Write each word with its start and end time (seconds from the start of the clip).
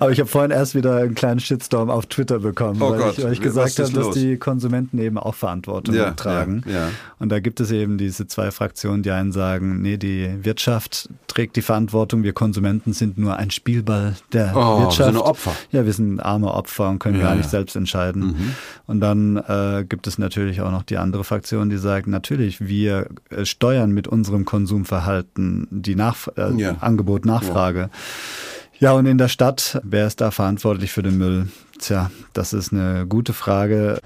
Aber 0.00 0.10
ich 0.10 0.18
habe 0.18 0.28
vorhin 0.28 0.50
erst 0.50 0.74
wieder 0.74 0.96
einen 0.96 1.14
kleinen 1.14 1.38
Shitstorm 1.40 1.90
auf 1.90 2.06
Twitter 2.06 2.40
bekommen, 2.40 2.80
Oh 2.82 2.90
weil, 2.90 2.98
Gott, 2.98 3.18
ich, 3.18 3.24
weil 3.24 3.32
ich 3.34 3.40
gesagt 3.40 3.78
habe, 3.78 3.92
dass 3.92 4.10
die 4.14 4.36
Konsumenten 4.38 4.98
eben 4.98 5.18
auch 5.18 5.34
Verantwortung 5.34 5.94
Ja, 5.94 6.10
tragen. 6.12 6.64
ja, 6.66 6.72
ja. 6.72 6.88
Und 7.18 7.28
da 7.28 7.38
gibt 7.38 7.60
es 7.60 7.70
eben 7.70 7.98
diese 7.98 8.26
zwei 8.26 8.50
Fraktionen, 8.50 9.02
die 9.02 9.10
einen 9.10 9.30
sagen, 9.30 9.82
nee, 9.82 9.98
die 9.98 10.28
Wirtschaft 10.42 11.08
trägt 11.28 11.54
die 11.56 11.62
Verantwortung, 11.62 12.22
wir 12.22 12.32
Konsumenten 12.32 12.92
sind 12.94 13.18
nur 13.18 13.36
ein 13.36 13.50
Spielball 13.50 14.16
der 14.32 14.52
Oh, 14.56 14.78
wir 14.78 14.82
Wirtschaft. 14.84 15.04
sind 15.04 15.14
nur 15.14 15.26
Opfer. 15.26 15.52
Ja, 15.70 15.84
wir 15.86 15.92
sind 15.92 16.18
arme 16.20 16.52
Opfer 16.52 16.88
und 16.88 16.98
können 16.98 17.20
gar 17.20 17.34
nicht. 17.34 17.46
Mhm. 17.46 17.50
selbst 17.50 17.76
entscheiden. 17.76 18.54
Und 18.86 19.00
dann 19.00 19.36
äh, 19.36 19.84
gibt 19.88 20.06
es 20.06 20.16
natürlich 20.18 20.60
auch 20.62 20.70
noch 20.72 20.82
die 20.82 20.96
andere 20.96 21.24
Fraktion, 21.24 21.68
die 21.70 21.76
sagt, 21.78 22.06
natürlich, 22.06 22.60
wir 22.66 23.06
äh, 23.28 23.44
steuern 23.44 23.92
mit 23.92 24.08
unserem 24.08 24.44
Konsumverhalten 24.44 25.68
die 25.70 25.94
Nach 25.94 26.26
äh, 26.36 26.52
Ja. 26.56 26.76
Ja, 28.80 28.92
und 28.92 29.04
in 29.04 29.18
der 29.18 29.28
Stadt, 29.28 29.78
wer 29.84 30.06
ist 30.06 30.22
da 30.22 30.30
verantwortlich 30.30 30.90
für 30.90 31.02
den 31.02 31.18
Müll? 31.18 31.50
Tja, 31.78 32.10
das 32.32 32.54
ist 32.54 32.72
eine 32.72 33.06
gute 33.06 33.34
Frage. 33.34 33.98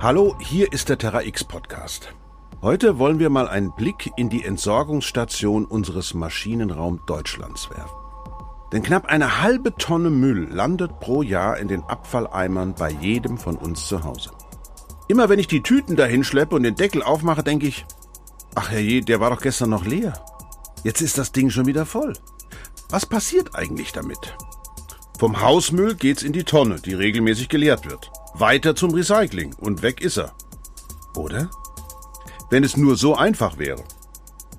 Hallo, 0.00 0.36
hier 0.40 0.72
ist 0.72 0.88
der 0.88 0.96
Terra 0.96 1.22
X 1.22 1.44
Podcast. 1.44 2.14
Heute 2.62 2.98
wollen 2.98 3.18
wir 3.18 3.28
mal 3.28 3.46
einen 3.46 3.74
Blick 3.74 4.10
in 4.16 4.30
die 4.30 4.46
Entsorgungsstation 4.46 5.66
unseres 5.66 6.14
Maschinenraum 6.14 7.02
Deutschlands 7.06 7.68
werfen. 7.68 7.99
Denn 8.72 8.82
knapp 8.82 9.06
eine 9.06 9.42
halbe 9.42 9.74
Tonne 9.76 10.10
Müll 10.10 10.48
landet 10.50 11.00
pro 11.00 11.22
Jahr 11.22 11.58
in 11.58 11.68
den 11.68 11.82
Abfalleimern 11.82 12.74
bei 12.74 12.90
jedem 12.90 13.36
von 13.36 13.56
uns 13.56 13.86
zu 13.88 14.04
Hause. 14.04 14.30
Immer 15.08 15.28
wenn 15.28 15.40
ich 15.40 15.48
die 15.48 15.62
Tüten 15.62 15.96
dahin 15.96 16.22
schleppe 16.22 16.54
und 16.54 16.62
den 16.62 16.76
Deckel 16.76 17.02
aufmache, 17.02 17.42
denke 17.42 17.66
ich, 17.66 17.84
ach 18.54 18.70
herrje, 18.70 19.00
der 19.00 19.18
war 19.18 19.30
doch 19.30 19.40
gestern 19.40 19.70
noch 19.70 19.84
leer. 19.84 20.14
Jetzt 20.84 21.02
ist 21.02 21.18
das 21.18 21.32
Ding 21.32 21.50
schon 21.50 21.66
wieder 21.66 21.84
voll. 21.84 22.12
Was 22.90 23.06
passiert 23.06 23.56
eigentlich 23.56 23.92
damit? 23.92 24.36
Vom 25.18 25.40
Hausmüll 25.40 25.96
geht's 25.96 26.22
in 26.22 26.32
die 26.32 26.44
Tonne, 26.44 26.76
die 26.80 26.94
regelmäßig 26.94 27.48
geleert 27.48 27.90
wird. 27.90 28.10
Weiter 28.34 28.76
zum 28.76 28.94
Recycling 28.94 29.54
und 29.54 29.82
weg 29.82 30.00
ist 30.00 30.16
er. 30.16 30.32
Oder? 31.16 31.50
Wenn 32.48 32.64
es 32.64 32.76
nur 32.76 32.96
so 32.96 33.16
einfach 33.16 33.58
wäre. 33.58 33.84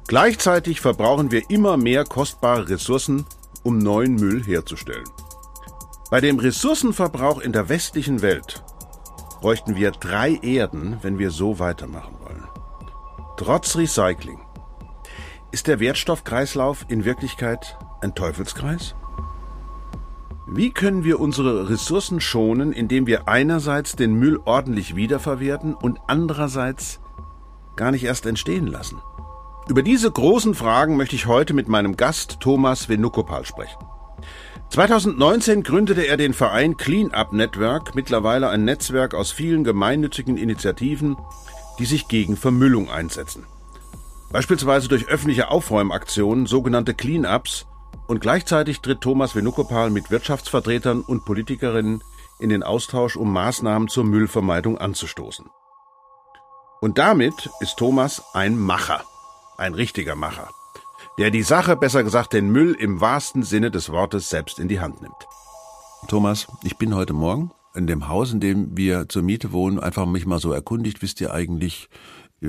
Gleichzeitig 0.07 0.81
verbrauchen 0.81 1.31
wir 1.31 1.49
immer 1.49 1.77
mehr 1.77 2.03
kostbare 2.03 2.69
Ressourcen, 2.69 3.25
um 3.63 3.77
neuen 3.77 4.15
Müll 4.15 4.43
herzustellen. 4.43 5.07
Bei 6.09 6.19
dem 6.19 6.39
Ressourcenverbrauch 6.39 7.39
in 7.39 7.53
der 7.53 7.69
westlichen 7.69 8.21
Welt 8.21 8.63
bräuchten 9.39 9.75
wir 9.75 9.91
drei 9.91 10.35
Erden, 10.41 10.97
wenn 11.01 11.17
wir 11.17 11.31
so 11.31 11.57
weitermachen 11.59 12.15
wollen. 12.19 12.47
Trotz 13.37 13.75
Recycling. 13.75 14.39
Ist 15.51 15.67
der 15.67 15.79
Wertstoffkreislauf 15.79 16.85
in 16.87 17.05
Wirklichkeit 17.05 17.77
ein 18.01 18.13
Teufelskreis? 18.13 18.95
Wie 20.47 20.71
können 20.71 21.03
wir 21.03 21.19
unsere 21.19 21.69
Ressourcen 21.69 22.19
schonen, 22.19 22.73
indem 22.73 23.07
wir 23.07 23.27
einerseits 23.27 23.95
den 23.95 24.13
Müll 24.15 24.39
ordentlich 24.45 24.95
wiederverwerten 24.95 25.73
und 25.73 25.99
andererseits 26.07 26.99
gar 27.75 27.91
nicht 27.91 28.03
erst 28.03 28.25
entstehen 28.25 28.67
lassen? 28.67 29.01
Über 29.69 29.83
diese 29.83 30.11
großen 30.11 30.55
Fragen 30.55 30.97
möchte 30.97 31.15
ich 31.15 31.27
heute 31.27 31.53
mit 31.53 31.67
meinem 31.67 31.95
Gast 31.95 32.39
Thomas 32.39 32.89
Venukopal 32.89 33.45
sprechen. 33.45 33.77
2019 34.69 35.63
gründete 35.63 36.07
er 36.07 36.17
den 36.17 36.33
Verein 36.33 36.77
Clean 36.77 37.11
Up 37.11 37.33
Network, 37.33 37.93
mittlerweile 37.93 38.49
ein 38.49 38.63
Netzwerk 38.63 39.13
aus 39.13 39.31
vielen 39.31 39.63
gemeinnützigen 39.63 40.37
Initiativen, 40.37 41.17
die 41.79 41.85
sich 41.85 42.07
gegen 42.07 42.37
Vermüllung 42.37 42.89
einsetzen. 42.89 43.45
Beispielsweise 44.31 44.87
durch 44.87 45.07
öffentliche 45.07 45.49
Aufräumaktionen, 45.49 46.45
sogenannte 46.45 46.93
Clean-Ups, 46.93 47.65
und 48.07 48.19
gleichzeitig 48.19 48.81
tritt 48.81 49.01
Thomas 49.01 49.35
Venukopal 49.35 49.89
mit 49.89 50.11
Wirtschaftsvertretern 50.11 51.01
und 51.01 51.23
Politikerinnen 51.25 52.03
in 52.39 52.49
den 52.49 52.63
Austausch, 52.63 53.15
um 53.15 53.31
Maßnahmen 53.31 53.87
zur 53.87 54.03
Müllvermeidung 54.03 54.77
anzustoßen. 54.77 55.45
Und 56.81 56.97
damit 56.97 57.49
ist 57.59 57.77
Thomas 57.77 58.23
ein 58.33 58.57
Macher, 58.57 59.03
ein 59.61 59.73
richtiger 59.75 60.15
Macher, 60.15 60.49
der 61.17 61.31
die 61.31 61.43
Sache, 61.43 61.77
besser 61.77 62.03
gesagt 62.03 62.33
den 62.33 62.49
Müll 62.49 62.75
im 62.77 62.99
wahrsten 62.99 63.43
Sinne 63.43 63.71
des 63.71 63.89
Wortes 63.89 64.29
selbst 64.29 64.59
in 64.59 64.67
die 64.67 64.79
Hand 64.79 65.01
nimmt. 65.01 65.27
Thomas, 66.07 66.47
ich 66.63 66.77
bin 66.77 66.95
heute 66.95 67.13
Morgen 67.13 67.51
in 67.75 67.87
dem 67.87 68.09
Haus, 68.09 68.33
in 68.33 68.39
dem 68.39 68.75
wir 68.75 69.07
zur 69.07 69.21
Miete 69.21 69.51
wohnen, 69.51 69.79
einfach 69.79 70.05
mich 70.05 70.25
mal 70.25 70.39
so 70.39 70.51
erkundigt, 70.51 71.01
wisst 71.01 71.21
ihr 71.21 71.31
eigentlich, 71.31 71.89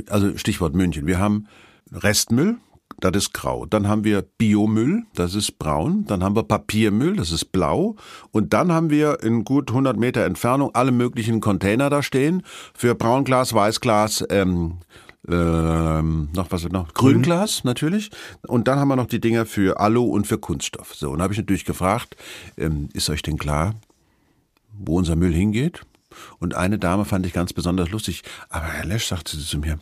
also 0.09 0.37
Stichwort 0.39 0.75
München, 0.75 1.07
wir 1.07 1.19
haben 1.19 1.49
Restmüll, 1.93 2.57
das 2.99 3.17
ist 3.17 3.35
grau. 3.35 3.67
Dann 3.67 3.89
haben 3.89 4.05
wir 4.05 4.23
Biomüll, 4.23 5.05
das 5.15 5.35
ist 5.35 5.59
braun. 5.59 6.05
Dann 6.07 6.23
haben 6.23 6.37
wir 6.37 6.43
Papiermüll, 6.43 7.17
das 7.17 7.31
ist 7.31 7.47
blau. 7.47 7.97
Und 8.31 8.53
dann 8.53 8.71
haben 8.71 8.91
wir 8.91 9.23
in 9.23 9.45
gut 9.45 9.71
100 9.71 9.97
Meter 9.97 10.25
Entfernung 10.25 10.71
alle 10.75 10.93
möglichen 10.93 11.41
Container 11.41 11.91
da 11.91 12.03
stehen 12.03 12.43
für 12.75 12.95
Braunglas, 12.95 13.55
Weißglas, 13.55 14.27
ähm, 14.31 14.79
ähm, 15.29 16.29
noch 16.35 16.51
was 16.51 16.65
noch? 16.69 16.95
Grünglas 16.95 17.65
natürlich. 17.65 18.11
Und 18.47 18.69
dann 18.69 18.79
haben 18.79 18.89
wir 18.89 18.97
noch 18.97 19.07
die 19.07 19.21
Dinger 19.21 19.47
für 19.47 19.79
Alu 19.79 20.05
und 20.05 20.27
für 20.27 20.39
Kunststoff. 20.39 20.95
So, 20.95 21.11
und 21.11 21.19
da 21.19 21.25
habe 21.25 21.33
ich 21.33 21.39
natürlich 21.39 21.65
gefragt, 21.65 22.17
ähm, 22.57 22.89
ist 22.93 23.09
euch 23.09 23.23
denn 23.23 23.39
klar, 23.39 23.75
wo 24.73 24.99
unser 24.99 25.17
Müll 25.17 25.33
hingeht? 25.33 25.83
Und 26.39 26.55
eine 26.55 26.79
Dame 26.79 27.05
fand 27.05 27.25
ich 27.27 27.33
ganz 27.33 27.53
besonders 27.53 27.91
lustig. 27.91 28.23
Aber 28.49 28.67
Herr 28.67 28.85
Lesch 28.85 29.07
sagte 29.07 29.37
sie 29.37 29.45
zu 29.45 29.59
mir, 29.59 29.79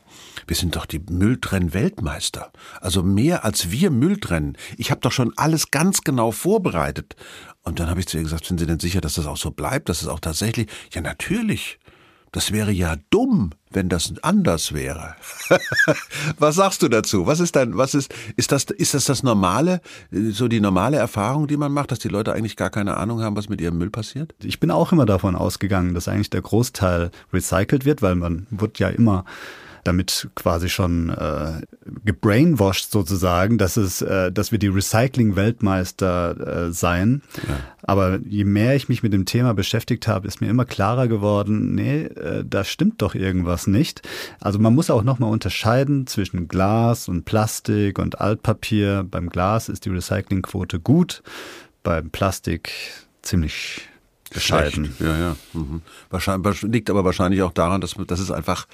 wir 0.46 0.56
sind 0.56 0.76
doch 0.76 0.86
die 0.86 1.00
Mülltrenn-Weltmeister. 1.00 2.52
Also 2.80 3.02
mehr 3.02 3.44
als 3.44 3.70
wir 3.70 3.90
Müll 3.90 4.18
trennen. 4.18 4.56
Ich 4.76 4.90
habe 4.90 5.00
doch 5.00 5.12
schon 5.12 5.32
alles 5.36 5.70
ganz 5.70 6.02
genau 6.02 6.30
vorbereitet. 6.30 7.16
Und 7.62 7.80
dann 7.80 7.88
habe 7.88 8.00
ich 8.00 8.06
zu 8.06 8.16
ihr 8.16 8.22
gesagt, 8.22 8.44
sind 8.44 8.60
Sie 8.60 8.66
denn 8.66 8.80
sicher, 8.80 9.00
dass 9.00 9.14
das 9.14 9.26
auch 9.26 9.36
so 9.36 9.50
bleibt, 9.50 9.88
dass 9.88 10.02
es 10.02 10.08
auch 10.08 10.20
tatsächlich... 10.20 10.68
Ja, 10.92 11.00
natürlich. 11.00 11.78
Das 12.32 12.52
wäre 12.52 12.70
ja 12.70 12.96
dumm, 13.10 13.50
wenn 13.70 13.88
das 13.88 14.14
anders 14.22 14.72
wäre. 14.72 15.16
was 16.38 16.54
sagst 16.54 16.82
du 16.82 16.88
dazu? 16.88 17.26
Was 17.26 17.40
ist 17.40 17.56
dein, 17.56 17.76
was 17.76 17.94
ist, 17.94 18.14
ist 18.36 18.52
das, 18.52 18.64
ist 18.64 18.94
das 18.94 19.04
das 19.06 19.22
normale, 19.22 19.80
so 20.12 20.46
die 20.46 20.60
normale 20.60 20.96
Erfahrung, 20.96 21.48
die 21.48 21.56
man 21.56 21.72
macht, 21.72 21.90
dass 21.90 21.98
die 21.98 22.08
Leute 22.08 22.32
eigentlich 22.32 22.56
gar 22.56 22.70
keine 22.70 22.96
Ahnung 22.98 23.20
haben, 23.22 23.36
was 23.36 23.48
mit 23.48 23.60
ihrem 23.60 23.78
Müll 23.78 23.90
passiert? 23.90 24.34
Ich 24.42 24.60
bin 24.60 24.70
auch 24.70 24.92
immer 24.92 25.06
davon 25.06 25.34
ausgegangen, 25.34 25.92
dass 25.92 26.06
eigentlich 26.06 26.30
der 26.30 26.42
Großteil 26.42 27.10
recycelt 27.32 27.84
wird, 27.84 28.00
weil 28.00 28.14
man 28.14 28.46
wird 28.50 28.78
ja 28.78 28.88
immer 28.88 29.24
damit 29.84 30.28
quasi 30.34 30.68
schon 30.68 31.10
äh, 31.10 31.62
gebrainwashed 32.04 32.90
sozusagen, 32.90 33.58
dass 33.58 33.76
es, 33.76 34.02
äh, 34.02 34.30
dass 34.30 34.52
wir 34.52 34.58
die 34.58 34.68
Recycling-Weltmeister 34.68 36.68
äh, 36.68 36.72
seien. 36.72 37.22
Ja. 37.48 37.56
Aber 37.82 38.18
je 38.24 38.44
mehr 38.44 38.76
ich 38.76 38.88
mich 38.88 39.02
mit 39.02 39.12
dem 39.12 39.24
Thema 39.24 39.54
beschäftigt 39.54 40.06
habe, 40.06 40.28
ist 40.28 40.40
mir 40.40 40.48
immer 40.48 40.64
klarer 40.64 41.08
geworden, 41.08 41.74
nee, 41.74 42.02
äh, 42.02 42.44
da 42.48 42.64
stimmt 42.64 43.02
doch 43.02 43.14
irgendwas 43.14 43.66
nicht. 43.66 44.06
Also 44.40 44.58
man 44.58 44.74
muss 44.74 44.90
auch 44.90 45.02
nochmal 45.02 45.30
unterscheiden 45.30 46.06
zwischen 46.06 46.48
Glas 46.48 47.08
und 47.08 47.24
Plastik 47.24 47.98
und 47.98 48.20
Altpapier. 48.20 49.04
Beim 49.10 49.30
Glas 49.30 49.68
ist 49.68 49.84
die 49.84 49.90
Recyclingquote 49.90 50.80
gut, 50.80 51.22
beim 51.82 52.10
Plastik 52.10 52.72
ziemlich 53.22 53.88
bescheiden. 54.32 54.86
Schlecht. 54.86 55.00
Ja, 55.00 55.18
ja. 55.18 55.36
Mhm. 55.52 55.82
Wahrscheinlich, 56.10 56.62
liegt 56.62 56.90
aber 56.90 57.04
wahrscheinlich 57.04 57.42
auch 57.42 57.52
daran, 57.52 57.80
dass, 57.80 57.94
dass 58.06 58.20
es 58.20 58.30
einfach 58.30 58.66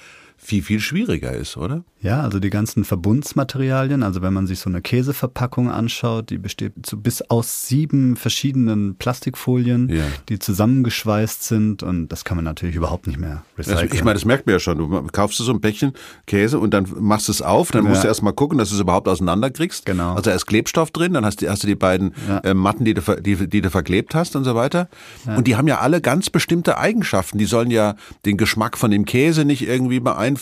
viel, 0.47 0.63
viel 0.63 0.79
schwieriger 0.79 1.33
ist, 1.33 1.57
oder? 1.57 1.83
Ja, 2.01 2.21
also 2.21 2.39
die 2.39 2.49
ganzen 2.49 2.85
Verbundsmaterialien, 2.85 4.01
also 4.01 4.21
wenn 4.21 4.31
man 4.33 4.47
sich 4.47 4.59
so 4.59 4.69
eine 4.69 4.81
Käseverpackung 4.81 5.69
anschaut, 5.69 6.29
die 6.29 6.37
besteht 6.37 6.71
so 6.85 6.95
bis 6.95 7.21
aus 7.23 7.67
sieben 7.67 8.15
verschiedenen 8.15 8.95
Plastikfolien, 8.95 9.89
Ja. 9.89 10.03
die 10.29 10.39
zusammengeschweißt 10.39 11.43
sind 11.43 11.83
und 11.83 12.07
das 12.07 12.23
kann 12.23 12.37
man 12.37 12.45
natürlich 12.45 12.75
überhaupt 12.75 13.07
nicht 13.07 13.19
mehr 13.19 13.43
Das, 13.57 13.67
recyceln. 13.67 13.91
ich 13.93 14.03
meine, 14.05 14.13
das 14.13 14.23
merkt 14.23 14.45
man 14.45 14.53
ja 14.53 14.59
schon. 14.59 14.77
Du 14.77 14.87
kaufst 15.11 15.37
du 15.39 15.43
so 15.43 15.51
ein 15.51 15.59
Päckchen 15.59 15.91
Käse 16.27 16.59
und 16.59 16.73
dann 16.73 16.87
machst 16.97 17.27
du 17.27 17.31
es 17.33 17.41
auf, 17.41 17.71
dann 17.71 17.83
musst 17.83 17.97
Ja. 17.97 18.01
du 18.03 18.07
erst 18.07 18.23
mal 18.23 18.31
gucken, 18.31 18.57
dass 18.57 18.69
du 18.69 18.75
es 18.75 18.81
überhaupt 18.81 19.09
auseinanderkriegst. 19.09 19.85
Genau. 19.85 20.13
Also 20.13 20.31
ist 20.31 20.45
Klebstoff 20.45 20.91
drin, 20.91 21.11
dann 21.13 21.25
hast 21.25 21.41
du, 21.41 21.49
hast 21.49 21.63
du 21.63 21.67
die 21.67 21.75
beiden 21.75 22.13
Ja. 22.29 22.37
äh, 22.39 22.53
Matten, 22.53 22.85
die 22.85 22.93
du, 22.93 23.01
die, 23.21 23.49
die 23.49 23.61
du 23.61 23.69
verklebt 23.69 24.15
hast 24.15 24.37
und 24.37 24.45
so 24.45 24.55
weiter. 24.55 24.87
Und 25.25 25.45
die 25.47 25.57
haben 25.57 25.67
ja 25.67 25.79
alle 25.79 25.99
ganz 25.99 26.29
bestimmte 26.29 26.77
Eigenschaften. 26.77 27.37
Die 27.37 27.45
sollen 27.45 27.69
ja 27.69 27.95
den 28.25 28.37
Geschmack 28.37 28.77
von 28.77 28.91
dem 28.91 29.03
Käse 29.03 29.43
nicht 29.43 29.67
irgendwie 29.67 29.99
beeinflussen. 29.99 30.36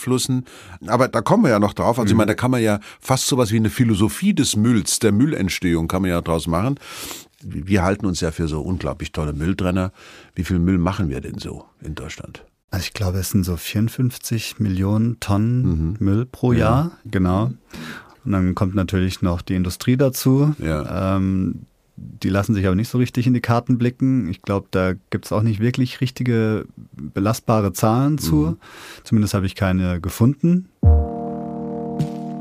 Aber 0.86 1.08
da 1.08 1.20
kommen 1.22 1.44
wir 1.44 1.50
ja 1.50 1.58
noch 1.58 1.72
drauf. 1.74 1.98
Also 1.98 2.12
ich 2.12 2.16
meine, 2.16 2.28
da 2.28 2.34
kann 2.34 2.50
man 2.50 2.62
ja 2.62 2.80
fast 3.00 3.26
sowas 3.26 3.50
wie 3.52 3.56
eine 3.56 3.70
Philosophie 3.70 4.34
des 4.34 4.56
Mülls, 4.56 4.98
der 4.98 5.12
Müllentstehung 5.12 5.88
kann 5.88 6.02
man 6.02 6.10
ja 6.10 6.20
draus 6.20 6.46
machen. 6.46 6.78
Wir 7.42 7.82
halten 7.82 8.06
uns 8.06 8.20
ja 8.20 8.30
für 8.32 8.48
so 8.48 8.60
unglaublich 8.60 9.12
tolle 9.12 9.32
Mülltrenner. 9.32 9.92
Wie 10.34 10.44
viel 10.44 10.58
Müll 10.58 10.78
machen 10.78 11.10
wir 11.10 11.20
denn 11.20 11.38
so 11.38 11.64
in 11.82 11.94
Deutschland? 11.94 12.44
Also 12.70 12.84
ich 12.84 12.92
glaube, 12.94 13.18
es 13.18 13.30
sind 13.30 13.44
so 13.44 13.56
54 13.56 14.58
Millionen 14.58 15.20
Tonnen 15.20 15.62
Mhm. 15.62 15.96
Müll 16.00 16.26
pro 16.26 16.52
Jahr, 16.52 16.92
genau. 17.04 17.52
Und 18.24 18.32
dann 18.32 18.54
kommt 18.56 18.74
natürlich 18.74 19.22
noch 19.22 19.40
die 19.40 19.54
Industrie 19.54 19.96
dazu. 19.96 20.54
Ja. 20.58 21.16
Ähm, 21.16 21.66
die 21.96 22.28
lassen 22.28 22.54
sich 22.54 22.66
aber 22.66 22.76
nicht 22.76 22.88
so 22.88 22.98
richtig 22.98 23.26
in 23.26 23.34
die 23.34 23.40
Karten 23.40 23.78
blicken. 23.78 24.28
Ich 24.28 24.42
glaube, 24.42 24.68
da 24.70 24.92
gibt 25.10 25.24
es 25.24 25.32
auch 25.32 25.42
nicht 25.42 25.60
wirklich 25.60 26.00
richtige 26.00 26.66
belastbare 26.92 27.72
Zahlen 27.72 28.18
zu. 28.18 28.36
Mhm. 28.36 28.56
Zumindest 29.04 29.34
habe 29.34 29.46
ich 29.46 29.54
keine 29.54 30.00
gefunden. 30.00 30.68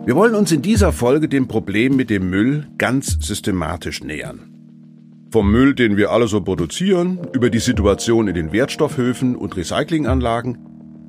Wir 0.06 0.16
wollen 0.16 0.36
uns 0.36 0.52
in 0.52 0.62
dieser 0.62 0.92
Folge 0.92 1.28
dem 1.28 1.48
Problem 1.48 1.96
mit 1.96 2.10
dem 2.10 2.30
Müll 2.30 2.68
ganz 2.78 3.18
systematisch 3.22 4.04
nähern. 4.04 4.52
Vom 5.32 5.52
Müll, 5.52 5.74
den 5.74 5.98
wir 5.98 6.12
alle 6.12 6.28
so 6.28 6.42
produzieren, 6.42 7.20
über 7.34 7.50
die 7.50 7.60
Situation 7.60 8.28
in 8.28 8.36
den 8.36 8.52
Wertstoffhöfen 8.52 9.36
und 9.36 9.58
Recyclinganlagen, 9.58 10.60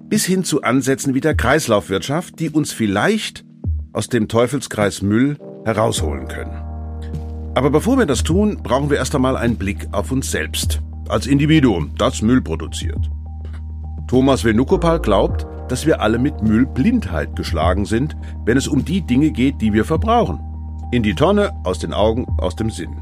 bis 0.08 0.24
hin 0.24 0.44
zu 0.44 0.62
Ansätzen 0.62 1.14
wie 1.14 1.20
der 1.20 1.34
Kreislaufwirtschaft, 1.34 2.38
die 2.40 2.50
uns 2.50 2.72
vielleicht 2.72 3.44
aus 3.92 4.08
dem 4.08 4.28
Teufelskreis 4.28 5.02
Müll 5.02 5.36
herausholen 5.64 6.28
können. 6.28 6.65
Aber 7.56 7.70
bevor 7.70 7.96
wir 7.96 8.04
das 8.04 8.22
tun, 8.22 8.58
brauchen 8.62 8.90
wir 8.90 8.98
erst 8.98 9.14
einmal 9.14 9.34
einen 9.34 9.56
Blick 9.56 9.88
auf 9.90 10.12
uns 10.12 10.30
selbst, 10.30 10.82
als 11.08 11.26
Individuum, 11.26 11.92
das 11.96 12.20
Müll 12.20 12.42
produziert. 12.42 13.10
Thomas 14.06 14.44
Venukopal 14.44 15.00
glaubt, 15.00 15.46
dass 15.70 15.86
wir 15.86 16.02
alle 16.02 16.18
mit 16.18 16.42
Müllblindheit 16.42 17.34
geschlagen 17.34 17.86
sind, 17.86 18.14
wenn 18.44 18.58
es 18.58 18.68
um 18.68 18.84
die 18.84 19.00
Dinge 19.00 19.30
geht, 19.30 19.62
die 19.62 19.72
wir 19.72 19.86
verbrauchen. 19.86 20.38
In 20.92 21.02
die 21.02 21.14
Tonne, 21.14 21.50
aus 21.64 21.78
den 21.78 21.94
Augen, 21.94 22.26
aus 22.36 22.56
dem 22.56 22.70
Sinn. 22.70 23.00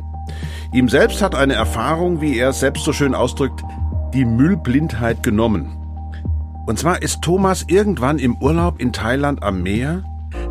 Ihm 0.72 0.88
selbst 0.88 1.20
hat 1.20 1.34
eine 1.34 1.54
Erfahrung, 1.54 2.20
wie 2.20 2.38
er 2.38 2.50
es 2.50 2.60
selbst 2.60 2.84
so 2.84 2.92
schön 2.92 3.16
ausdrückt, 3.16 3.60
die 4.14 4.24
Müllblindheit 4.24 5.24
genommen. 5.24 5.76
Und 6.64 6.78
zwar 6.78 7.02
ist 7.02 7.22
Thomas 7.22 7.64
irgendwann 7.66 8.20
im 8.20 8.36
Urlaub 8.36 8.80
in 8.80 8.92
Thailand 8.92 9.42
am 9.42 9.64
Meer, 9.64 10.04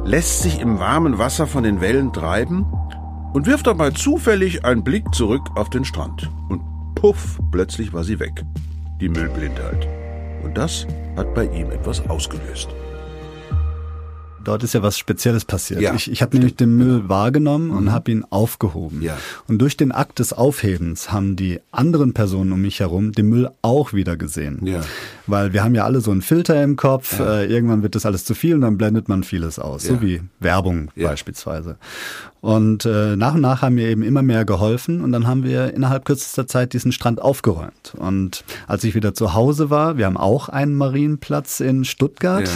lässt 0.03 0.41
sich 0.41 0.59
im 0.59 0.77
warmen 0.79 1.19
Wasser 1.19 1.47
von 1.47 1.63
den 1.63 1.79
Wellen 1.79 2.11
treiben 2.11 2.65
und 3.33 3.47
wirft 3.47 3.68
dabei 3.68 3.91
zufällig 3.91 4.63
einen 4.63 4.83
Blick 4.83 5.13
zurück 5.13 5.41
auf 5.56 5.69
den 5.69 5.83
Strand. 5.83 6.30
Und 6.50 6.62
puff, 6.95 7.39
plötzlich 7.51 7.91
war 7.91 8.03
sie 8.03 8.19
weg. 8.19 8.44
Die 9.01 9.09
Müllblindheit. 9.09 9.88
Und 10.44 10.57
das 10.57 10.88
hat 11.18 11.33
bei 11.33 11.45
ihm 11.45 11.71
etwas 11.71 12.07
ausgelöst. 12.07 12.69
Dort 14.44 14.63
ist 14.63 14.74
ja 14.74 14.83
was 14.83 14.97
Spezielles 14.97 15.45
passiert. 15.45 15.80
Ja, 15.80 15.94
ich 15.94 16.12
ich 16.12 16.21
habe 16.21 16.35
nämlich 16.35 16.57
den 16.57 16.75
Müll 16.75 17.07
wahrgenommen 17.07 17.69
mhm. 17.69 17.77
und 17.77 17.91
habe 17.91 18.12
ihn 18.12 18.25
aufgehoben. 18.30 19.01
Ja. 19.01 19.18
Und 19.47 19.59
durch 19.59 19.77
den 19.77 19.91
Akt 19.91 20.19
des 20.19 20.33
Aufhebens 20.33 21.12
haben 21.12 21.35
die 21.35 21.62
anderen 21.71 22.13
Personen 22.13 22.51
um 22.51 22.62
mich 22.62 22.81
herum 22.81 23.13
den 23.13 23.30
Müll 23.30 23.50
auch 23.62 23.94
wieder 23.94 24.18
gesehen. 24.18 24.65
Ja. 24.65 24.81
Weil 25.25 25.53
wir 25.53 25.63
haben 25.63 25.73
ja 25.73 25.85
alle 25.85 26.01
so 26.01 26.11
einen 26.11 26.21
Filter 26.21 26.61
im 26.63 26.75
Kopf. 26.75 27.19
Ja. 27.19 27.39
Äh, 27.39 27.45
irgendwann 27.45 27.81
wird 27.81 27.95
das 27.95 28.05
alles 28.05 28.25
zu 28.25 28.35
viel 28.35 28.55
und 28.55 28.61
dann 28.61 28.77
blendet 28.77 29.07
man 29.07 29.23
vieles 29.23 29.59
aus. 29.59 29.83
So 29.83 30.01
wie 30.01 30.21
Werbung 30.39 30.91
beispielsweise. 30.95 31.77
Und 32.41 32.85
äh, 32.85 33.15
nach 33.15 33.35
und 33.35 33.41
nach 33.41 33.61
haben 33.61 33.77
wir 33.77 33.87
eben 33.87 34.03
immer 34.03 34.21
mehr 34.21 34.43
geholfen 34.43 35.01
und 35.01 35.13
dann 35.13 35.27
haben 35.27 35.45
wir 35.45 35.73
innerhalb 35.73 36.03
kürzester 36.03 36.45
Zeit 36.45 36.73
diesen 36.73 36.91
Strand 36.91 37.21
aufgeräumt. 37.21 37.93
Und 37.97 38.43
als 38.67 38.83
ich 38.83 38.95
wieder 38.95 39.13
zu 39.13 39.33
Hause 39.33 39.69
war, 39.69 39.97
wir 39.97 40.05
haben 40.05 40.17
auch 40.17 40.49
einen 40.49 40.75
Marienplatz 40.75 41.61
in 41.61 41.85
Stuttgart 41.85 42.49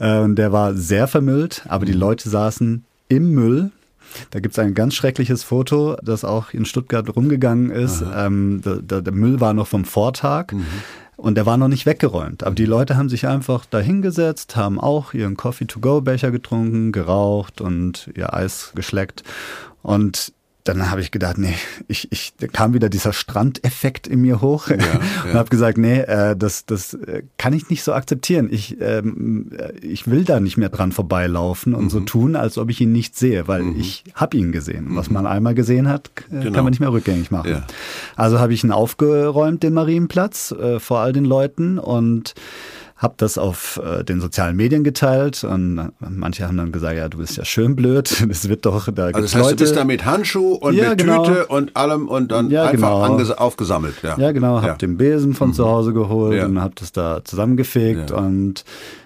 ja, 0.00 0.06
ja. 0.06 0.20
und 0.22 0.36
der 0.36 0.50
war 0.52 0.72
sehr 0.74 1.08
vermüllt, 1.08 1.62
aber 1.68 1.84
die 1.84 1.92
mhm. 1.92 2.00
Leute 2.00 2.30
saßen 2.30 2.84
im 3.08 3.32
Müll 3.32 3.70
da 4.30 4.40
gibt 4.40 4.52
es 4.52 4.58
ein 4.58 4.74
ganz 4.74 4.94
schreckliches 4.94 5.42
Foto, 5.42 5.96
das 6.02 6.24
auch 6.24 6.52
in 6.52 6.64
Stuttgart 6.64 7.14
rumgegangen 7.14 7.70
ist. 7.70 8.04
Ähm, 8.14 8.62
der, 8.62 9.00
der, 9.00 9.12
Müll 9.12 9.40
war 9.40 9.54
noch 9.54 9.66
vom 9.66 9.84
Vortag. 9.84 10.52
Mhm. 10.52 10.66
Und 11.22 11.36
der 11.36 11.46
war 11.46 11.56
noch 11.56 11.68
nicht 11.68 11.86
weggeräumt. 11.86 12.42
Aber 12.42 12.56
die 12.56 12.64
Leute 12.64 12.96
haben 12.96 13.08
sich 13.08 13.28
einfach 13.28 13.64
da 13.64 13.78
hingesetzt, 13.78 14.56
haben 14.56 14.80
auch 14.80 15.14
ihren 15.14 15.36
Coffee-to-go-Becher 15.36 16.32
getrunken, 16.32 16.90
geraucht 16.90 17.60
und 17.60 18.10
ihr 18.16 18.34
Eis 18.34 18.72
geschleckt. 18.74 19.22
Und 19.82 20.32
dann 20.64 20.90
habe 20.90 21.00
ich 21.00 21.10
gedacht, 21.10 21.38
nee, 21.38 21.54
ich, 21.88 22.10
ich 22.12 22.34
da 22.38 22.46
kam 22.46 22.72
wieder 22.74 22.88
dieser 22.88 23.12
Strandeffekt 23.12 24.06
in 24.06 24.20
mir 24.20 24.40
hoch 24.40 24.68
ja, 24.68 24.76
ja. 24.76 25.00
und 25.24 25.34
habe 25.34 25.48
gesagt, 25.50 25.78
nee, 25.78 26.00
äh, 26.00 26.36
das, 26.36 26.66
das 26.66 26.94
äh, 26.94 27.22
kann 27.36 27.52
ich 27.52 27.68
nicht 27.68 27.82
so 27.82 27.92
akzeptieren. 27.92 28.48
Ich, 28.50 28.80
ähm, 28.80 29.50
äh, 29.58 29.72
ich 29.78 30.08
will 30.08 30.24
da 30.24 30.40
nicht 30.40 30.56
mehr 30.56 30.68
dran 30.68 30.92
vorbeilaufen 30.92 31.74
und 31.74 31.84
mhm. 31.84 31.90
so 31.90 32.00
tun, 32.00 32.36
als 32.36 32.58
ob 32.58 32.70
ich 32.70 32.80
ihn 32.80 32.92
nicht 32.92 33.16
sehe, 33.16 33.48
weil 33.48 33.62
mhm. 33.62 33.80
ich 33.80 34.04
habe 34.14 34.36
ihn 34.36 34.52
gesehen. 34.52 34.90
Mhm. 34.90 34.96
Was 34.96 35.10
man 35.10 35.26
einmal 35.26 35.54
gesehen 35.54 35.88
hat, 35.88 36.10
genau. 36.30 36.52
kann 36.52 36.64
man 36.64 36.70
nicht 36.70 36.80
mehr 36.80 36.92
rückgängig 36.92 37.30
machen. 37.30 37.50
Ja. 37.50 37.66
Also 38.14 38.38
habe 38.38 38.54
ich 38.54 38.62
ihn 38.62 38.72
aufgeräumt, 38.72 39.62
den 39.62 39.74
Marienplatz, 39.74 40.52
äh, 40.52 40.78
vor 40.78 41.00
all 41.00 41.12
den 41.12 41.24
Leuten 41.24 41.78
und 41.78 42.34
habe 43.02 43.14
das 43.16 43.36
auf 43.36 43.80
äh, 43.84 44.04
den 44.04 44.20
sozialen 44.20 44.56
Medien 44.56 44.84
geteilt 44.84 45.42
und 45.42 45.92
manche 45.98 46.46
haben 46.46 46.56
dann 46.56 46.70
gesagt, 46.70 46.96
ja, 46.96 47.08
du 47.08 47.18
bist 47.18 47.36
ja 47.36 47.44
schön 47.44 47.74
blöd, 47.74 48.24
das 48.28 48.48
wird 48.48 48.64
doch 48.64 48.88
da 48.92 49.06
Also 49.06 49.20
das 49.20 49.34
heißt, 49.34 49.44
Leute. 49.44 49.56
du 49.56 49.64
bist 49.64 49.76
da 49.76 49.84
mit 49.84 50.04
Handschuh 50.04 50.54
und 50.54 50.74
ja, 50.74 50.90
mit 50.90 50.98
genau. 50.98 51.24
Tüte 51.24 51.46
und 51.46 51.76
allem 51.76 52.08
und 52.08 52.30
dann 52.30 52.50
ja, 52.50 52.64
einfach 52.66 53.18
genau. 53.18 53.34
aufgesammelt. 53.34 53.96
Ja, 54.02 54.16
ja 54.16 54.30
genau, 54.30 54.58
habe 54.58 54.68
ja. 54.68 54.74
den 54.74 54.96
Besen 54.96 55.34
von 55.34 55.48
mhm. 55.48 55.54
zu 55.54 55.66
Hause 55.66 55.92
geholt 55.92 56.42
und 56.44 56.60
habe 56.60 56.74
das 56.76 56.92
da 56.92 57.24
zusammengefegt 57.24 58.12
und 58.12 58.64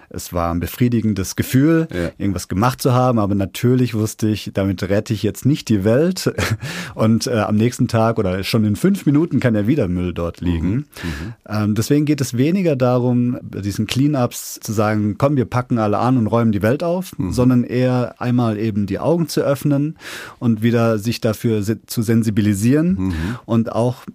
es 0.09 0.31
war 0.31 0.53
ein 0.53 0.59
befriedigendes 0.59 1.35
Gefühl, 1.35 1.87
ja. 1.93 2.11
irgendwas 2.17 2.47
gemacht 2.47 2.81
zu 2.81 2.93
haben, 2.93 3.19
aber 3.19 3.35
natürlich 3.35 3.93
wusste 3.93 4.29
ich, 4.29 4.51
damit 4.53 4.83
rette 4.83 5.13
ich 5.13 5.23
jetzt 5.23 5.45
nicht 5.45 5.69
die 5.69 5.83
Welt. 5.83 6.33
Und 6.95 7.27
äh, 7.27 7.39
am 7.39 7.55
nächsten 7.55 7.87
Tag 7.87 8.17
oder 8.17 8.43
schon 8.43 8.63
in 8.63 8.75
fünf 8.75 9.05
Minuten 9.05 9.39
kann 9.39 9.55
ja 9.55 9.67
wieder 9.67 9.87
Müll 9.87 10.13
dort 10.13 10.41
liegen. 10.41 10.69
Mhm. 10.69 10.75
Mhm. 10.75 11.33
Ähm, 11.47 11.75
deswegen 11.75 12.05
geht 12.05 12.21
es 12.21 12.37
weniger 12.37 12.75
darum, 12.75 13.37
diesen 13.41 13.87
Cleanups 13.87 14.59
zu 14.61 14.71
sagen, 14.71 15.17
komm, 15.17 15.35
wir 15.35 15.45
packen 15.45 15.77
alle 15.77 15.97
an 15.97 16.17
und 16.17 16.27
räumen 16.27 16.51
die 16.51 16.61
Welt 16.61 16.83
auf, 16.83 17.17
mhm. 17.17 17.31
sondern 17.31 17.63
eher 17.63 18.15
einmal 18.19 18.57
eben 18.57 18.85
die 18.85 18.99
Augen 18.99 19.27
zu 19.27 19.41
öffnen 19.41 19.97
und 20.39 20.61
wieder 20.61 20.99
sich 20.99 21.21
dafür 21.21 21.61
zu 21.85 22.01
sensibilisieren 22.01 22.95
mhm. 22.97 23.13
und 23.45 23.71
auch 23.71 24.05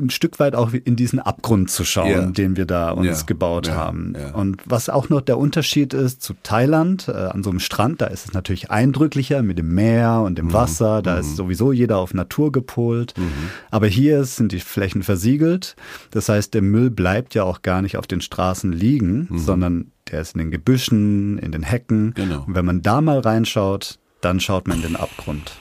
ein 0.00 0.10
Stück 0.10 0.38
weit 0.38 0.54
auch 0.54 0.72
in 0.72 0.96
diesen 0.96 1.18
Abgrund 1.18 1.70
zu 1.70 1.84
schauen, 1.84 2.08
yeah. 2.08 2.26
den 2.26 2.56
wir 2.56 2.66
da 2.66 2.90
uns 2.90 3.06
yeah. 3.06 3.22
gebaut 3.26 3.68
yeah. 3.68 3.76
haben. 3.76 4.14
Und 4.32 4.62
was 4.64 4.88
auch 4.88 5.08
noch 5.08 5.20
der 5.20 5.38
Unterschied 5.38 5.94
ist 5.94 6.22
zu 6.22 6.34
Thailand, 6.42 7.08
äh, 7.08 7.12
an 7.12 7.42
so 7.42 7.50
einem 7.50 7.60
Strand, 7.60 8.00
da 8.00 8.06
ist 8.06 8.26
es 8.26 8.32
natürlich 8.32 8.70
eindrücklicher 8.70 9.42
mit 9.42 9.58
dem 9.58 9.74
Meer 9.74 10.22
und 10.24 10.38
dem 10.38 10.46
mhm. 10.46 10.52
Wasser, 10.52 11.02
da 11.02 11.14
mhm. 11.14 11.20
ist 11.20 11.36
sowieso 11.36 11.72
jeder 11.72 11.98
auf 11.98 12.14
Natur 12.14 12.52
gepolt. 12.52 13.14
Mhm. 13.16 13.50
Aber 13.70 13.86
hier 13.86 14.24
sind 14.24 14.52
die 14.52 14.60
Flächen 14.60 15.02
versiegelt. 15.02 15.76
Das 16.10 16.28
heißt, 16.28 16.54
der 16.54 16.62
Müll 16.62 16.90
bleibt 16.90 17.34
ja 17.34 17.44
auch 17.44 17.62
gar 17.62 17.82
nicht 17.82 17.96
auf 17.96 18.06
den 18.06 18.20
Straßen 18.20 18.72
liegen, 18.72 19.28
mhm. 19.30 19.38
sondern 19.38 19.92
der 20.10 20.20
ist 20.20 20.34
in 20.34 20.38
den 20.38 20.50
Gebüschen, 20.50 21.38
in 21.38 21.52
den 21.52 21.62
Hecken. 21.62 22.14
Genau. 22.14 22.44
Und 22.46 22.54
wenn 22.54 22.64
man 22.64 22.82
da 22.82 23.00
mal 23.00 23.18
reinschaut, 23.20 23.98
dann 24.20 24.40
schaut 24.40 24.68
man 24.68 24.78
in 24.78 24.82
den 24.82 24.96
Abgrund. 24.96 25.52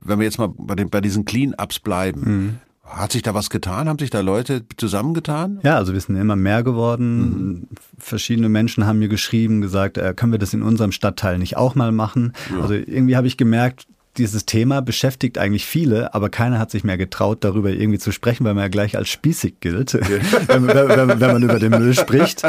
Wenn 0.00 0.18
wir 0.18 0.24
jetzt 0.24 0.38
mal 0.38 0.52
bei, 0.56 0.74
den, 0.74 0.90
bei 0.90 1.00
diesen 1.00 1.24
Clean-Ups 1.24 1.80
bleiben, 1.80 2.20
mhm. 2.20 2.58
Hat 2.88 3.12
sich 3.12 3.22
da 3.22 3.34
was 3.34 3.50
getan? 3.50 3.88
Haben 3.88 3.98
sich 3.98 4.10
da 4.10 4.20
Leute 4.20 4.64
zusammengetan? 4.76 5.60
Ja, 5.62 5.76
also 5.76 5.92
wir 5.92 6.00
sind 6.00 6.16
immer 6.16 6.36
mehr 6.36 6.62
geworden. 6.62 7.18
Mhm. 7.18 7.68
Verschiedene 7.98 8.48
Menschen 8.48 8.86
haben 8.86 8.98
mir 8.98 9.08
geschrieben, 9.08 9.60
gesagt, 9.60 9.98
äh, 9.98 10.14
können 10.14 10.32
wir 10.32 10.38
das 10.38 10.54
in 10.54 10.62
unserem 10.62 10.92
Stadtteil 10.92 11.38
nicht 11.38 11.56
auch 11.56 11.74
mal 11.74 11.92
machen? 11.92 12.32
Ja. 12.50 12.62
Also 12.62 12.74
irgendwie 12.74 13.16
habe 13.16 13.26
ich 13.26 13.36
gemerkt, 13.36 13.86
dieses 14.16 14.46
Thema 14.46 14.82
beschäftigt 14.82 15.38
eigentlich 15.38 15.64
viele, 15.64 16.14
aber 16.14 16.28
keiner 16.28 16.58
hat 16.58 16.70
sich 16.70 16.82
mehr 16.82 16.98
getraut, 16.98 17.44
darüber 17.44 17.70
irgendwie 17.70 17.98
zu 17.98 18.10
sprechen, 18.10 18.44
weil 18.44 18.54
man 18.54 18.64
ja 18.64 18.68
gleich 18.68 18.96
als 18.96 19.08
spießig 19.08 19.60
gilt, 19.60 19.92
ja. 19.92 20.00
wenn, 20.48 20.66
wenn, 20.66 21.20
wenn, 21.20 21.32
man 21.32 21.42
über 21.42 21.58
den 21.58 21.70
Müll 21.70 21.94
spricht. 21.94 22.42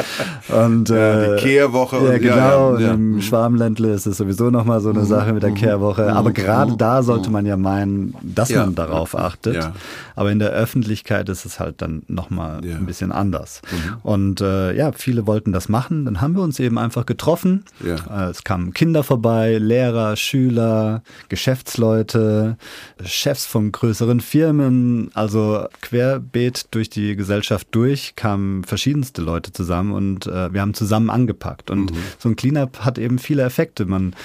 Und, 0.47 0.89
ja, 0.89 1.25
die 1.25 1.31
äh, 1.31 1.37
Kehrwoche. 1.37 1.97
Ja, 1.97 2.13
und, 2.13 2.19
genau. 2.21 2.77
Ja, 2.77 2.79
ja. 2.79 2.93
Im 2.93 3.13
mhm. 3.13 3.21
Schwarmländle 3.21 3.93
ist 3.93 4.07
es 4.07 4.17
sowieso 4.17 4.49
nochmal 4.49 4.81
so 4.81 4.89
eine 4.89 5.01
mhm. 5.01 5.05
Sache 5.05 5.33
mit 5.33 5.43
der 5.43 5.51
mhm. 5.51 5.55
Kehrwoche. 5.55 6.11
Aber 6.11 6.31
gerade 6.31 6.75
da 6.75 7.03
sollte 7.03 7.29
man 7.29 7.45
ja 7.45 7.57
meinen, 7.57 8.15
dass 8.21 8.49
man 8.49 8.73
darauf 8.73 9.15
achtet. 9.15 9.71
Aber 10.15 10.31
in 10.31 10.39
der 10.39 10.49
Öffentlichkeit 10.49 11.29
ist 11.29 11.45
es 11.45 11.59
halt 11.59 11.81
dann 11.81 12.03
nochmal 12.07 12.61
ein 12.63 12.85
bisschen 12.85 13.11
anders. 13.11 13.61
Mhm. 13.71 13.97
Und 14.03 14.41
äh, 14.41 14.75
ja, 14.75 14.91
viele 14.91 15.27
wollten 15.27 15.51
das 15.51 15.69
machen. 15.69 16.05
Dann 16.05 16.21
haben 16.21 16.35
wir 16.35 16.41
uns 16.41 16.59
eben 16.59 16.77
einfach 16.77 17.05
getroffen. 17.05 17.63
Äh, 17.83 18.29
es 18.29 18.43
kamen 18.43 18.73
Kinder 18.73 19.03
vorbei, 19.03 19.57
Lehrer, 19.59 20.15
Schüler, 20.15 21.03
Geschäftsführer 21.29 21.48
Geschäftsleute, 21.49 22.57
Chefs 23.03 23.47
von 23.47 23.71
größeren 23.71 24.19
Firmen, 24.19 25.09
also 25.15 25.65
querbeet 25.81 26.67
durch 26.69 26.91
die 26.91 27.15
Gesellschaft 27.15 27.69
durch 27.71 28.15
kamen 28.15 28.63
verschiedenste 28.63 29.23
Leute 29.23 29.51
zusammen 29.51 29.93
und 29.93 30.27
äh, 30.27 30.53
wir 30.53 30.61
haben 30.61 30.75
zusammen 30.75 31.09
angepackt. 31.09 31.71
Und 31.71 31.91
mhm. 31.91 31.97
so 32.19 32.29
ein 32.29 32.35
Cleanup 32.35 32.81
hat 32.81 32.99
eben 32.99 33.17
viele 33.17 33.41
Effekte. 33.41 33.87
Man 33.87 34.15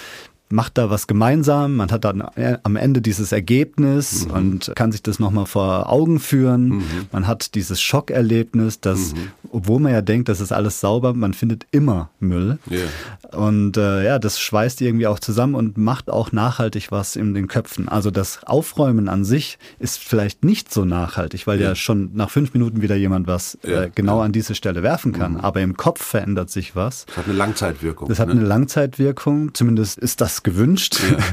macht 0.54 0.78
da 0.78 0.88
was 0.88 1.06
gemeinsam, 1.06 1.76
man 1.76 1.90
hat 1.90 2.04
dann 2.04 2.20
äh, 2.37 2.58
am 2.62 2.76
Ende 2.76 3.02
dieses 3.02 3.32
Ergebnis 3.32 4.26
mhm. 4.26 4.30
und 4.30 4.73
kann 4.76 4.92
sich 4.92 5.02
das 5.02 5.18
nochmal 5.18 5.46
vor 5.46 5.90
Augen 5.90 6.20
führen. 6.20 6.68
Mhm. 6.68 6.84
Man 7.12 7.26
hat 7.26 7.54
dieses 7.56 7.82
Schockerlebnis, 7.82 8.80
dass, 8.80 9.12
mhm. 9.12 9.32
obwohl 9.50 9.80
man 9.80 9.92
ja 9.92 10.00
denkt, 10.00 10.28
das 10.28 10.40
ist 10.40 10.52
alles 10.52 10.80
sauber, 10.80 11.12
man 11.12 11.34
findet 11.34 11.66
immer 11.73 12.11
Müll. 12.20 12.58
Yeah. 12.70 13.38
Und 13.38 13.76
äh, 13.76 14.04
ja, 14.04 14.18
das 14.20 14.40
schweißt 14.40 14.80
irgendwie 14.80 15.08
auch 15.08 15.18
zusammen 15.18 15.56
und 15.56 15.76
macht 15.76 16.08
auch 16.08 16.30
nachhaltig 16.30 16.92
was 16.92 17.16
in 17.16 17.34
den 17.34 17.49
Köpfen. 17.49 17.88
Also 17.88 18.12
das 18.12 18.44
Aufräumen 18.44 19.08
an 19.08 19.25
sich 19.25 19.58
ist 19.80 19.99
vielleicht 19.99 20.44
nicht 20.44 20.73
so 20.73 20.84
nachhaltig, 20.84 21.49
weil 21.49 21.58
yeah. 21.58 21.70
ja 21.70 21.75
schon 21.75 22.11
nach 22.14 22.30
fünf 22.30 22.54
Minuten 22.54 22.80
wieder 22.80 22.94
jemand 22.94 23.26
was 23.26 23.58
yeah. 23.64 23.84
äh, 23.84 23.90
genau 23.92 24.20
an 24.20 24.30
diese 24.30 24.54
Stelle 24.54 24.84
werfen 24.84 25.12
kann. 25.12 25.32
Mhm. 25.32 25.40
Aber 25.40 25.61
im 25.61 25.76
Kopf 25.76 26.04
verändert 26.04 26.50
sich 26.50 26.76
was. 26.76 27.06
Das 27.06 27.16
hat 27.16 27.25
eine 27.25 27.34
Langzeitwirkung. 27.34 28.08
Das 28.08 28.20
hat 28.20 28.28
ne? 28.28 28.34
eine 28.34 28.44
Langzeitwirkung. 28.44 29.52
Zumindest 29.52 29.99
ist 29.99 30.20
das 30.20 30.43
gewünscht. 30.44 31.00
Ja, 31.02 31.16
ja. 31.18 31.24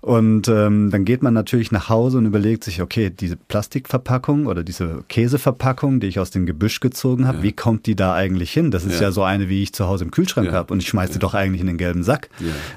Und 0.00 0.48
ähm, 0.48 0.90
dann 0.90 1.04
geht 1.04 1.22
man 1.22 1.34
natürlich 1.34 1.70
nach 1.70 1.88
Hause 1.88 2.18
und 2.18 2.26
überlegt 2.26 2.64
sich, 2.64 2.80
okay, 2.80 3.10
diese 3.10 3.36
Plastikverpackung 3.36 4.46
oder 4.46 4.64
diese 4.64 5.04
Käseverpackung, 5.08 6.00
die 6.00 6.06
ich 6.06 6.18
aus 6.18 6.30
dem 6.30 6.46
Gebüsch 6.46 6.80
gezogen 6.80 7.26
habe, 7.26 7.38
ja. 7.38 7.42
wie 7.44 7.52
kommt 7.52 7.86
die 7.86 7.94
da 7.94 8.14
eigentlich 8.14 8.50
hin? 8.52 8.70
Das 8.70 8.84
ist 8.84 9.00
ja, 9.00 9.12
so 9.12 9.22
eine, 9.22 9.48
wie 9.48 9.62
ich 9.62 9.72
zu 9.72 9.86
Hause 9.86 10.04
im 10.04 10.10
Kühlschrank 10.10 10.50
habe 10.52 10.72
und 10.72 10.80
ich 10.80 10.88
schmeiße 10.88 11.14
die 11.14 11.18
doch 11.18 11.34
eigentlich 11.34 11.60
in 11.60 11.66
den 11.66 11.76
gelben 11.76 12.02
Sack. 12.02 12.30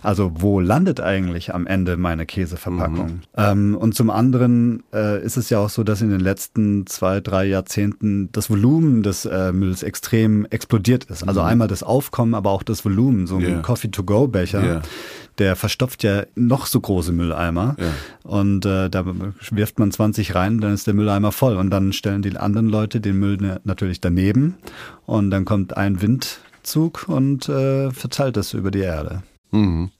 Also 0.03 0.33
wo 0.35 0.59
landet 0.59 0.99
eigentlich 0.99 1.53
am 1.53 1.65
Ende 1.65 1.97
meine 1.97 2.25
Käseverpackung? 2.25 3.07
Mhm. 3.07 3.21
Ähm, 3.37 3.75
und 3.75 3.95
zum 3.95 4.09
anderen 4.09 4.83
äh, 4.93 5.23
ist 5.23 5.37
es 5.37 5.49
ja 5.49 5.59
auch 5.59 5.69
so, 5.69 5.83
dass 5.83 6.01
in 6.01 6.09
den 6.09 6.19
letzten 6.19 6.85
zwei, 6.87 7.21
drei 7.21 7.45
Jahrzehnten 7.45 8.31
das 8.31 8.49
Volumen 8.49 9.03
des 9.03 9.25
äh, 9.25 9.51
Mülls 9.51 9.83
extrem 9.83 10.45
explodiert 10.45 11.05
ist. 11.05 11.27
Also 11.27 11.41
mhm. 11.41 11.47
einmal 11.47 11.67
das 11.67 11.83
Aufkommen, 11.83 12.33
aber 12.33 12.51
auch 12.51 12.63
das 12.63 12.83
Volumen. 12.83 13.27
So 13.27 13.37
ein 13.37 13.61
Coffee-to-go-Becher 13.61 14.81
der 15.37 15.55
verstopft 15.55 16.03
ja 16.03 16.23
noch 16.35 16.65
so 16.65 16.79
große 16.79 17.11
Mülleimer. 17.11 17.75
Ja. 17.79 17.93
Und 18.23 18.65
äh, 18.65 18.89
da 18.89 19.05
wirft 19.05 19.79
man 19.79 19.91
20 19.91 20.35
rein, 20.35 20.59
dann 20.59 20.73
ist 20.73 20.87
der 20.87 20.93
Mülleimer 20.93 21.31
voll. 21.31 21.57
Und 21.57 21.69
dann 21.69 21.93
stellen 21.93 22.21
die 22.21 22.35
anderen 22.37 22.67
Leute 22.67 23.01
den 23.01 23.19
Müll 23.19 23.59
natürlich 23.63 24.01
daneben. 24.01 24.55
Und 25.05 25.31
dann 25.31 25.45
kommt 25.45 25.75
ein 25.77 26.01
Windzug 26.01 27.07
und 27.07 27.49
äh, 27.49 27.91
verteilt 27.91 28.37
das 28.37 28.53
über 28.53 28.71
die 28.71 28.79
Erde. 28.79 29.23
Mhm. 29.51 29.91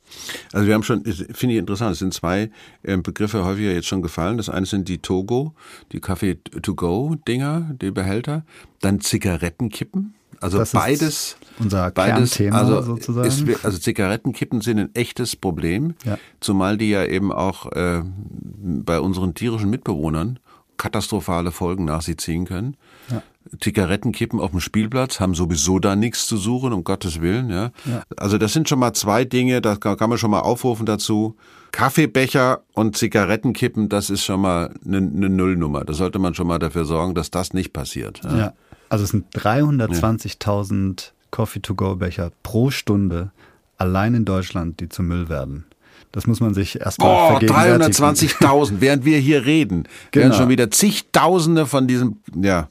Also 0.53 0.67
wir 0.67 0.73
haben 0.73 0.83
schon, 0.83 1.03
finde 1.03 1.55
ich 1.55 1.59
interessant, 1.59 1.93
es 1.93 1.99
sind 1.99 2.13
zwei 2.13 2.49
äh, 2.83 2.97
Begriffe 2.97 3.43
häufiger 3.45 3.71
jetzt 3.71 3.87
schon 3.87 4.01
gefallen. 4.01 4.37
Das 4.37 4.49
eine 4.49 4.65
sind 4.65 4.87
die 4.87 4.99
Togo, 4.99 5.53
die 5.91 5.99
Kaffee-to-go-Dinger, 5.99 7.75
die 7.81 7.91
Behälter. 7.91 8.45
Dann 8.81 9.01
Zigarettenkippen. 9.01 10.13
Also 10.45 10.59
das 10.59 10.71
beides, 10.71 11.37
unser 11.59 11.89
beides, 11.89 12.35
Kernthema 12.35 12.59
also 12.59 12.81
sozusagen. 12.81 13.27
Ist, 13.27 13.65
also 13.65 13.79
Zigarettenkippen 13.79 14.61
sind 14.61 14.79
ein 14.79 14.93
echtes 14.93 15.35
Problem, 15.35 15.95
ja. 16.05 16.19
zumal 16.39 16.77
die 16.77 16.89
ja 16.89 17.03
eben 17.03 17.31
auch 17.31 17.71
äh, 17.71 18.03
bei 18.03 18.99
unseren 18.99 19.33
tierischen 19.33 19.71
Mitbewohnern 19.71 20.39
katastrophale 20.77 21.51
Folgen 21.51 21.85
nach 21.85 22.01
sich 22.01 22.17
ziehen 22.17 22.45
können. 22.45 22.77
Ja. 23.09 23.23
Zigarettenkippen 23.59 24.39
auf 24.39 24.51
dem 24.51 24.59
Spielplatz 24.59 25.19
haben 25.19 25.35
sowieso 25.35 25.79
da 25.79 25.95
nichts 25.95 26.27
zu 26.27 26.37
suchen, 26.37 26.73
um 26.73 26.83
Gottes 26.83 27.21
Willen. 27.21 27.49
Ja. 27.49 27.71
ja. 27.85 28.03
Also 28.17 28.37
das 28.37 28.53
sind 28.53 28.67
schon 28.67 28.79
mal 28.79 28.93
zwei 28.93 29.23
Dinge, 29.23 29.61
da 29.61 29.75
kann 29.75 30.09
man 30.09 30.17
schon 30.17 30.31
mal 30.31 30.41
aufrufen 30.41 30.85
dazu. 30.85 31.35
Kaffeebecher 31.71 32.61
und 32.73 32.97
Zigarettenkippen, 32.97 33.89
das 33.89 34.09
ist 34.09 34.23
schon 34.23 34.41
mal 34.41 34.73
eine, 34.85 34.97
eine 34.97 35.29
Nullnummer. 35.29 35.85
Da 35.85 35.93
sollte 35.93 36.19
man 36.19 36.33
schon 36.33 36.47
mal 36.47 36.59
dafür 36.59 36.85
sorgen, 36.85 37.15
dass 37.15 37.31
das 37.31 37.53
nicht 37.53 37.73
passiert. 37.73 38.21
Ja. 38.23 38.37
ja. 38.37 38.53
Also 38.89 39.03
es 39.03 39.11
sind 39.11 39.33
320.000 39.35 41.11
Coffee-to-go-Becher 41.31 42.31
pro 42.43 42.71
Stunde 42.71 43.31
allein 43.77 44.13
in 44.13 44.25
Deutschland, 44.25 44.79
die 44.79 44.89
zum 44.89 45.07
Müll 45.07 45.29
werden. 45.29 45.65
Das 46.11 46.27
muss 46.27 46.39
man 46.39 46.53
sich 46.53 46.79
erstmal 46.79 47.35
oh, 47.35 47.37
320.000, 47.39 48.75
während 48.79 49.03
wir 49.03 49.17
hier 49.17 49.45
reden. 49.45 49.85
Genau. 50.11 50.23
Werden 50.27 50.37
schon 50.37 50.49
wieder 50.49 50.71
zigtausende 50.71 51.65
von 51.65 51.87
diesem, 51.87 52.17
ja. 52.41 52.69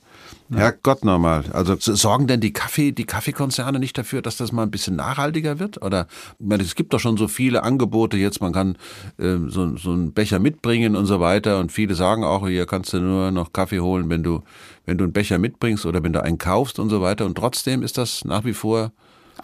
Ja. 0.50 0.72
Gott 0.82 1.04
nochmal. 1.04 1.44
Also 1.52 1.76
sorgen 1.78 2.26
denn 2.26 2.40
die 2.40 2.52
Kaffee, 2.52 2.92
die 2.92 3.04
Kaffeekonzerne 3.04 3.78
nicht 3.78 3.96
dafür, 3.96 4.20
dass 4.20 4.36
das 4.36 4.52
mal 4.52 4.62
ein 4.62 4.70
bisschen 4.70 4.96
nachhaltiger 4.96 5.58
wird? 5.58 5.82
Oder 5.82 6.06
ich 6.38 6.46
meine, 6.46 6.62
es 6.62 6.74
gibt 6.74 6.92
doch 6.92 7.00
schon 7.00 7.16
so 7.16 7.28
viele 7.28 7.62
Angebote 7.62 8.16
jetzt, 8.16 8.40
man 8.40 8.52
kann 8.52 8.76
äh, 9.18 9.36
so, 9.48 9.76
so 9.76 9.92
einen 9.92 10.12
Becher 10.12 10.38
mitbringen 10.38 10.96
und 10.96 11.06
so 11.06 11.18
weiter. 11.20 11.58
Und 11.60 11.72
viele 11.72 11.94
sagen 11.94 12.24
auch, 12.24 12.46
hier 12.46 12.66
kannst 12.66 12.92
du 12.92 13.00
nur 13.00 13.30
noch 13.30 13.52
Kaffee 13.52 13.80
holen, 13.80 14.10
wenn 14.10 14.22
du, 14.22 14.42
wenn 14.84 14.98
du 14.98 15.04
einen 15.04 15.12
Becher 15.12 15.38
mitbringst 15.38 15.86
oder 15.86 16.02
wenn 16.02 16.12
du 16.12 16.22
einen 16.22 16.38
kaufst 16.38 16.78
und 16.78 16.90
so 16.90 17.00
weiter. 17.00 17.24
Und 17.24 17.36
trotzdem 17.36 17.82
ist 17.82 17.96
das 17.96 18.24
nach 18.24 18.44
wie 18.44 18.54
vor 18.54 18.92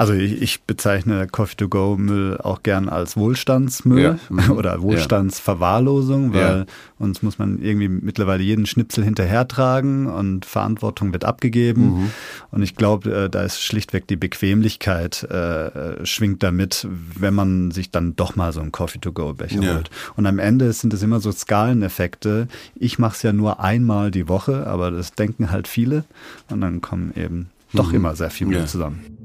also 0.00 0.14
ich, 0.14 0.40
ich 0.40 0.62
bezeichne 0.62 1.26
Coffee-to-go-Müll 1.26 2.38
auch 2.38 2.62
gern 2.62 2.88
als 2.88 3.18
Wohlstandsmüll 3.18 4.02
ja. 4.02 4.18
mhm. 4.30 4.52
oder 4.52 4.80
Wohlstandsverwahrlosung, 4.80 6.32
weil 6.32 6.60
ja. 6.60 6.64
uns 6.98 7.22
muss 7.22 7.38
man 7.38 7.60
irgendwie 7.60 7.88
mittlerweile 7.88 8.42
jeden 8.42 8.64
Schnipsel 8.64 9.04
hinterhertragen 9.04 10.06
und 10.06 10.46
Verantwortung 10.46 11.12
wird 11.12 11.26
abgegeben. 11.26 11.82
Mhm. 11.82 12.10
Und 12.50 12.62
ich 12.62 12.76
glaube, 12.76 13.24
äh, 13.24 13.28
da 13.28 13.42
ist 13.42 13.60
schlichtweg 13.60 14.06
die 14.06 14.16
Bequemlichkeit 14.16 15.22
äh, 15.24 16.06
schwingt 16.06 16.42
damit, 16.42 16.88
wenn 17.18 17.34
man 17.34 17.70
sich 17.70 17.90
dann 17.90 18.16
doch 18.16 18.36
mal 18.36 18.54
so 18.54 18.62
einen 18.62 18.72
Coffee-to-go-Becher 18.72 19.60
ja. 19.60 19.74
holt. 19.74 19.90
Und 20.16 20.24
am 20.24 20.38
Ende 20.38 20.72
sind 20.72 20.94
es 20.94 21.02
immer 21.02 21.20
so 21.20 21.30
Skaleneffekte. 21.30 22.48
Ich 22.74 22.98
mache 22.98 23.16
es 23.16 23.22
ja 23.22 23.34
nur 23.34 23.60
einmal 23.60 24.10
die 24.10 24.28
Woche, 24.28 24.66
aber 24.66 24.90
das 24.90 25.12
denken 25.12 25.50
halt 25.50 25.68
viele 25.68 26.04
und 26.48 26.62
dann 26.62 26.80
kommen 26.80 27.12
eben 27.14 27.50
doch 27.74 27.90
mhm. 27.90 27.96
immer 27.96 28.16
sehr 28.16 28.30
viel 28.30 28.46
Müll 28.46 28.64
zusammen. 28.64 29.19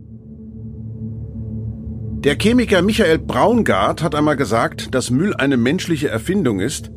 Der 2.26 2.40
Chemiker 2.40 2.82
Michael 2.82 3.20
Braungart 3.20 4.02
hat 4.02 4.16
einmal 4.16 4.36
gesagt, 4.36 4.96
dass 4.96 5.12
Müll 5.12 5.36
eine 5.36 5.58
menschliche 5.58 6.10
Erfindung 6.10 6.60
ist, 6.60 6.90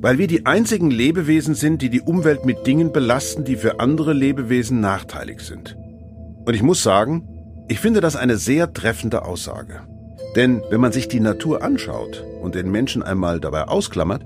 weil 0.00 0.18
wir 0.18 0.26
die 0.26 0.44
einzigen 0.44 0.90
Lebewesen 0.90 1.54
sind, 1.54 1.82
die 1.82 1.88
die 1.88 2.00
Umwelt 2.00 2.44
mit 2.44 2.66
Dingen 2.66 2.90
belasten, 2.90 3.44
die 3.44 3.54
für 3.54 3.78
andere 3.78 4.12
Lebewesen 4.12 4.80
nachteilig 4.80 5.38
sind. 5.42 5.76
Und 6.44 6.54
ich 6.54 6.64
muss 6.64 6.82
sagen, 6.82 7.28
ich 7.68 7.78
finde 7.78 8.00
das 8.00 8.16
eine 8.16 8.36
sehr 8.38 8.72
treffende 8.72 9.24
Aussage. 9.24 9.82
Denn 10.34 10.60
wenn 10.70 10.80
man 10.80 10.90
sich 10.90 11.06
die 11.06 11.20
Natur 11.20 11.62
anschaut 11.62 12.24
und 12.42 12.56
den 12.56 12.68
Menschen 12.68 13.04
einmal 13.04 13.38
dabei 13.38 13.68
ausklammert, 13.68 14.24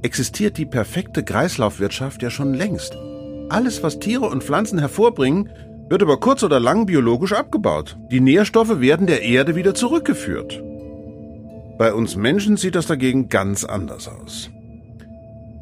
existiert 0.00 0.56
die 0.56 0.64
perfekte 0.64 1.24
Kreislaufwirtschaft 1.24 2.22
ja 2.22 2.30
schon 2.30 2.54
längst. 2.54 2.96
Alles, 3.50 3.82
was 3.82 3.98
Tiere 3.98 4.30
und 4.30 4.44
Pflanzen 4.44 4.78
hervorbringen, 4.78 5.50
wird 5.90 6.02
aber 6.02 6.18
kurz 6.18 6.42
oder 6.44 6.60
lang 6.60 6.86
biologisch 6.86 7.32
abgebaut. 7.32 7.98
Die 8.10 8.20
Nährstoffe 8.20 8.80
werden 8.80 9.08
der 9.08 9.22
Erde 9.22 9.56
wieder 9.56 9.74
zurückgeführt. 9.74 10.62
Bei 11.78 11.92
uns 11.92 12.14
Menschen 12.14 12.56
sieht 12.56 12.76
das 12.76 12.86
dagegen 12.86 13.28
ganz 13.28 13.64
anders 13.64 14.08
aus. 14.08 14.50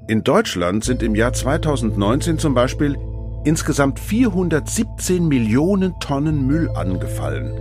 In 0.06 0.25
Deutschland 0.25 0.85
sind 0.85 1.02
im 1.02 1.14
Jahr 1.14 1.32
2019 1.32 2.38
zum 2.38 2.54
Beispiel 2.54 2.99
insgesamt 3.44 3.99
417 4.00 5.26
Millionen 5.26 5.99
Tonnen 5.99 6.47
Müll 6.47 6.68
angefallen. 6.75 7.52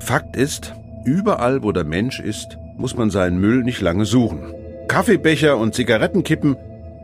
Fakt 0.00 0.36
ist, 0.36 0.74
überall 1.04 1.62
wo 1.64 1.72
der 1.72 1.84
Mensch 1.84 2.20
ist, 2.20 2.56
muss 2.76 2.96
man 2.96 3.10
seinen 3.10 3.40
Müll 3.40 3.64
nicht 3.64 3.80
lange 3.80 4.04
suchen. 4.04 4.54
Kaffeebecher 4.86 5.56
und 5.56 5.74
Zigarettenkippen 5.74 6.56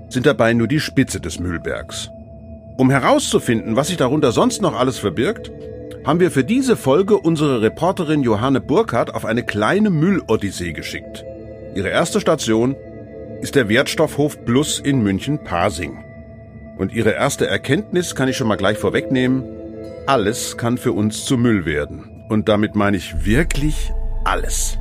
sind 0.09 0.27
dabei 0.27 0.53
nur 0.53 0.69
die 0.69 0.81
Spitze 0.81 1.21
des 1.21 1.41
Müllbergs. 1.41 2.11
Um 2.77 2.91
herauszufinden, 2.91 3.75
was 3.75 3.89
sich 3.89 3.97
darunter 3.97 4.33
sonst 4.33 4.61
noch 4.61 4.79
alles 4.79 4.99
verbirgt, 4.99 5.51
haben 6.05 6.21
wir 6.21 6.31
für 6.31 6.45
diese 6.45 6.77
Folge 6.77 7.17
unsere 7.17 7.63
Reporterin 7.63 8.23
Johanne 8.23 8.61
Burkhardt 8.61 9.15
auf 9.15 9.25
eine 9.25 9.43
kleine 9.43 9.89
Müllodyssee 9.91 10.73
geschickt. 10.73 11.25
Ihre 11.75 11.89
erste 11.89 12.21
Station 12.21 12.77
ist 13.41 13.55
der 13.55 13.69
Wertstoffhof 13.69 14.45
Plus 14.45 14.79
in 14.79 15.03
München-Pasing. 15.03 16.05
Und 16.77 16.93
ihre 16.93 17.11
erste 17.11 17.47
Erkenntnis 17.47 18.15
kann 18.15 18.29
ich 18.29 18.37
schon 18.37 18.49
mal 18.49 18.57
gleich 18.57 18.77
vorwegnehmen. 18.77 19.43
Alles 20.07 20.59
kann 20.59 20.77
für 20.77 20.93
uns 20.93 21.25
zu 21.25 21.39
Müll 21.39 21.65
werden. 21.65 22.25
Und 22.29 22.49
damit 22.49 22.75
meine 22.75 22.99
ich 22.99 23.25
wirklich 23.25 23.93
alles 24.25 24.79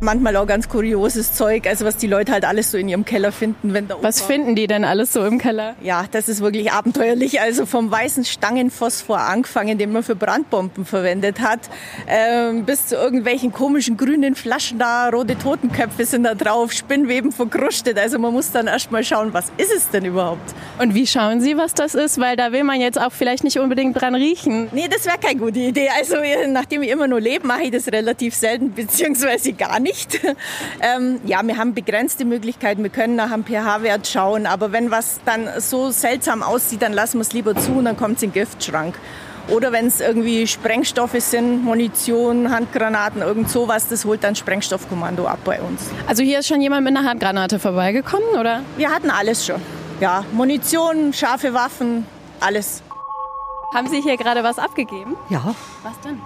manchmal 0.00 0.36
auch 0.36 0.46
ganz 0.46 0.68
kurioses 0.68 1.32
Zeug, 1.32 1.66
also 1.66 1.84
was 1.84 1.96
die 1.96 2.06
Leute 2.06 2.32
halt 2.32 2.44
alles 2.44 2.70
so 2.70 2.78
in 2.78 2.88
ihrem 2.88 3.04
Keller 3.04 3.32
finden. 3.32 3.72
Wenn 3.72 3.88
da 3.88 3.96
was 4.00 4.20
finden 4.20 4.54
die 4.54 4.66
denn 4.66 4.84
alles 4.84 5.12
so 5.12 5.24
im 5.24 5.38
Keller? 5.38 5.74
Ja, 5.82 6.04
das 6.10 6.28
ist 6.28 6.40
wirklich 6.40 6.72
abenteuerlich. 6.72 7.40
Also 7.40 7.66
vom 7.66 7.90
weißen 7.90 8.24
Stangenphosphor 8.24 9.18
angefangen, 9.18 9.78
den 9.78 9.92
man 9.92 10.02
für 10.02 10.14
Brandbomben 10.14 10.84
verwendet 10.84 11.40
hat, 11.40 11.60
ähm, 12.06 12.64
bis 12.64 12.88
zu 12.88 12.96
irgendwelchen 12.96 13.52
komischen 13.52 13.96
grünen 13.96 14.34
Flaschen 14.34 14.78
da, 14.78 15.08
rote 15.08 15.38
Totenköpfe 15.38 16.04
sind 16.04 16.24
da 16.24 16.34
drauf, 16.34 16.72
Spinnweben 16.72 17.32
verkrustet. 17.32 17.98
Also 17.98 18.18
man 18.18 18.32
muss 18.32 18.52
dann 18.52 18.66
erst 18.66 18.90
mal 18.90 19.04
schauen, 19.04 19.32
was 19.32 19.46
ist 19.56 19.72
es 19.74 19.88
denn 19.90 20.04
überhaupt? 20.04 20.54
Und 20.78 20.94
wie 20.94 21.06
schauen 21.06 21.40
Sie, 21.40 21.56
was 21.56 21.74
das 21.74 21.94
ist? 21.94 22.20
Weil 22.20 22.36
da 22.36 22.52
will 22.52 22.64
man 22.64 22.80
jetzt 22.80 23.00
auch 23.00 23.12
vielleicht 23.12 23.44
nicht 23.44 23.58
unbedingt 23.58 24.00
dran 24.00 24.14
riechen. 24.14 24.68
Nee, 24.72 24.88
das 24.88 25.06
wäre 25.06 25.18
keine 25.18 25.40
gute 25.40 25.58
Idee. 25.58 25.88
Also 25.98 26.16
nachdem 26.48 26.82
ich 26.82 26.90
immer 26.90 27.08
nur 27.08 27.20
lebe, 27.20 27.46
mache 27.46 27.62
ich 27.62 27.70
das 27.70 27.88
relativ 27.88 28.34
selten, 28.34 28.72
beziehungsweise 28.74 29.52
gar 29.52 29.80
nicht 29.80 29.85
nicht. 29.86 30.20
ähm, 30.80 31.20
ja, 31.24 31.40
wir 31.44 31.56
haben 31.56 31.74
begrenzte 31.74 32.24
Möglichkeiten. 32.24 32.82
Wir 32.82 32.90
können 32.90 33.16
nach 33.16 33.30
einem 33.30 33.44
pH-Wert 33.44 34.06
schauen. 34.06 34.46
Aber 34.46 34.72
wenn 34.72 34.90
was 34.90 35.20
dann 35.24 35.48
so 35.58 35.90
seltsam 35.90 36.42
aussieht, 36.42 36.82
dann 36.82 36.92
lassen 36.92 37.18
wir 37.18 37.22
es 37.22 37.32
lieber 37.32 37.54
zu 37.54 37.72
und 37.72 37.84
dann 37.84 37.96
kommt 37.96 38.16
es 38.16 38.22
in 38.22 38.30
den 38.30 38.34
Giftschrank. 38.34 38.96
Oder 39.48 39.70
wenn 39.70 39.86
es 39.86 40.00
irgendwie 40.00 40.46
Sprengstoffe 40.48 41.20
sind, 41.20 41.64
Munition, 41.64 42.50
Handgranaten, 42.50 43.22
irgend 43.22 43.48
sowas, 43.48 43.86
das 43.88 44.04
holt 44.04 44.24
dann 44.24 44.34
Sprengstoffkommando 44.34 45.26
ab 45.26 45.38
bei 45.44 45.60
uns. 45.60 45.82
Also 46.08 46.24
hier 46.24 46.40
ist 46.40 46.48
schon 46.48 46.60
jemand 46.60 46.84
mit 46.84 46.96
einer 46.96 47.08
Handgranate 47.08 47.60
vorbeigekommen, 47.60 48.28
oder? 48.40 48.62
Wir 48.76 48.90
hatten 48.90 49.08
alles 49.08 49.46
schon. 49.46 49.62
Ja, 50.00 50.24
Munition, 50.32 51.12
scharfe 51.12 51.54
Waffen, 51.54 52.04
alles. 52.40 52.82
Haben 53.72 53.88
Sie 53.88 54.00
hier 54.00 54.16
gerade 54.16 54.42
was 54.42 54.58
abgegeben? 54.58 55.16
Ja. 55.30 55.54
Was 55.84 56.00
denn? 56.00 56.20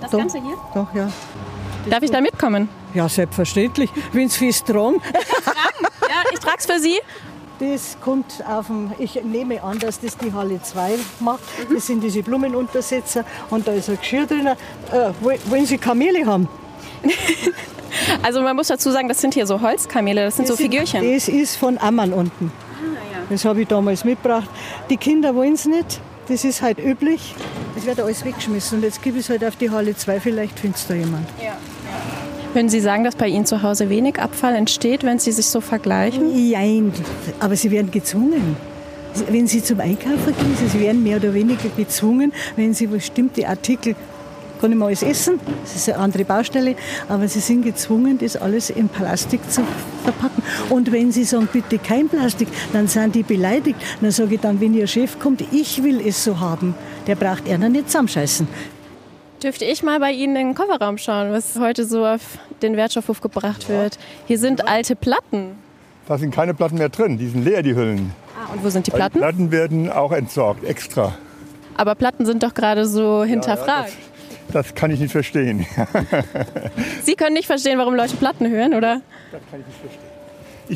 Das 0.00 0.10
doch, 0.10 0.18
Ganze 0.18 0.40
hier? 0.40 0.56
Doch, 0.74 0.92
ja. 0.94 1.08
Darf 1.88 2.02
ich 2.02 2.10
da 2.10 2.20
mitkommen? 2.20 2.68
Ja, 2.94 3.08
selbstverständlich. 3.08 3.90
Wenn 4.12 4.26
es 4.28 4.36
fürs 4.36 4.62
Tragen. 4.62 5.00
ja, 5.12 6.22
ich 6.32 6.38
trage 6.38 6.58
es 6.58 6.66
für 6.66 6.78
Sie. 6.78 6.98
Das 7.60 7.96
kommt 8.00 8.42
auf 8.48 8.66
dem, 8.66 8.92
ich 8.98 9.22
nehme 9.22 9.62
an, 9.62 9.78
dass 9.78 10.00
das 10.00 10.16
die 10.16 10.32
Halle 10.32 10.60
2 10.60 10.94
macht. 11.20 11.40
Das 11.72 11.86
sind 11.86 12.02
diese 12.02 12.22
Blumenuntersetzer 12.22 13.24
und 13.50 13.66
da 13.66 13.72
ist 13.72 13.88
ein 13.88 13.98
Geschirr 13.98 14.26
drin. 14.26 14.46
Äh, 14.46 14.56
wollen 15.20 15.66
Sie 15.66 15.78
Kamele 15.78 16.26
haben? 16.26 16.48
Also 18.22 18.42
man 18.42 18.56
muss 18.56 18.66
dazu 18.66 18.90
sagen, 18.90 19.08
das 19.08 19.20
sind 19.20 19.34
hier 19.34 19.46
so 19.46 19.60
Holzkamele, 19.60 20.24
das 20.24 20.36
sind 20.36 20.48
so 20.48 20.56
Figürchen. 20.56 21.12
Das 21.14 21.28
ist 21.28 21.54
von 21.56 21.78
Ammann 21.78 22.12
unten. 22.12 22.50
Das 23.30 23.44
habe 23.44 23.62
ich 23.62 23.68
damals 23.68 24.04
mitgebracht. 24.04 24.48
Die 24.90 24.96
Kinder 24.96 25.34
wollen 25.36 25.54
es 25.54 25.64
nicht. 25.64 26.00
Das 26.26 26.44
ist 26.44 26.60
halt 26.60 26.78
üblich. 26.78 27.34
Es 27.76 27.86
wird 27.86 28.00
alles 28.00 28.24
weggeschmissen. 28.24 28.78
Und 28.78 28.84
jetzt 28.84 29.00
gebe 29.00 29.18
ich 29.18 29.24
es 29.24 29.30
halt 29.30 29.44
auf 29.44 29.56
die 29.56 29.70
Halle 29.70 29.96
2. 29.96 30.20
Vielleicht 30.20 30.58
findet 30.58 30.78
es 30.80 30.86
da 30.86 30.94
jemand. 30.94 31.28
Würden 32.54 32.68
Sie 32.68 32.78
sagen, 32.78 33.02
dass 33.02 33.16
bei 33.16 33.26
Ihnen 33.26 33.46
zu 33.46 33.62
Hause 33.62 33.90
wenig 33.90 34.20
Abfall 34.20 34.54
entsteht, 34.54 35.02
wenn 35.02 35.18
Sie 35.18 35.32
sich 35.32 35.46
so 35.46 35.60
vergleichen? 35.60 36.50
Nein, 36.52 36.92
aber 37.40 37.56
sie 37.56 37.72
werden 37.72 37.90
gezwungen. 37.90 38.56
Wenn 39.28 39.48
sie 39.48 39.62
zum 39.62 39.80
Einkaufen 39.80 40.34
gehen, 40.36 40.70
sie 40.70 40.80
werden 40.80 41.02
mehr 41.02 41.16
oder 41.16 41.34
weniger 41.34 41.68
gezwungen, 41.76 42.32
wenn 42.56 42.72
sie 42.72 42.86
bestimmte 42.86 43.48
Artikel 43.48 43.96
kann 44.60 44.72
ich 44.72 44.78
mal 44.78 44.86
alles 44.86 45.02
essen, 45.02 45.38
das 45.62 45.76
ist 45.76 45.88
eine 45.90 45.98
andere 45.98 46.24
Baustelle, 46.24 46.74
aber 47.08 47.28
sie 47.28 47.40
sind 47.40 47.62
gezwungen, 47.62 48.18
das 48.18 48.36
alles 48.36 48.70
in 48.70 48.88
Plastik 48.88 49.40
zu 49.50 49.62
verpacken. 50.04 50.42
Und 50.70 50.90
wenn 50.90 51.12
sie 51.12 51.24
sagen, 51.24 51.48
bitte 51.52 51.78
kein 51.78 52.08
Plastik, 52.08 52.48
dann 52.72 52.88
sind 52.88 53.14
die 53.14 53.24
beleidigt. 53.24 53.78
Dann 54.00 54.10
sage 54.10 54.36
ich 54.36 54.40
dann, 54.40 54.60
wenn 54.60 54.72
ihr 54.72 54.86
Chef 54.86 55.18
kommt, 55.18 55.44
ich 55.52 55.82
will 55.82 56.00
es 56.00 56.24
so 56.24 56.40
haben, 56.40 56.74
der 57.06 57.16
braucht 57.16 57.46
er 57.46 57.58
nicht 57.58 57.88
zusammenscheißen. 57.88 58.48
Dürfte 59.44 59.66
ich 59.66 59.82
mal 59.82 60.00
bei 60.00 60.10
Ihnen 60.10 60.36
in 60.36 60.46
den 60.48 60.54
Kofferraum 60.54 60.96
schauen, 60.96 61.30
was 61.30 61.58
heute 61.58 61.84
so 61.84 62.06
auf 62.06 62.38
den 62.62 62.78
Wertstoffhof 62.78 63.20
gebracht 63.20 63.68
wird? 63.68 63.98
Hier 64.24 64.38
sind 64.38 64.66
alte 64.66 64.96
Platten. 64.96 65.58
Da 66.08 66.16
sind 66.16 66.34
keine 66.34 66.54
Platten 66.54 66.78
mehr 66.78 66.88
drin, 66.88 67.18
die 67.18 67.28
sind 67.28 67.44
leer, 67.44 67.62
die 67.62 67.74
Hüllen. 67.74 68.12
Ah, 68.38 68.54
und 68.54 68.64
wo 68.64 68.70
sind 68.70 68.86
die 68.86 68.90
Platten? 68.90 69.18
Platten 69.18 69.50
werden 69.50 69.92
auch 69.92 70.12
entsorgt, 70.12 70.64
extra. 70.64 71.18
Aber 71.76 71.94
Platten 71.94 72.24
sind 72.24 72.42
doch 72.42 72.54
gerade 72.54 72.86
so 72.86 73.22
hinterfragt. 73.22 73.92
Das 74.50 74.74
kann 74.74 74.90
ich 74.90 75.00
nicht 75.00 75.12
verstehen. 75.12 75.66
Sie 77.02 77.14
können 77.14 77.34
nicht 77.34 77.46
verstehen, 77.46 77.78
warum 77.78 77.94
Leute 77.96 78.16
Platten 78.16 78.48
hören, 78.48 78.72
oder? 78.72 79.02
Ich 79.30 80.23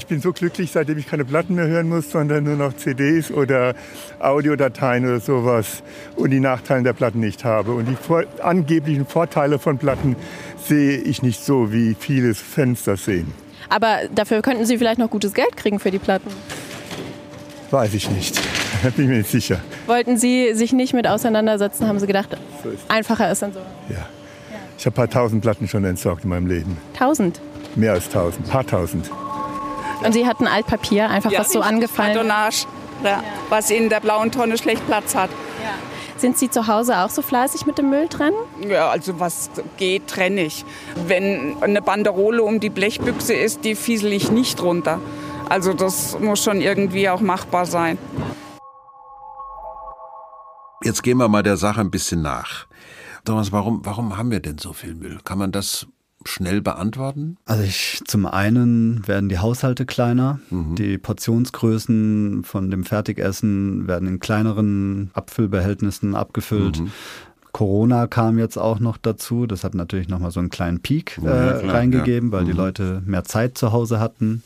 bin 0.07 0.21
so 0.21 0.33
glücklich, 0.33 0.71
seitdem 0.73 0.99
ich 0.99 1.07
keine 1.07 1.25
Platten 1.25 1.55
mehr 1.55 1.67
hören 1.67 1.89
muss, 1.89 2.11
sondern 2.11 2.45
nur 2.45 2.57
noch 2.57 2.77
CDs 2.77 3.31
oder 3.31 3.75
Audiodateien 4.19 5.05
oder 5.05 5.21
sowas 5.21 5.83
und 6.17 6.31
die 6.31 6.41
Nachteile 6.41 6.83
der 6.83 6.93
Platten 6.93 7.21
nicht 7.21 7.45
habe. 7.45 7.73
Und 7.73 7.87
die 7.87 7.97
vor 7.97 8.25
angeblichen 8.43 9.07
Vorteile 9.07 9.59
von 9.59 9.79
Platten 9.79 10.17
sehe 10.63 10.99
ich 10.99 11.23
nicht 11.23 11.45
so, 11.45 11.73
wie 11.73 11.95
viele 11.99 12.35
Fans 12.35 12.85
das 12.85 13.05
sehen. 13.05 13.33
Aber 13.69 13.99
dafür 14.15 14.43
könnten 14.43 14.65
Sie 14.65 14.79
vielleicht 14.79 14.99
noch 14.99 15.11
gutes 15.11 15.35
Geld 15.35 15.57
kriegen 15.57 15.79
für 15.79 15.91
die 15.91 15.99
Platten. 15.99 16.31
Weiß 17.71 17.93
ich 17.95 18.11
nicht. 18.11 18.41
Da 18.83 18.91
bin 18.97 19.05
ich 19.05 19.11
mir 19.11 19.19
nicht 19.19 19.31
sicher. 19.31 19.61
Wollten 19.87 20.17
Sie 20.17 20.55
sich 20.55 20.73
nicht 20.73 20.95
mit 20.95 21.07
auseinandersetzen, 21.07 21.87
haben 21.87 21.99
Sie 21.99 22.07
gedacht, 22.07 22.37
So 22.63 22.71
ist 22.71 22.91
einfacher 22.91 23.31
ist 23.31 23.43
dann 23.43 23.53
so. 23.53 23.61
Ja. 23.91 24.09
Ich 24.79 24.87
habe 24.87 24.95
ein 24.95 24.97
paar 24.97 25.11
tausend 25.11 25.43
Platten 25.43 25.67
schon 25.67 25.85
entsorgt 25.85 26.25
in 26.25 26.31
meinem 26.31 26.47
Leben. 26.47 26.77
Tausend. 26.97 27.41
Mehr 27.75 27.93
als 27.93 28.09
tausend, 28.09 28.49
paar 28.49 28.67
tausend. 28.67 29.11
Und 30.05 30.13
Sie 30.13 30.27
hatten 30.27 30.47
Altpapier, 30.47 31.11
einfach 31.11 31.33
was 31.37 31.53
so 31.53 31.61
angefallen. 31.61 32.15
Kartonage, 32.15 32.67
ja, 33.05 33.23
was 33.49 33.71
in 33.71 33.89
der 33.89 34.01
blauen 34.01 34.31
Tonne 34.31 34.59
schlecht 34.59 34.87
Platz 34.87 35.15
hat. 35.15 35.31
Sind 36.19 36.37
Sie 36.37 36.51
zu 36.51 36.67
Hause 36.67 36.99
auch 36.99 37.11
so 37.11 37.23
fleißig 37.23 37.65
mit 37.65 37.79
dem 37.79 37.91
Müll 37.91 38.09
trennen? 38.09 38.37
Ja, 38.69 38.89
also 38.89 39.21
was 39.21 39.51
geht, 39.77 40.09
trenne 40.09 40.43
ich. 40.43 40.65
Wenn 41.07 41.57
eine 41.63 41.81
Banderole 41.81 42.43
um 42.43 42.59
die 42.59 42.71
Blechbüchse 42.71 43.35
ist, 43.35 43.65
die 43.65 43.77
fiesel 43.77 44.13
ich 44.13 44.31
nicht 44.33 44.61
runter. 44.61 45.01
Also 45.49 45.75
das 45.75 46.19
muss 46.19 46.43
schon 46.43 46.61
irgendwie 46.61 47.09
auch 47.09 47.21
machbar 47.21 47.67
sein. 47.67 47.99
Jetzt 50.83 51.05
gehen 51.05 51.19
wir 51.19 51.29
mal 51.29 51.45
der 51.45 51.57
Sache 51.57 51.81
ein 51.81 51.91
bisschen 51.91 52.23
nach. 52.23 52.67
Thomas, 53.25 53.53
warum, 53.53 53.85
warum 53.85 54.17
haben 54.17 54.31
wir 54.33 54.41
denn 54.41 54.59
so 54.59 54.73
viel 54.73 54.95
Müll? 54.97 55.21
Kann 55.25 55.39
man 55.39 55.53
das 55.53 55.87
schnell 56.25 56.61
beantworten? 56.61 57.37
Also 57.47 57.63
ich, 57.63 58.03
zum 58.07 58.27
einen 58.27 59.07
werden 59.07 59.29
die 59.29 59.39
Haushalte 59.39 59.87
kleiner, 59.87 60.41
Mhm. 60.51 60.75
die 60.75 60.99
Portionsgrößen 60.99 62.45
von 62.45 62.71
dem 62.71 62.85
Fertigessen 62.85 63.87
werden 63.87 64.09
in 64.09 64.21
kleineren 64.21 65.11
Abfüllbehältnissen 65.15 66.15
abgefüllt. 66.15 66.81
Mhm. 66.81 66.91
Corona 67.53 68.07
kam 68.07 68.39
jetzt 68.39 68.59
auch 68.59 68.79
noch 68.79 68.99
dazu. 68.99 69.47
Das 69.47 69.65
hat 69.65 69.75
natürlich 69.75 70.09
nochmal 70.09 70.31
so 70.31 70.39
einen 70.41 70.51
kleinen 70.51 70.81
Peak 70.81 71.19
äh, 71.23 71.27
Ja, 71.27 71.59
klar, 71.59 71.75
reingegeben, 71.75 72.31
ja. 72.31 72.37
weil 72.39 72.45
die 72.45 72.53
Mhm. 72.53 72.57
Leute 72.59 73.03
mehr 73.07 73.25
Zeit 73.25 73.57
zu 73.59 73.73
Hause 73.73 73.99
hatten. 74.01 74.43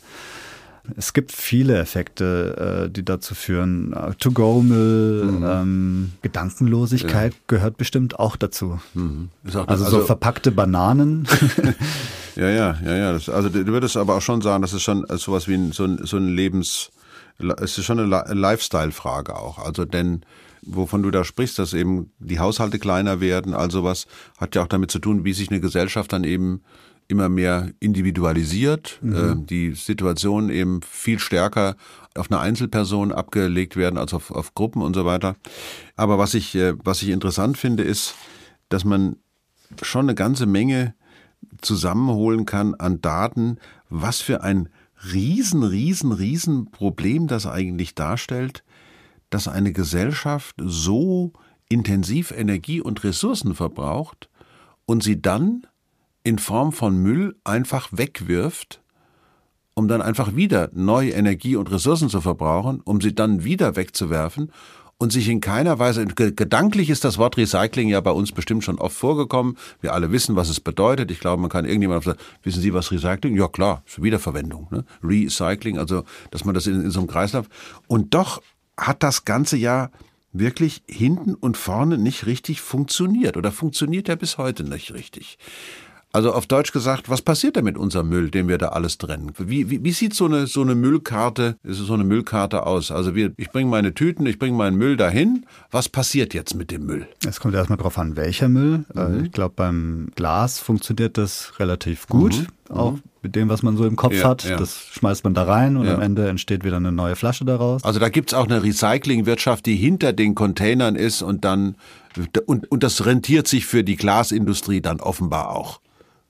Es 0.97 1.13
gibt 1.13 1.31
viele 1.31 1.79
Effekte, 1.79 2.87
äh, 2.87 2.91
die 2.91 3.05
dazu 3.05 3.35
führen. 3.37 3.93
Äh, 3.93 4.15
To-Go-Müll, 4.15 5.25
Mhm. 5.25 5.45
ähm, 5.47 6.13
Gedankenlosigkeit 6.23 7.35
gehört 7.47 7.77
bestimmt 7.77 8.19
auch 8.19 8.35
dazu. 8.37 8.81
Ist 9.45 9.57
auch, 9.57 9.69
Also, 9.69 9.85
so 9.89 10.01
verpackte 10.01 10.51
Bananen. 10.51 11.27
Ja, 12.35 12.49
ja, 12.49 12.77
ja, 12.83 12.97
ja. 12.97 13.13
Das, 13.13 13.29
also 13.29 13.51
du 13.51 13.67
würdest 13.67 13.95
aber 13.99 14.17
auch 14.17 14.23
schon 14.23 14.41
sagen, 14.41 14.63
das 14.63 14.73
ist 14.73 14.83
schon 14.83 15.05
sowas 15.19 15.49
wie 15.49 15.55
ein, 15.55 15.73
so 15.73 15.85
ein, 15.85 16.01
so 16.07 16.17
ein 16.17 16.29
Lebens, 16.35 16.91
es 17.61 17.77
ist 17.77 17.85
schon 17.85 18.01
eine 18.01 18.09
Li- 18.09 18.35
Lifestyle-Frage 18.41 19.37
auch. 19.37 19.59
Also 19.59 19.85
denn 19.85 20.23
wovon 20.63 21.03
du 21.03 21.11
da 21.11 21.25
sprichst, 21.25 21.59
dass 21.59 21.75
eben 21.75 22.11
die 22.21 22.39
Haushalte 22.39 22.79
kleiner 22.79 23.21
werden, 23.21 23.53
also 23.53 23.85
was 23.85 24.07
hat 24.39 24.55
ja 24.55 24.63
auch 24.63 24.67
damit 24.67 24.91
zu 24.91 24.99
tun, 24.99 25.25
wie 25.27 25.35
sich 25.35 25.51
eine 25.51 25.61
Gesellschaft 25.61 26.11
dann 26.15 26.25
eben 26.25 26.63
immer 27.09 27.29
mehr 27.29 27.71
individualisiert, 27.81 29.01
äh, 29.03 29.35
die 29.37 29.75
Situation 29.75 30.49
eben 30.51 30.81
viel 30.83 31.19
stärker 31.19 31.77
auf 32.15 32.31
eine 32.31 32.41
Einzelperson 32.41 33.13
abgelegt 33.13 33.77
werden 33.77 33.99
als 33.99 34.15
auf, 34.15 34.31
auf 34.31 34.55
Gruppen 34.55 34.83
und 34.83 34.95
so 34.95 35.05
weiter. 35.05 35.37
Aber 35.97 36.19
was 36.19 36.35
ich, 36.35 36.55
äh, 36.55 36.75
was 36.85 37.03
ich 37.03 37.11
interessant 37.11 37.59
finde, 37.59 37.83
ist, 37.83 38.15
dass 38.69 38.85
man 38.85 39.17
schon 39.81 40.07
eine 40.07 40.15
ganze 40.15 40.47
Menge 40.47 40.95
zusammenholen 41.61 42.47
kann 42.47 42.75
an 42.75 43.01
Daten, 43.01 43.59
was 43.89 44.21
für 44.21 44.43
ein 44.43 44.69
riesen, 45.13 45.63
riesen, 45.63 46.13
riesen 46.13 46.71
Problem 46.71 47.27
das 47.27 47.47
eigentlich 47.47 47.95
darstellt, 47.95 48.65
dass 49.31 49.49
eine 49.49 49.73
Gesellschaft 49.73 50.57
so 50.63 51.33
intensiv 51.69 52.31
Energie 52.31 52.81
und 52.81 53.03
Ressourcen 53.03 53.55
verbraucht 53.55 54.29
und 54.85 55.03
sie 55.03 55.21
dann 55.21 55.67
in 56.25 56.39
Form 56.39 56.73
von 56.73 56.97
Müll 56.97 57.37
einfach 57.45 57.89
wegwirft, 57.93 58.81
um 59.75 59.89
dann 59.89 60.03
einfach 60.03 60.37
wieder 60.37 60.71
neue 60.73 61.11
Energie 61.11 61.57
und 61.57 61.71
Ressourcen 61.71 62.09
zu 62.09 62.21
verbrauchen, 62.21 62.81
um 62.85 63.01
sie 63.01 63.15
dann 63.15 63.45
wieder 63.45 63.75
wegzuwerfen 63.77 64.53
und 64.99 65.11
sich 65.11 65.29
in 65.29 65.41
keiner 65.41 65.81
Weise, 65.81 66.07
ge- 66.07 66.31
gedanklich 66.31 66.89
ist 66.89 67.05
das 67.05 67.19
Wort 67.19 67.37
Recycling 67.37 67.89
ja 67.89 68.01
bei 68.01 68.13
uns 68.13 68.31
bestimmt 68.31 68.63
schon 68.63 68.79
oft 68.79 68.97
vorgekommen. 68.97 69.57
Wir 69.81 69.95
alle 69.95 70.13
wissen, 70.13 70.37
was 70.37 70.49
es 70.49 70.61
bedeutet. 70.61 71.11
Ich 71.11 71.19
glaube, 71.19 71.41
man 71.41 71.51
kann 71.51 71.65
irgendjemand 71.65 72.05
sagen, 72.05 72.19
wissen 72.45 72.61
Sie, 72.63 72.73
was 72.73 72.93
Recycling? 72.93 73.37
Ja 73.37 73.49
klar, 73.49 73.83
Wiederverwendung. 73.97 74.69
Ne? 74.71 74.85
Recycling, 75.03 75.79
also 75.79 76.05
dass 76.31 76.45
man 76.45 76.55
das 76.55 76.69
in, 76.69 76.83
in 76.83 76.91
so 76.91 77.01
einem 77.01 77.09
Kreislauf. 77.09 77.47
Und 77.89 78.15
doch 78.15 78.43
hat 78.77 79.03
das 79.03 79.25
Ganze 79.25 79.57
ja 79.57 79.91
wirklich 80.33 80.83
hinten 80.87 81.35
und 81.35 81.57
vorne 81.57 81.99
nicht 81.99 82.27
richtig 82.27 82.61
funktioniert 82.61 83.37
oder 83.37 83.51
funktioniert 83.51 84.07
ja 84.09 84.15
bis 84.15 84.39
heute 84.39 84.65
nicht 84.65 84.95
richtig. 84.95 85.37
Also 86.15 86.33
auf 86.35 86.47
Deutsch 86.47 86.73
gesagt, 86.73 87.09
was 87.09 87.23
passiert 87.23 87.57
denn 87.57 87.65
mit 87.65 87.79
unserem 87.79 88.11
Müll, 88.11 88.31
den 88.31 88.47
wir 88.47 88.59
da 88.59 88.69
alles 88.69 88.99
trennen? 88.99 89.33
Wie, 89.39 89.71
wie, 89.71 89.83
wie 89.83 89.93
sieht 89.93 90.13
so 90.13 90.27
eine, 90.27 90.47
so 90.47 90.61
eine 90.61 90.75
Müllkarte, 90.75 91.57
ist 91.63 91.79
so 91.79 91.95
eine 91.95 92.05
Müllkarte 92.05 92.67
aus? 92.67 92.91
Also 92.91 93.15
wir, 93.15 93.33
ich 93.39 93.49
bringe 93.51 93.71
meine 93.71 93.95
Tüten, 93.95 94.27
ich 94.27 94.39
bringe 94.39 94.55
meinen 94.57 94.77
Müll 94.77 94.99
dahin. 94.99 95.47
Was 95.71 95.89
passiert 95.89 96.35
jetzt 96.35 96.55
mit 96.55 96.71
dem 96.71 96.85
Müll? 96.85 97.07
Es 97.27 97.41
kommt 97.41 97.55
erstmal 97.55 97.79
drauf 97.79 97.97
an, 97.97 98.15
welcher 98.17 98.51
Müll. 98.51 98.85
Äh, 98.95 99.25
Ich 99.25 99.33
glaube, 99.33 99.55
beim 99.57 100.09
Glas 100.15 100.59
funktioniert 100.59 101.17
das 101.17 101.55
relativ 101.59 102.07
gut, 102.09 102.47
auch 102.69 102.99
mit 103.23 103.35
dem, 103.35 103.49
was 103.49 103.63
man 103.63 103.79
so 103.79 103.87
im 103.87 103.97
Kopf 103.97 104.13
Ja, 104.13 104.29
hat. 104.29 104.45
ja. 104.45 104.57
Das 104.59 104.81
schmeißt 104.93 105.25
man 105.25 105.33
da 105.33 105.45
rein 105.45 105.79
und 105.79 105.87
Ja. 105.87 105.95
am 105.95 106.03
Ende 106.03 106.29
entsteht 106.29 106.63
wieder 106.63 106.77
eine 106.77 106.93
neue 106.93 107.17
Flasche 107.17 107.47
daraus. 107.47 107.85
Also 107.85 107.99
da 108.01 108.11
gibt's 108.11 108.35
auch 108.35 108.45
eine 108.45 108.63
Recyclingwirtschaft, 108.63 109.65
die 109.65 109.77
hinter 109.77 110.13
den 110.13 110.35
Containern 110.35 110.95
ist 110.97 111.23
und 111.23 111.45
dann 111.47 111.77
und, 112.45 112.71
und 112.71 112.83
das 112.83 113.07
rentiert 113.07 113.49
sich 113.49 113.65
für 113.65 113.83
die 113.83 113.97
Glasindustrie 113.97 114.83
dann 114.83 115.01
offenbar 115.01 115.49
auch. 115.57 115.81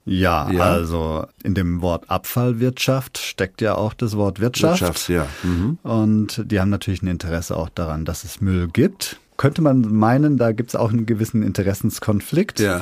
Ja, 0.04 0.50
Ja. 0.50 0.60
also 0.62 1.26
in 1.44 1.54
dem 1.54 1.80
Wort 1.80 2.10
Abfallwirtschaft 2.10 3.18
steckt 3.18 3.60
ja 3.60 3.74
auch 3.76 3.94
das 3.94 4.16
Wort 4.16 4.40
Wirtschaft. 4.40 4.80
Wirtschaft, 4.82 5.08
ja. 5.08 5.26
Mhm. 5.42 5.78
Und 5.82 6.42
die 6.50 6.60
haben 6.60 6.70
natürlich 6.70 7.02
ein 7.02 7.06
Interesse 7.08 7.56
auch 7.56 7.68
daran, 7.68 8.04
dass 8.04 8.24
es 8.24 8.40
Müll 8.40 8.68
gibt. 8.72 9.18
Könnte 9.36 9.62
man 9.62 9.80
meinen, 9.94 10.36
da 10.38 10.52
gibt 10.52 10.70
es 10.70 10.76
auch 10.76 10.90
einen 10.92 11.06
gewissen 11.06 11.42
Interessenskonflikt. 11.42 12.60
Ja. 12.60 12.80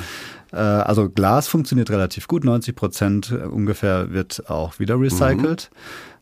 Äh, 0.53 0.57
Also 0.57 1.09
Glas 1.09 1.47
funktioniert 1.47 1.91
relativ 1.91 2.27
gut, 2.27 2.45
90 2.45 2.75
Prozent 2.75 3.33
ungefähr 3.33 4.11
wird 4.13 4.51
auch 4.51 4.79
wieder 4.79 4.99
recycelt. 5.01 5.71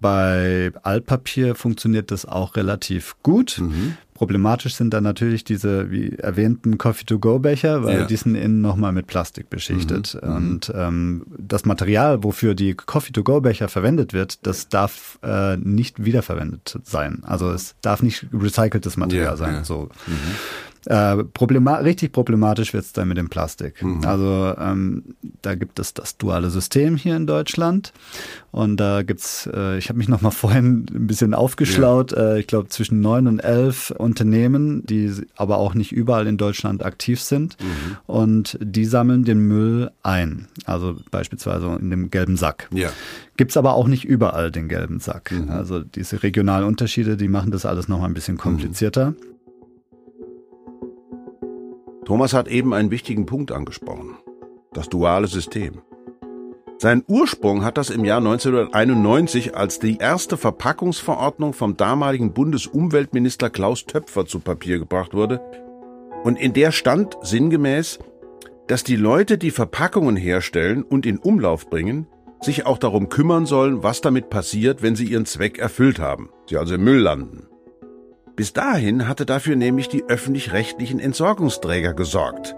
Bei 0.00 0.70
Altpapier 0.82 1.54
funktioniert 1.54 2.10
das 2.10 2.24
auch 2.26 2.54
relativ 2.56 3.16
gut. 3.22 3.60
Problematisch 4.18 4.74
sind 4.74 4.92
dann 4.94 5.04
natürlich 5.04 5.44
diese, 5.44 5.92
wie 5.92 6.10
erwähnten, 6.16 6.76
Coffee-to-go-Becher, 6.76 7.84
weil 7.84 8.00
Ja. 8.00 8.04
die 8.04 8.16
sind 8.16 8.34
innen 8.34 8.60
nochmal 8.60 8.90
mit 8.90 9.06
Plastik 9.06 9.48
beschichtet. 9.48 10.16
Und 10.16 10.72
ähm, 10.74 11.24
das 11.38 11.64
Material, 11.64 12.24
wofür 12.24 12.56
die 12.56 12.74
Coffee-to-go-Becher 12.74 13.68
verwendet 13.68 14.12
wird, 14.12 14.44
das 14.44 14.68
darf 14.68 15.20
äh, 15.22 15.56
nicht 15.58 16.04
wiederverwendet 16.04 16.80
sein. 16.82 17.22
Also 17.22 17.50
es 17.52 17.76
darf 17.80 18.02
nicht 18.02 18.26
recyceltes 18.32 18.96
Material 18.96 19.24
Ja, 19.26 19.36
sein. 19.36 19.54
ja. 19.54 19.64
So. 19.64 19.88
Äh, 20.86 21.24
problema 21.24 21.76
richtig 21.76 22.12
problematisch 22.12 22.72
wird 22.72 22.84
es 22.84 22.92
dann 22.92 23.08
mit 23.08 23.18
dem 23.18 23.28
Plastik. 23.28 23.82
Mhm. 23.82 24.04
Also 24.04 24.54
ähm, 24.58 25.02
da 25.42 25.54
gibt 25.54 25.78
es 25.78 25.94
das 25.94 26.16
duale 26.16 26.50
System 26.50 26.96
hier 26.96 27.16
in 27.16 27.26
Deutschland 27.26 27.92
und 28.52 28.78
da 28.78 29.02
gibt's, 29.02 29.48
äh, 29.52 29.78
ich 29.78 29.88
habe 29.88 29.98
mich 29.98 30.08
noch 30.08 30.20
mal 30.20 30.30
vorhin 30.32 30.86
ein 30.94 31.06
bisschen 31.06 31.34
aufgeschlaut, 31.34 32.12
ja. 32.12 32.34
äh, 32.34 32.40
ich 32.40 32.46
glaube 32.46 32.68
zwischen 32.68 33.00
neun 33.00 33.26
und 33.26 33.40
elf 33.40 33.90
Unternehmen, 33.90 34.84
die 34.86 35.12
aber 35.36 35.58
auch 35.58 35.74
nicht 35.74 35.92
überall 35.92 36.26
in 36.26 36.36
Deutschland 36.36 36.84
aktiv 36.84 37.20
sind 37.20 37.56
mhm. 37.60 37.96
und 38.06 38.58
die 38.60 38.84
sammeln 38.84 39.24
den 39.24 39.40
Müll 39.40 39.90
ein, 40.02 40.48
also 40.64 40.96
beispielsweise 41.10 41.76
in 41.80 41.90
dem 41.90 42.10
gelben 42.10 42.36
Sack. 42.36 42.68
Ja. 42.72 42.90
Gibt 43.36 43.52
es 43.52 43.56
aber 43.56 43.74
auch 43.74 43.86
nicht 43.86 44.04
überall 44.04 44.50
den 44.50 44.68
gelben 44.68 44.98
Sack. 45.00 45.32
Mhm. 45.32 45.50
Also 45.50 45.80
diese 45.80 46.22
regionalen 46.22 46.66
Unterschiede, 46.66 47.16
die 47.16 47.28
machen 47.28 47.50
das 47.50 47.66
alles 47.66 47.88
noch 47.88 48.00
mal 48.00 48.06
ein 48.06 48.14
bisschen 48.14 48.36
komplizierter. 48.36 49.10
Mhm. 49.10 49.16
Thomas 52.08 52.32
hat 52.32 52.48
eben 52.48 52.72
einen 52.72 52.90
wichtigen 52.90 53.26
Punkt 53.26 53.52
angesprochen. 53.52 54.16
Das 54.72 54.88
duale 54.88 55.26
System. 55.26 55.82
Sein 56.78 57.04
Ursprung 57.06 57.66
hat 57.66 57.76
das 57.76 57.90
im 57.90 58.02
Jahr 58.02 58.16
1991, 58.16 59.54
als 59.54 59.78
die 59.78 59.98
erste 59.98 60.38
Verpackungsverordnung 60.38 61.52
vom 61.52 61.76
damaligen 61.76 62.32
Bundesumweltminister 62.32 63.50
Klaus 63.50 63.84
Töpfer 63.84 64.24
zu 64.24 64.40
Papier 64.40 64.78
gebracht 64.78 65.12
wurde. 65.12 65.42
Und 66.24 66.38
in 66.38 66.54
der 66.54 66.72
stand 66.72 67.18
sinngemäß, 67.20 67.98
dass 68.68 68.84
die 68.84 68.96
Leute, 68.96 69.36
die 69.36 69.50
Verpackungen 69.50 70.16
herstellen 70.16 70.84
und 70.84 71.04
in 71.04 71.18
Umlauf 71.18 71.68
bringen, 71.68 72.06
sich 72.40 72.64
auch 72.64 72.78
darum 72.78 73.10
kümmern 73.10 73.44
sollen, 73.44 73.82
was 73.82 74.00
damit 74.00 74.30
passiert, 74.30 74.80
wenn 74.80 74.96
sie 74.96 75.04
ihren 75.04 75.26
Zweck 75.26 75.58
erfüllt 75.58 75.98
haben, 75.98 76.30
sie 76.48 76.56
also 76.56 76.76
im 76.76 76.84
Müll 76.84 77.00
landen. 77.00 77.48
Bis 78.38 78.52
dahin 78.52 79.08
hatte 79.08 79.26
dafür 79.26 79.56
nämlich 79.56 79.88
die 79.88 80.04
öffentlich-rechtlichen 80.04 81.00
Entsorgungsträger 81.00 81.92
gesorgt. 81.92 82.54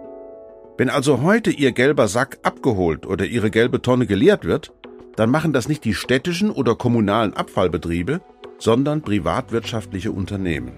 Wenn 0.76 0.90
also 0.90 1.22
heute 1.22 1.50
Ihr 1.50 1.72
gelber 1.72 2.06
Sack 2.06 2.38
abgeholt 2.42 3.06
oder 3.06 3.24
Ihre 3.24 3.50
gelbe 3.50 3.80
Tonne 3.80 4.06
geleert 4.06 4.44
wird, 4.44 4.74
dann 5.16 5.30
machen 5.30 5.54
das 5.54 5.68
nicht 5.68 5.82
die 5.86 5.94
städtischen 5.94 6.50
oder 6.50 6.74
kommunalen 6.74 7.32
Abfallbetriebe, 7.32 8.20
sondern 8.58 9.00
privatwirtschaftliche 9.00 10.12
Unternehmen. 10.12 10.74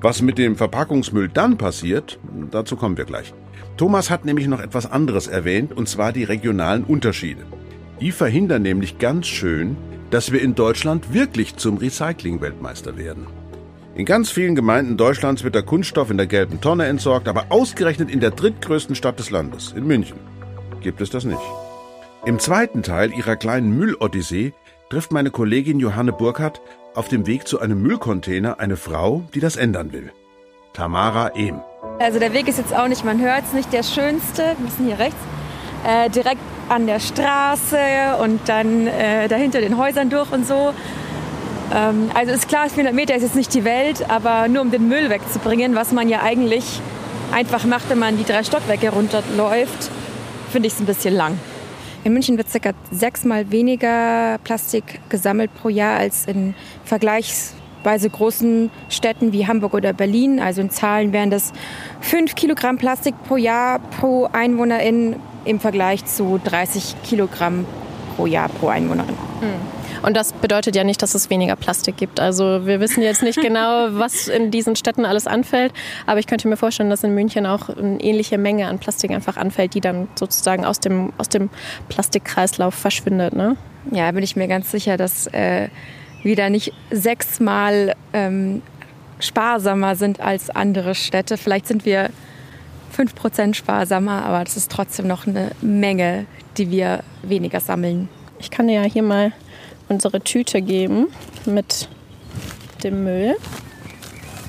Was 0.00 0.22
mit 0.22 0.38
dem 0.38 0.56
Verpackungsmüll 0.56 1.28
dann 1.28 1.58
passiert, 1.58 2.18
dazu 2.50 2.76
kommen 2.76 2.96
wir 2.96 3.04
gleich. 3.04 3.34
Thomas 3.76 4.08
hat 4.08 4.24
nämlich 4.24 4.46
noch 4.46 4.60
etwas 4.60 4.90
anderes 4.90 5.26
erwähnt, 5.26 5.76
und 5.76 5.86
zwar 5.86 6.14
die 6.14 6.24
regionalen 6.24 6.84
Unterschiede. 6.84 7.44
Die 8.00 8.12
verhindern 8.12 8.62
nämlich 8.62 8.98
ganz 8.98 9.26
schön, 9.26 9.76
dass 10.08 10.32
wir 10.32 10.40
in 10.40 10.54
Deutschland 10.54 11.12
wirklich 11.12 11.56
zum 11.56 11.76
Recycling-Weltmeister 11.76 12.96
werden. 12.96 13.26
In 13.98 14.04
ganz 14.04 14.30
vielen 14.30 14.54
Gemeinden 14.54 14.96
Deutschlands 14.96 15.42
wird 15.42 15.56
der 15.56 15.64
Kunststoff 15.64 16.08
in 16.08 16.18
der 16.18 16.28
gelben 16.28 16.60
Tonne 16.60 16.86
entsorgt, 16.86 17.26
aber 17.26 17.46
ausgerechnet 17.48 18.12
in 18.12 18.20
der 18.20 18.30
drittgrößten 18.30 18.94
Stadt 18.94 19.18
des 19.18 19.30
Landes, 19.30 19.72
in 19.72 19.88
München, 19.88 20.20
gibt 20.80 21.00
es 21.00 21.10
das 21.10 21.24
nicht. 21.24 21.40
Im 22.24 22.38
zweiten 22.38 22.84
Teil 22.84 23.12
ihrer 23.12 23.34
kleinen 23.34 23.76
Müllodyssee 23.76 24.52
trifft 24.88 25.10
meine 25.10 25.32
Kollegin 25.32 25.80
Johanne 25.80 26.12
Burkhardt 26.12 26.60
auf 26.94 27.08
dem 27.08 27.26
Weg 27.26 27.48
zu 27.48 27.58
einem 27.58 27.82
Müllcontainer 27.82 28.60
eine 28.60 28.76
Frau, 28.76 29.24
die 29.34 29.40
das 29.40 29.56
ändern 29.56 29.92
will. 29.92 30.12
Tamara 30.74 31.32
Ehm. 31.34 31.58
Also 31.98 32.20
der 32.20 32.32
Weg 32.32 32.46
ist 32.46 32.58
jetzt 32.58 32.76
auch 32.76 32.86
nicht, 32.86 33.04
man 33.04 33.20
hört 33.20 33.46
es 33.46 33.52
nicht 33.52 33.72
der 33.72 33.82
schönste. 33.82 34.44
Wir 34.44 34.64
müssen 34.64 34.86
hier 34.86 35.00
rechts. 35.00 35.18
Äh, 35.84 36.08
direkt 36.10 36.40
an 36.68 36.86
der 36.86 37.00
Straße 37.00 37.78
und 38.22 38.48
dann 38.48 38.86
äh, 38.86 39.26
dahinter 39.26 39.60
den 39.60 39.76
Häusern 39.76 40.08
durch 40.08 40.30
und 40.30 40.46
so. 40.46 40.72
Ähm, 41.74 42.10
also 42.14 42.32
ist 42.32 42.48
klar, 42.48 42.68
400 42.68 42.94
Meter 42.94 43.14
ist 43.14 43.22
jetzt 43.22 43.36
nicht 43.36 43.52
die 43.54 43.64
Welt, 43.64 44.08
aber 44.08 44.48
nur 44.48 44.62
um 44.62 44.70
den 44.70 44.88
Müll 44.88 45.10
wegzubringen, 45.10 45.74
was 45.74 45.92
man 45.92 46.08
ja 46.08 46.22
eigentlich 46.22 46.80
einfach 47.32 47.64
macht, 47.64 47.90
wenn 47.90 47.98
man 47.98 48.16
die 48.16 48.24
drei 48.24 48.42
Stockwerke 48.42 48.90
runterläuft, 48.90 49.90
finde 50.50 50.68
ich 50.68 50.74
es 50.74 50.80
ein 50.80 50.86
bisschen 50.86 51.14
lang. 51.14 51.38
In 52.04 52.12
München 52.12 52.38
wird 52.38 52.46
ca. 52.50 52.70
sechsmal 52.90 53.50
weniger 53.50 54.38
Plastik 54.44 55.00
gesammelt 55.08 55.50
pro 55.60 55.68
Jahr 55.68 55.98
als 55.98 56.26
in 56.26 56.54
vergleichsweise 56.84 58.08
großen 58.08 58.70
Städten 58.88 59.32
wie 59.32 59.46
Hamburg 59.46 59.74
oder 59.74 59.92
Berlin. 59.92 60.40
Also 60.40 60.60
in 60.60 60.70
Zahlen 60.70 61.12
wären 61.12 61.30
das 61.30 61.52
5 62.00 62.34
Kilogramm 62.34 62.78
Plastik 62.78 63.14
pro 63.26 63.36
Jahr 63.36 63.80
pro 64.00 64.28
Einwohnerin 64.32 65.16
im 65.44 65.60
Vergleich 65.60 66.04
zu 66.04 66.40
30 66.42 66.96
Kilogramm 67.02 67.66
pro 68.16 68.26
Jahr 68.26 68.48
pro 68.48 68.68
Einwohnerin. 68.68 69.16
Hm. 69.40 69.77
Und 70.02 70.16
das 70.16 70.32
bedeutet 70.32 70.76
ja 70.76 70.84
nicht, 70.84 71.02
dass 71.02 71.14
es 71.14 71.30
weniger 71.30 71.56
Plastik 71.56 71.96
gibt. 71.96 72.20
Also 72.20 72.66
wir 72.66 72.80
wissen 72.80 73.02
jetzt 73.02 73.22
nicht 73.22 73.40
genau, 73.40 73.88
was 73.92 74.28
in 74.28 74.50
diesen 74.50 74.76
Städten 74.76 75.04
alles 75.04 75.26
anfällt. 75.26 75.72
Aber 76.06 76.20
ich 76.20 76.26
könnte 76.26 76.48
mir 76.48 76.56
vorstellen, 76.56 76.90
dass 76.90 77.04
in 77.04 77.14
München 77.14 77.46
auch 77.46 77.68
eine 77.68 78.00
ähnliche 78.00 78.38
Menge 78.38 78.68
an 78.68 78.78
Plastik 78.78 79.10
einfach 79.10 79.36
anfällt, 79.36 79.74
die 79.74 79.80
dann 79.80 80.08
sozusagen 80.14 80.64
aus 80.64 80.80
dem, 80.80 81.12
aus 81.18 81.28
dem 81.28 81.50
Plastikkreislauf 81.88 82.74
verschwindet. 82.74 83.34
Ne? 83.34 83.56
Ja, 83.90 84.10
bin 84.12 84.22
ich 84.22 84.36
mir 84.36 84.48
ganz 84.48 84.70
sicher, 84.70 84.96
dass 84.96 85.26
äh, 85.28 85.68
wir 86.22 86.36
da 86.36 86.50
nicht 86.50 86.72
sechsmal 86.90 87.94
ähm, 88.12 88.62
sparsamer 89.20 89.96
sind 89.96 90.20
als 90.20 90.50
andere 90.50 90.94
Städte. 90.94 91.36
Vielleicht 91.36 91.66
sind 91.66 91.84
wir 91.84 92.10
5% 92.96 93.54
sparsamer, 93.54 94.24
aber 94.24 94.44
das 94.44 94.56
ist 94.56 94.70
trotzdem 94.70 95.06
noch 95.06 95.26
eine 95.26 95.52
Menge, 95.60 96.26
die 96.56 96.70
wir 96.70 97.02
weniger 97.22 97.60
sammeln. 97.60 98.08
Ich 98.40 98.50
kann 98.50 98.68
ja 98.68 98.82
hier 98.82 99.02
mal 99.02 99.32
unsere 99.88 100.20
Tüte 100.20 100.62
geben 100.62 101.08
mit 101.46 101.88
dem 102.82 103.04
Müll. 103.04 103.36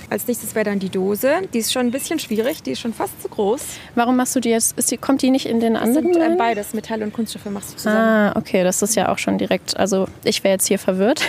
Als 0.09 0.27
nächstes 0.27 0.55
wäre 0.55 0.65
dann 0.65 0.79
die 0.79 0.89
Dose. 0.89 1.41
Die 1.53 1.59
ist 1.59 1.71
schon 1.71 1.83
ein 1.83 1.91
bisschen 1.91 2.17
schwierig, 2.17 2.63
die 2.63 2.71
ist 2.71 2.79
schon 2.79 2.93
fast 2.93 3.21
zu 3.21 3.29
groß. 3.29 3.61
Warum 3.93 4.15
machst 4.15 4.35
du 4.35 4.39
die 4.39 4.49
jetzt? 4.49 4.89
Die, 4.89 4.97
kommt 4.97 5.21
die 5.21 5.29
nicht 5.29 5.45
in 5.45 5.59
den 5.59 5.75
anderen? 5.75 6.13
Sind 6.13 6.21
äh, 6.21 6.35
beides, 6.35 6.73
Metall 6.73 7.03
und 7.03 7.13
Kunststoffe 7.13 7.45
machst 7.45 7.73
du 7.73 7.77
zusammen. 7.77 7.97
Ah, 7.97 8.33
okay, 8.35 8.63
das 8.63 8.81
ist 8.81 8.95
ja 8.95 9.09
auch 9.09 9.19
schon 9.19 9.37
direkt. 9.37 9.77
Also 9.77 10.07
ich 10.23 10.43
wäre 10.43 10.53
jetzt 10.53 10.67
hier 10.67 10.79
verwirrt. 10.79 11.21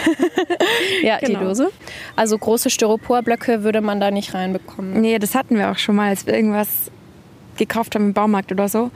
ja, 1.02 1.18
genau. 1.18 1.40
die 1.40 1.44
Dose. 1.44 1.70
Also 2.16 2.38
große 2.38 2.70
Styroporblöcke 2.70 3.64
würde 3.64 3.82
man 3.82 4.00
da 4.00 4.10
nicht 4.10 4.32
reinbekommen. 4.32 4.98
Nee, 4.98 5.18
das 5.18 5.34
hatten 5.34 5.58
wir 5.58 5.70
auch 5.70 5.78
schon 5.78 5.96
mal, 5.96 6.08
als 6.08 6.26
wir 6.26 6.34
irgendwas 6.34 6.68
gekauft 7.58 7.94
haben 7.94 8.06
im 8.06 8.14
Baumarkt 8.14 8.50
oder 8.50 8.68
so. 8.68 8.90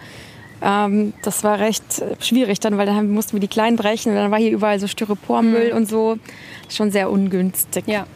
Ähm, 0.65 1.13
das 1.23 1.45
war 1.45 1.61
recht 1.61 1.85
schwierig 2.21 2.59
dann, 2.59 2.79
weil 2.79 2.87
dann 2.87 3.11
mussten 3.11 3.35
wir 3.35 3.41
die 3.41 3.49
kleinen 3.49 3.77
brechen 3.77 4.11
und 4.11 4.17
dann 4.17 4.31
war 4.31 4.39
hier 4.39 4.51
überall 4.51 4.81
so 4.81 4.87
Styropormüll 4.87 5.71
mhm. 5.71 5.77
und 5.77 5.89
so. 5.89 6.17
Schon 6.71 6.91
sehr 6.91 7.11
ungünstig. 7.11 7.85
Ja. 7.87 8.07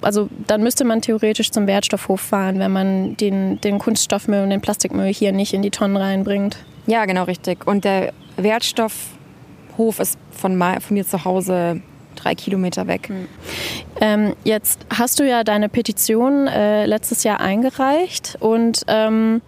Also 0.00 0.28
dann 0.46 0.62
müsste 0.62 0.84
man 0.84 1.00
theoretisch 1.00 1.50
zum 1.50 1.66
Wertstoffhof 1.66 2.20
fahren, 2.20 2.58
wenn 2.58 2.70
man 2.70 3.16
den, 3.16 3.60
den 3.60 3.78
Kunststoffmüll 3.78 4.42
und 4.42 4.50
den 4.50 4.60
Plastikmüll 4.60 5.12
hier 5.12 5.32
nicht 5.32 5.52
in 5.52 5.62
die 5.62 5.70
Tonnen 5.70 5.96
reinbringt. 5.96 6.58
Ja, 6.86 7.06
genau 7.06 7.24
richtig. 7.24 7.66
Und 7.66 7.84
der 7.84 8.12
Wertstoffhof 8.36 9.98
ist 9.98 10.18
von, 10.30 10.60
von 10.60 10.94
mir 10.94 11.06
zu 11.06 11.24
Hause 11.24 11.80
drei 12.14 12.34
Kilometer 12.34 12.86
weg. 12.86 13.10
Mhm. 13.10 13.28
Ähm, 14.00 14.36
jetzt 14.44 14.86
hast 14.90 15.18
du 15.18 15.28
ja 15.28 15.42
deine 15.42 15.68
Petition 15.68 16.46
äh, 16.46 16.86
letztes 16.86 17.24
Jahr 17.24 17.40
eingereicht 17.40 18.36
und 18.40 18.82
ähm, 18.86 19.40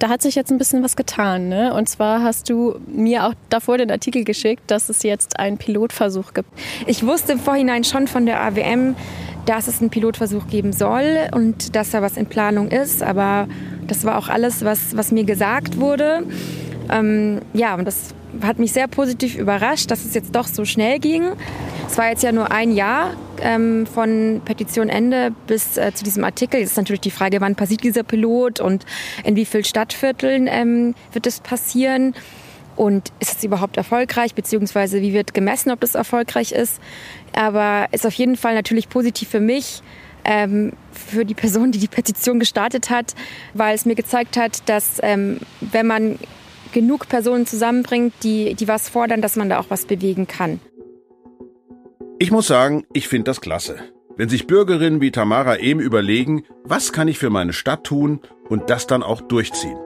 da 0.00 0.08
hat 0.08 0.22
sich 0.22 0.34
jetzt 0.34 0.50
ein 0.50 0.58
bisschen 0.58 0.82
was 0.82 0.96
getan. 0.96 1.48
Ne? 1.48 1.72
Und 1.74 1.88
zwar 1.88 2.22
hast 2.22 2.48
du 2.48 2.80
mir 2.88 3.26
auch 3.26 3.34
davor 3.50 3.78
den 3.78 3.90
Artikel 3.90 4.24
geschickt, 4.24 4.62
dass 4.66 4.88
es 4.88 5.02
jetzt 5.02 5.38
einen 5.38 5.58
Pilotversuch 5.58 6.32
gibt. 6.34 6.48
Ich 6.86 7.06
wusste 7.06 7.32
im 7.32 7.38
Vorhinein 7.38 7.84
schon 7.84 8.08
von 8.08 8.26
der 8.26 8.42
AWM, 8.42 8.96
dass 9.44 9.68
es 9.68 9.80
einen 9.80 9.90
Pilotversuch 9.90 10.48
geben 10.48 10.72
soll 10.72 11.28
und 11.32 11.76
dass 11.76 11.90
da 11.90 12.00
was 12.00 12.16
in 12.16 12.26
Planung 12.26 12.68
ist. 12.68 13.02
Aber 13.02 13.46
das 13.86 14.04
war 14.04 14.16
auch 14.16 14.28
alles, 14.28 14.64
was, 14.64 14.96
was 14.96 15.12
mir 15.12 15.24
gesagt 15.24 15.78
wurde. 15.78 16.22
Ähm, 16.90 17.42
ja, 17.52 17.74
und 17.74 17.84
das 17.84 18.14
hat 18.42 18.58
mich 18.58 18.72
sehr 18.72 18.88
positiv 18.88 19.36
überrascht, 19.36 19.90
dass 19.90 20.04
es 20.04 20.14
jetzt 20.14 20.34
doch 20.34 20.46
so 20.46 20.64
schnell 20.64 20.98
ging. 20.98 21.24
Es 21.86 21.98
war 21.98 22.08
jetzt 22.08 22.22
ja 22.22 22.32
nur 22.32 22.50
ein 22.50 22.72
Jahr 22.72 23.10
ähm, 23.42 23.86
von 23.86 24.40
Petitionende 24.44 25.32
bis 25.46 25.76
äh, 25.76 25.92
zu 25.94 26.04
diesem 26.04 26.24
Artikel. 26.24 26.60
Jetzt 26.60 26.70
ist 26.70 26.76
natürlich 26.76 27.00
die 27.00 27.10
Frage, 27.10 27.40
wann 27.40 27.54
passiert 27.54 27.82
dieser 27.82 28.02
Pilot 28.02 28.60
und 28.60 28.84
in 29.24 29.36
wie 29.36 29.44
vielen 29.44 29.64
Stadtvierteln 29.64 30.48
ähm, 30.48 30.94
wird 31.12 31.26
es 31.26 31.40
passieren. 31.40 32.14
Und 32.76 33.12
ist 33.20 33.36
es 33.36 33.44
überhaupt 33.44 33.76
erfolgreich, 33.76 34.34
beziehungsweise 34.34 35.02
wie 35.02 35.12
wird 35.12 35.34
gemessen, 35.34 35.70
ob 35.70 35.80
das 35.80 35.94
erfolgreich 35.94 36.52
ist. 36.52 36.80
Aber 37.34 37.86
ist 37.92 38.06
auf 38.06 38.14
jeden 38.14 38.36
Fall 38.36 38.54
natürlich 38.54 38.88
positiv 38.88 39.28
für 39.28 39.40
mich, 39.40 39.82
ähm, 40.24 40.72
für 40.92 41.26
die 41.26 41.34
Person, 41.34 41.72
die 41.72 41.78
die 41.78 41.88
Petition 41.88 42.38
gestartet 42.38 42.88
hat, 42.88 43.14
weil 43.52 43.74
es 43.74 43.84
mir 43.84 43.96
gezeigt 43.96 44.38
hat, 44.38 44.66
dass 44.68 44.98
ähm, 45.02 45.40
wenn 45.60 45.86
man 45.86 46.18
genug 46.72 47.08
Personen 47.08 47.46
zusammenbringt, 47.46 48.14
die, 48.22 48.54
die 48.54 48.68
was 48.68 48.88
fordern, 48.88 49.20
dass 49.20 49.36
man 49.36 49.50
da 49.50 49.58
auch 49.58 49.66
was 49.68 49.84
bewegen 49.84 50.26
kann. 50.26 50.60
Ich 52.22 52.30
muss 52.30 52.46
sagen, 52.46 52.84
ich 52.92 53.08
finde 53.08 53.30
das 53.30 53.40
klasse. 53.40 53.76
Wenn 54.14 54.28
sich 54.28 54.46
Bürgerinnen 54.46 55.00
wie 55.00 55.10
Tamara 55.10 55.56
eben 55.56 55.80
überlegen, 55.80 56.44
was 56.64 56.92
kann 56.92 57.08
ich 57.08 57.18
für 57.18 57.30
meine 57.30 57.54
Stadt 57.54 57.84
tun 57.84 58.20
und 58.50 58.68
das 58.68 58.86
dann 58.86 59.02
auch 59.02 59.22
durchziehen. 59.22 59.78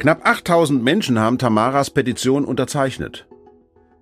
Knapp 0.00 0.26
8000 0.26 0.82
Menschen 0.82 1.20
haben 1.20 1.38
Tamaras 1.38 1.90
Petition 1.90 2.44
unterzeichnet. 2.44 3.28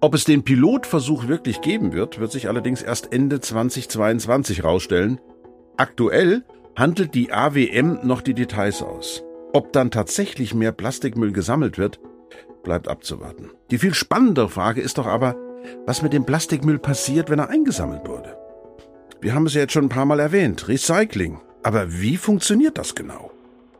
Ob 0.01 0.14
es 0.14 0.25
den 0.25 0.45
Pilotversuch 0.45 1.29
wirklich 1.29 1.61
geben 1.61 1.93
wird, 1.93 2.21
wird 2.21 2.33
sich 2.33 2.49
allerdings 2.49 2.81
erst 2.81 3.12
Ende 3.12 3.38
2022 3.38 4.64
rausstellen. 4.64 5.21
Aktuell 5.77 6.43
handelt 6.75 7.14
die 7.14 7.35
AWM 7.35 7.99
noch 8.03 8.23
die 8.23 8.33
Details 8.33 8.81
aus. 8.81 9.23
Ob 9.53 9.75
dann 9.75 9.90
tatsächlich 9.90 10.55
mehr 10.55 10.73
Plastikmüll 10.73 11.33
gesammelt 11.33 11.77
wird, 11.77 12.01
bleibt 12.62 12.88
abzuwarten. 12.88 13.51
Die 13.71 13.77
viel 13.77 13.93
spannendere 13.93 14.49
Frage 14.49 14.81
ist 14.81 14.97
doch 14.97 15.07
aber, 15.07 15.37
was 15.87 16.03
mit 16.03 16.12
dem 16.12 16.24
Plastikmüll 16.24 16.79
passiert, 16.79 17.31
wenn 17.31 17.38
er 17.38 17.50
eingesammelt 17.50 18.07
wurde. 18.07 18.37
Wir 19.20 19.35
haben 19.35 19.46
es 19.46 19.55
ja 19.55 19.62
jetzt 19.62 19.72
schon 19.72 19.87
ein 19.87 19.90
paar 19.90 20.07
Mal 20.07 20.20
erwähnt, 20.20 20.68
Recycling. 20.68 21.40
Aber 21.62 21.92
wie 21.92 22.16
funktioniert 22.16 22.77
das 22.77 22.94
genau? 22.94 23.34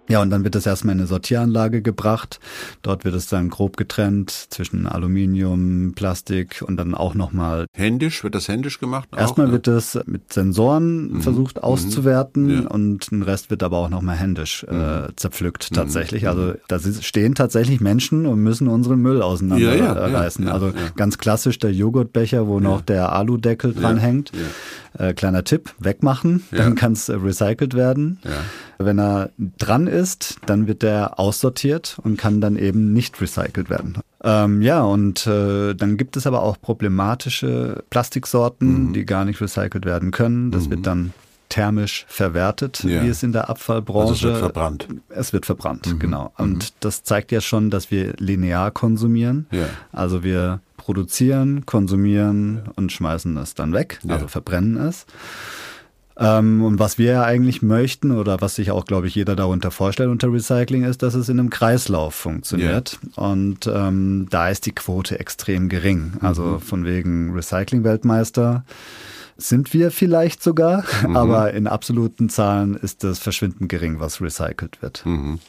Ja, 0.09 0.21
und 0.21 0.31
dann 0.31 0.45
wird 0.45 0.55
es 0.55 0.67
erstmal 0.67 0.95
in 0.95 1.01
eine 1.01 1.07
Sortieranlage 1.07 1.81
gebracht. 1.81 2.39
Dort 2.83 3.05
wird 3.05 3.15
es 3.15 3.27
dann 3.27 3.49
grob 3.49 3.79
getrennt 3.79 4.31
zwischen 4.31 4.87
Aluminium, 4.87 5.93
Plastik 5.95 6.63
und 6.67 6.77
dann 6.77 6.95
auch 6.95 7.15
nochmal. 7.15 7.67
Händisch? 7.73 8.23
Wird 8.23 8.35
das 8.35 8.49
händisch 8.49 8.79
gemacht? 8.81 9.09
Erstmal 9.17 9.49
auch, 9.49 9.53
wird 9.53 9.67
es 9.67 9.99
mit 10.07 10.33
Sensoren 10.33 11.15
mhm. 11.15 11.21
versucht 11.23 11.57
mhm. 11.57 11.63
auszuwerten 11.63 12.51
ja. 12.51 12.69
und 12.69 13.11
ein 13.13 13.23
Rest 13.23 13.51
wird 13.51 13.63
aber 13.63 13.79
auch 13.79 13.89
nochmal 13.89 14.17
händisch 14.17 14.65
äh, 14.69 14.75
mhm. 14.75 15.07
zerpflückt 15.17 15.71
mhm. 15.71 15.75
tatsächlich. 15.75 16.29
Also 16.29 16.43
mhm. 16.43 16.55
da 16.69 16.79
stehen 16.79 17.35
tatsächlich 17.35 17.81
Menschen 17.81 18.27
und 18.27 18.43
müssen 18.43 18.69
unseren 18.69 19.01
Müll 19.01 19.23
auseinanderreißen. 19.23 20.45
Ja, 20.45 20.51
ja, 20.51 20.55
also 20.55 20.73
ganz 20.97 21.17
klassisch 21.17 21.59
der 21.59 21.73
Joghurtbecher, 21.73 22.47
wo 22.47 22.61
noch 22.61 22.83
der 22.83 23.13
Aludeckel 23.13 23.73
dran 23.73 23.97
hängt. 23.97 24.33
Äh, 24.97 25.13
kleiner 25.13 25.43
Tipp, 25.43 25.75
wegmachen, 25.81 26.45
dann 26.53 26.77
kann 26.77 26.93
es 26.93 27.09
äh, 27.09 27.15
recycelt 27.15 27.75
werden. 27.75 28.21
Wenn 28.79 28.99
er 28.99 29.31
dran 29.59 29.87
ist, 29.87 30.37
dann 30.47 30.67
wird 30.67 30.83
der 30.83 31.19
aussortiert 31.19 31.99
und 32.03 32.17
kann 32.17 32.41
dann 32.41 32.57
eben 32.57 32.93
nicht 32.93 33.21
recycelt 33.21 33.71
werden. 33.71 33.99
Ähm, 34.23 34.63
ja, 34.63 34.83
und 34.83 35.27
äh, 35.27 35.75
dann 35.75 35.97
gibt 35.97 36.17
es 36.17 36.27
aber 36.27 36.43
auch 36.43 36.61
problematische 36.61 37.85
Plastiksorten, 37.91 38.89
mhm. 38.89 38.93
die 38.95 39.05
gar 39.05 39.25
nicht 39.25 39.41
recycelt 39.41 39.85
werden 39.85 40.11
können. 40.11 40.51
Das 40.51 40.67
mhm. 40.67 40.71
wird 40.71 40.87
dann 40.87 41.13
thermisch 41.51 42.05
verwertet, 42.09 42.83
ja. 42.83 43.03
wie 43.03 43.09
es 43.09 43.23
in 43.23 43.33
der 43.33 43.49
Abfallbranche. 43.49 44.09
Also 44.09 44.15
es 44.15 44.23
wird 44.23 44.39
verbrannt. 44.39 44.89
Es 45.11 45.33
wird 45.33 45.47
verbrannt, 45.47 45.87
mhm. 45.87 45.99
genau. 45.99 46.33
Und 46.37 46.65
mhm. 46.65 46.77
das 46.81 47.05
zeigt 47.05 47.33
ja 47.33 47.41
schon, 47.41 47.71
dass 47.71 47.91
wir 47.91 48.15
linear 48.19 48.71
konsumieren. 48.71 49.47
Ja. 49.53 49.67
Also 49.93 50.25
wir 50.25 50.61
produzieren, 50.77 51.65
konsumieren 51.65 52.63
ja. 52.65 52.73
und 52.77 52.93
schmeißen 52.93 53.37
es 53.37 53.55
dann 53.55 53.73
weg, 53.73 54.01
also 54.09 54.27
verbrennen 54.27 54.77
es. 54.77 55.07
Ähm, 56.17 56.63
und 56.63 56.79
was 56.79 56.97
wir 56.97 57.13
ja 57.13 57.23
eigentlich 57.25 57.61
möchten 57.61 58.13
oder 58.13 58.41
was 58.41 58.55
sich 58.55 58.71
auch, 58.71 58.85
glaube 58.85 59.09
ich, 59.09 59.15
jeder 59.17 59.35
darunter 59.35 59.71
vorstellt 59.71 60.11
unter 60.11 60.33
Recycling 60.33 60.85
ist, 60.85 61.03
dass 61.03 61.15
es 61.15 61.29
in 61.29 61.41
einem 61.41 61.51
Kreislauf 61.51 62.15
funktioniert. 62.15 62.99
Yeah. 63.17 63.31
Und 63.31 63.67
ähm, 63.67 64.29
da 64.31 64.49
ist 64.49 64.67
die 64.67 64.73
Quote 64.73 65.19
extrem 65.19 65.69
gering. 65.69 66.13
Also 66.21 66.43
mhm. 66.43 66.61
von 66.61 66.85
wegen 66.85 67.35
Recycling-Weltmeister 67.35 68.65
sind 69.37 69.75
wir 69.75 69.91
vielleicht 69.91 70.43
sogar, 70.43 70.85
mhm. 71.07 71.17
aber 71.17 71.53
in 71.53 71.67
absoluten 71.67 72.29
Zahlen 72.29 72.75
ist 72.75 73.03
es 73.03 73.19
verschwindend 73.19 73.69
gering, 73.69 73.99
was 73.99 74.21
recycelt 74.21 74.81
wird. 74.83 75.05
Mhm. 75.05 75.41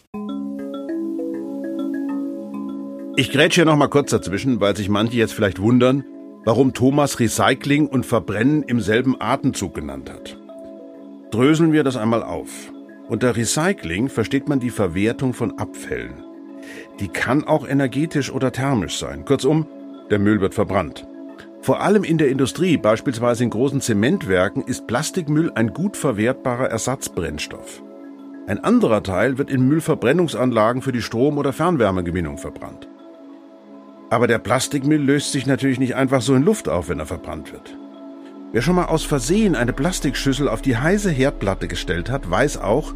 Ich 3.17 3.31
grätsche 3.31 3.61
hier 3.61 3.65
noch 3.65 3.77
mal 3.77 3.87
kurz 3.87 4.09
dazwischen, 4.09 4.59
weil 4.59 4.75
sich 4.75 4.89
manche 4.89 5.15
jetzt 5.17 5.33
vielleicht 5.33 5.59
wundern, 5.59 6.03
warum 6.43 6.73
Thomas 6.73 7.19
Recycling 7.19 7.87
und 7.87 8.05
Verbrennen 8.05 8.63
im 8.63 8.81
selben 8.81 9.15
Atemzug 9.21 9.75
genannt 9.75 10.09
hat. 10.09 10.37
Dröseln 11.31 11.73
wir 11.73 11.83
das 11.83 11.97
einmal 11.97 12.23
auf. 12.23 12.71
Unter 13.07 13.35
Recycling 13.35 14.09
versteht 14.09 14.47
man 14.47 14.59
die 14.59 14.69
Verwertung 14.69 15.33
von 15.33 15.59
Abfällen. 15.59 16.23
Die 16.99 17.07
kann 17.07 17.43
auch 17.43 17.67
energetisch 17.67 18.31
oder 18.31 18.51
thermisch 18.51 18.97
sein. 18.97 19.25
Kurzum, 19.25 19.67
der 20.09 20.19
Müll 20.19 20.41
wird 20.41 20.53
verbrannt. 20.53 21.07
Vor 21.61 21.81
allem 21.81 22.03
in 22.03 22.17
der 22.17 22.29
Industrie, 22.29 22.77
beispielsweise 22.77 23.43
in 23.43 23.49
großen 23.49 23.81
Zementwerken, 23.81 24.63
ist 24.63 24.87
Plastikmüll 24.87 25.51
ein 25.55 25.73
gut 25.73 25.97
verwertbarer 25.97 26.69
Ersatzbrennstoff. 26.69 27.81
Ein 28.47 28.63
anderer 28.63 29.01
Teil 29.01 29.39
wird 29.39 29.49
in 29.49 29.67
Müllverbrennungsanlagen 29.67 30.83
für 30.83 30.91
die 30.91 31.01
Strom- 31.01 31.39
oder 31.39 31.53
Fernwärmegewinnung 31.53 32.37
verbrannt. 32.37 32.87
Aber 34.11 34.27
der 34.27 34.37
Plastikmüll 34.37 35.01
löst 35.01 35.31
sich 35.31 35.47
natürlich 35.47 35.79
nicht 35.79 35.95
einfach 35.95 36.21
so 36.21 36.35
in 36.35 36.43
Luft 36.43 36.69
auf, 36.69 36.89
wenn 36.89 36.99
er 36.99 37.07
verbrannt 37.07 37.51
wird. 37.51 37.75
Wer 38.51 38.61
schon 38.61 38.75
mal 38.75 38.85
aus 38.85 39.03
Versehen 39.03 39.55
eine 39.55 39.73
Plastikschüssel 39.73 40.47
auf 40.47 40.61
die 40.61 40.77
heiße 40.77 41.09
Herdplatte 41.09 41.67
gestellt 41.67 42.09
hat, 42.09 42.29
weiß 42.29 42.57
auch, 42.57 42.93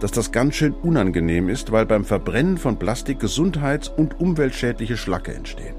dass 0.00 0.12
das 0.12 0.32
ganz 0.32 0.54
schön 0.54 0.74
unangenehm 0.74 1.48
ist, 1.48 1.72
weil 1.72 1.86
beim 1.86 2.04
Verbrennen 2.04 2.58
von 2.58 2.78
Plastik 2.78 3.20
gesundheits- 3.20 3.88
und 3.88 4.20
umweltschädliche 4.20 4.96
Schlacke 4.96 5.34
entstehen. 5.34 5.74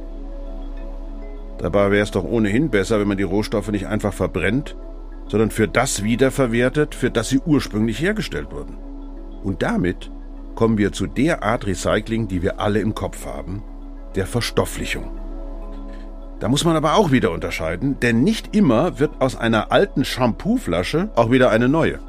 Dabei 1.57 1.91
wäre 1.91 2.03
es 2.03 2.11
doch 2.11 2.23
ohnehin 2.23 2.69
besser, 2.69 2.99
wenn 2.99 3.07
man 3.07 3.17
die 3.17 3.23
Rohstoffe 3.23 3.71
nicht 3.71 3.87
einfach 3.87 4.13
verbrennt, 4.13 4.75
sondern 5.27 5.51
für 5.51 5.67
das 5.67 6.03
wiederverwertet, 6.03 6.95
für 6.95 7.09
das 7.09 7.29
sie 7.29 7.39
ursprünglich 7.39 8.01
hergestellt 8.01 8.51
wurden. 8.51 8.77
Und 9.43 9.61
damit 9.61 10.11
kommen 10.55 10.77
wir 10.77 10.91
zu 10.91 11.07
der 11.07 11.43
Art 11.43 11.65
Recycling, 11.65 12.27
die 12.27 12.41
wir 12.41 12.59
alle 12.59 12.79
im 12.79 12.95
Kopf 12.95 13.25
haben, 13.25 13.63
der 14.15 14.27
Verstofflichung. 14.27 15.22
Da 16.43 16.49
muss 16.49 16.65
man 16.65 16.75
aber 16.75 16.95
auch 16.95 17.11
wieder 17.11 17.31
unterscheiden, 17.31 18.01
denn 18.01 18.21
nicht 18.21 18.53
immer 18.53 18.99
wird 18.99 19.21
aus 19.21 19.37
einer 19.37 19.71
alten 19.71 20.03
Shampooflasche 20.03 21.09
auch 21.15 21.31
wieder 21.31 21.51
eine 21.51 21.69
neue. 21.69 21.99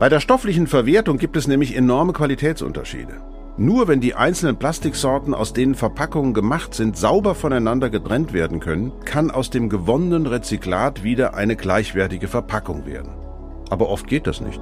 Bei 0.00 0.08
der 0.08 0.18
stofflichen 0.18 0.66
Verwertung 0.66 1.16
gibt 1.16 1.36
es 1.36 1.46
nämlich 1.46 1.76
enorme 1.76 2.12
Qualitätsunterschiede. 2.12 3.22
Nur 3.56 3.86
wenn 3.86 4.00
die 4.00 4.16
einzelnen 4.16 4.56
Plastiksorten, 4.56 5.32
aus 5.32 5.52
denen 5.52 5.76
Verpackungen 5.76 6.34
gemacht 6.34 6.74
sind, 6.74 6.96
sauber 6.96 7.36
voneinander 7.36 7.88
getrennt 7.88 8.32
werden 8.32 8.58
können, 8.58 8.90
kann 9.04 9.30
aus 9.30 9.48
dem 9.48 9.68
gewonnenen 9.68 10.26
Rezyklat 10.26 11.04
wieder 11.04 11.34
eine 11.34 11.54
gleichwertige 11.54 12.26
Verpackung 12.26 12.84
werden. 12.84 13.12
Aber 13.70 13.90
oft 13.90 14.08
geht 14.08 14.26
das 14.26 14.40
nicht. 14.40 14.60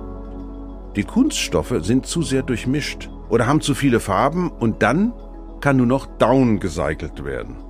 Die 0.95 1.05
Kunststoffe 1.05 1.75
sind 1.79 2.05
zu 2.05 2.21
sehr 2.21 2.43
durchmischt 2.43 3.09
oder 3.31 3.47
haben 3.47 3.63
zu 3.63 3.73
viele 3.73 3.99
Farben 3.99 4.51
und 4.51 4.83
dann 4.83 5.15
kann 5.63 5.79
nur 5.79 5.87
noch 5.87 6.05
down 6.19 6.61
gecycelt 6.61 7.25
werden. 7.25 7.70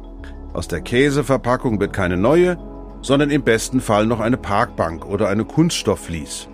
Aus 0.53 0.67
der 0.67 0.81
Käseverpackung 0.81 1.79
wird 1.81 1.93
keine 1.93 2.17
neue, 2.17 2.59
sondern 3.03 3.31
im 3.31 3.43
besten 3.43 3.81
Fall 3.81 4.07
noch 4.07 4.21
eine 4.21 4.37
Parkbank 4.37 5.07
oder 5.07 5.29
eine 5.29 5.45
Kunststoffflies. 5.45 6.49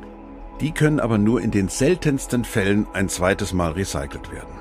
Die 0.60 0.72
können 0.72 1.00
aber 1.00 1.18
nur 1.18 1.40
in 1.40 1.50
den 1.50 1.68
seltensten 1.68 2.44
Fällen 2.44 2.86
ein 2.92 3.08
zweites 3.08 3.52
Mal 3.52 3.72
recycelt 3.72 4.30
werden. 4.30 4.60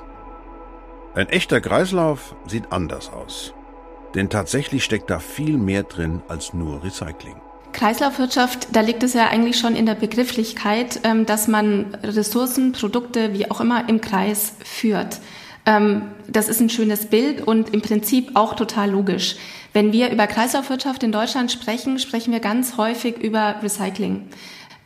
Ein 1.16 1.30
echter 1.30 1.62
Kreislauf 1.62 2.36
sieht 2.48 2.72
anders 2.72 3.12
aus. 3.12 3.54
Denn 4.16 4.30
tatsächlich 4.30 4.84
steckt 4.84 5.10
da 5.10 5.20
viel 5.20 5.58
mehr 5.58 5.84
drin 5.84 6.22
als 6.28 6.54
nur 6.54 6.84
Recycling. 6.84 7.36
Kreislaufwirtschaft, 7.74 8.70
da 8.72 8.80
liegt 8.80 9.04
es 9.04 9.14
ja 9.14 9.28
eigentlich 9.28 9.60
schon 9.60 9.76
in 9.76 9.86
der 9.86 9.96
Begrifflichkeit, 9.96 11.02
ähm, 11.04 11.26
dass 11.26 11.50
man 11.50 11.94
Ressourcen, 12.04 12.72
Produkte, 12.72 13.34
wie 13.34 13.52
auch 13.52 13.60
immer, 13.60 13.90
im 13.90 14.00
Kreis 14.00 14.54
führt. 14.64 15.20
Ähm, 15.66 16.04
das 16.28 16.50
ist 16.50 16.60
ein 16.60 16.70
schönes 16.70 17.08
Bild 17.08 17.42
und 17.42 17.74
im 17.74 17.82
Prinzip 17.82 18.32
auch 18.36 18.56
total 18.56 18.92
logisch. 18.92 19.36
Wenn 19.74 19.92
wir 19.92 20.12
über 20.12 20.28
Kreislaufwirtschaft 20.28 21.04
in 21.04 21.12
Deutschland 21.12 21.52
sprechen, 21.52 22.00
sprechen 22.00 22.32
wir 22.32 22.40
ganz 22.40 22.78
häufig 22.78 23.18
über 23.18 23.56
Recycling. 23.62 24.28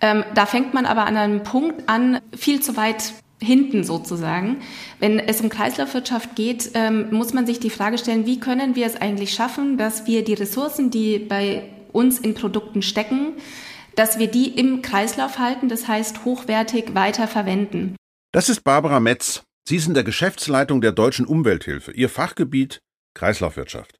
Ähm, 0.01 0.23
da 0.33 0.45
fängt 0.45 0.73
man 0.73 0.85
aber 0.85 1.05
an 1.05 1.17
einem 1.17 1.43
Punkt 1.43 1.89
an, 1.89 2.19
viel 2.35 2.61
zu 2.61 2.77
weit 2.77 3.13
hinten 3.41 3.83
sozusagen. 3.83 4.57
Wenn 4.99 5.19
es 5.19 5.41
um 5.41 5.49
Kreislaufwirtschaft 5.49 6.35
geht, 6.35 6.71
ähm, 6.73 7.07
muss 7.11 7.33
man 7.33 7.45
sich 7.45 7.59
die 7.59 7.69
Frage 7.69 7.97
stellen, 7.97 8.25
wie 8.25 8.39
können 8.39 8.75
wir 8.75 8.85
es 8.85 8.99
eigentlich 8.99 9.33
schaffen, 9.33 9.77
dass 9.77 10.07
wir 10.07 10.23
die 10.23 10.33
Ressourcen, 10.33 10.91
die 10.91 11.19
bei 11.19 11.63
uns 11.91 12.19
in 12.19 12.33
Produkten 12.33 12.81
stecken, 12.81 13.33
dass 13.95 14.19
wir 14.19 14.27
die 14.27 14.47
im 14.49 14.81
Kreislauf 14.81 15.39
halten, 15.39 15.69
das 15.69 15.87
heißt 15.87 16.25
hochwertig 16.25 16.95
weiter 16.95 17.27
verwenden. 17.27 17.95
Das 18.31 18.49
ist 18.49 18.63
Barbara 18.63 18.99
Metz. 18.99 19.43
Sie 19.69 19.75
ist 19.75 19.87
in 19.87 19.93
der 19.93 20.03
Geschäftsleitung 20.03 20.81
der 20.81 20.93
Deutschen 20.93 21.27
Umwelthilfe, 21.27 21.91
ihr 21.91 22.09
Fachgebiet 22.09 22.81
Kreislaufwirtschaft. 23.13 23.99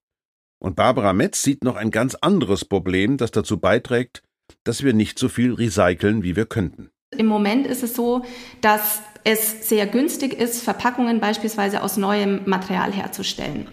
Und 0.57 0.75
Barbara 0.75 1.13
Metz 1.13 1.43
sieht 1.43 1.63
noch 1.63 1.75
ein 1.75 1.91
ganz 1.91 2.15
anderes 2.15 2.65
Problem, 2.65 3.17
das 3.17 3.29
dazu 3.29 3.59
beiträgt, 3.59 4.23
dass 4.63 4.81
wir 4.81 4.93
nicht 4.93 5.19
so 5.19 5.29
viel 5.29 5.53
recyceln, 5.53 6.23
wie 6.23 6.35
wir 6.35 6.47
könnten. 6.47 6.89
Im 7.15 7.27
Moment 7.27 7.67
ist 7.67 7.83
es 7.83 7.93
so, 7.93 8.25
dass 8.61 9.01
es 9.23 9.69
sehr 9.69 9.85
günstig 9.85 10.33
ist, 10.33 10.63
Verpackungen 10.63 11.19
beispielsweise 11.19 11.83
aus 11.83 11.97
neuem 11.97 12.41
Material 12.45 12.91
herzustellen. 12.91 13.67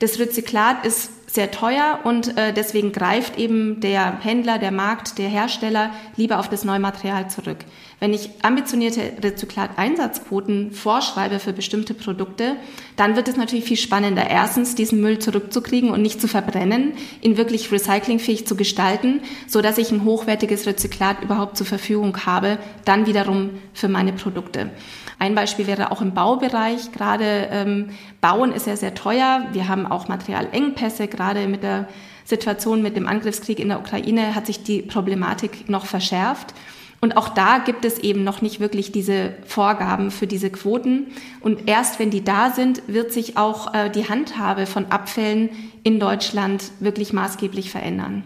Das 0.00 0.18
Rezyklat 0.18 0.84
ist 0.84 1.32
sehr 1.32 1.50
teuer 1.50 2.00
und 2.04 2.36
äh, 2.36 2.52
deswegen 2.52 2.92
greift 2.92 3.38
eben 3.38 3.80
der 3.80 4.20
Händler, 4.20 4.58
der 4.58 4.70
Markt, 4.70 5.16
der 5.16 5.28
Hersteller 5.28 5.94
lieber 6.16 6.40
auf 6.40 6.50
das 6.50 6.64
Neumaterial 6.64 7.30
zurück. 7.30 7.58
Wenn 8.00 8.14
ich 8.14 8.30
ambitionierte 8.42 9.00
Rezyklateinsatzquoten 9.20 10.70
vorschreibe 10.70 11.40
für 11.40 11.52
bestimmte 11.52 11.94
Produkte, 11.94 12.54
dann 12.94 13.16
wird 13.16 13.26
es 13.26 13.36
natürlich 13.36 13.64
viel 13.64 13.76
spannender. 13.76 14.30
Erstens, 14.30 14.76
diesen 14.76 15.00
Müll 15.00 15.18
zurückzukriegen 15.18 15.90
und 15.90 16.02
nicht 16.02 16.20
zu 16.20 16.28
verbrennen, 16.28 16.92
ihn 17.22 17.36
wirklich 17.36 17.72
recyclingfähig 17.72 18.46
zu 18.46 18.54
gestalten, 18.54 19.20
so 19.48 19.62
dass 19.62 19.78
ich 19.78 19.90
ein 19.90 20.04
hochwertiges 20.04 20.66
Rezyklat 20.66 21.24
überhaupt 21.24 21.56
zur 21.56 21.66
Verfügung 21.66 22.24
habe, 22.24 22.58
dann 22.84 23.06
wiederum 23.06 23.50
für 23.74 23.88
meine 23.88 24.12
Produkte. 24.12 24.70
Ein 25.18 25.34
Beispiel 25.34 25.66
wäre 25.66 25.90
auch 25.90 26.00
im 26.00 26.14
Baubereich. 26.14 26.92
Gerade 26.92 27.48
ähm, 27.50 27.90
Bauen 28.20 28.52
ist 28.52 28.68
ja 28.68 28.76
sehr 28.76 28.94
teuer. 28.94 29.46
Wir 29.52 29.66
haben 29.66 29.86
auch 29.86 30.06
Materialengpässe. 30.06 31.08
Gerade 31.08 31.48
mit 31.48 31.64
der 31.64 31.88
Situation 32.24 32.82
mit 32.82 32.94
dem 32.94 33.08
Angriffskrieg 33.08 33.58
in 33.58 33.68
der 33.68 33.80
Ukraine 33.80 34.36
hat 34.36 34.46
sich 34.46 34.62
die 34.62 34.82
Problematik 34.82 35.68
noch 35.68 35.86
verschärft. 35.86 36.54
Und 37.00 37.16
auch 37.16 37.28
da 37.28 37.58
gibt 37.58 37.84
es 37.84 37.98
eben 37.98 38.24
noch 38.24 38.42
nicht 38.42 38.58
wirklich 38.58 38.90
diese 38.90 39.34
Vorgaben 39.46 40.10
für 40.10 40.26
diese 40.26 40.50
Quoten. 40.50 41.06
Und 41.40 41.68
erst 41.68 42.00
wenn 42.00 42.10
die 42.10 42.24
da 42.24 42.50
sind, 42.50 42.82
wird 42.88 43.12
sich 43.12 43.36
auch 43.36 43.72
äh, 43.72 43.88
die 43.88 44.08
Handhabe 44.08 44.66
von 44.66 44.86
Abfällen 44.86 45.50
in 45.84 46.00
Deutschland 46.00 46.72
wirklich 46.80 47.12
maßgeblich 47.12 47.70
verändern. 47.70 48.24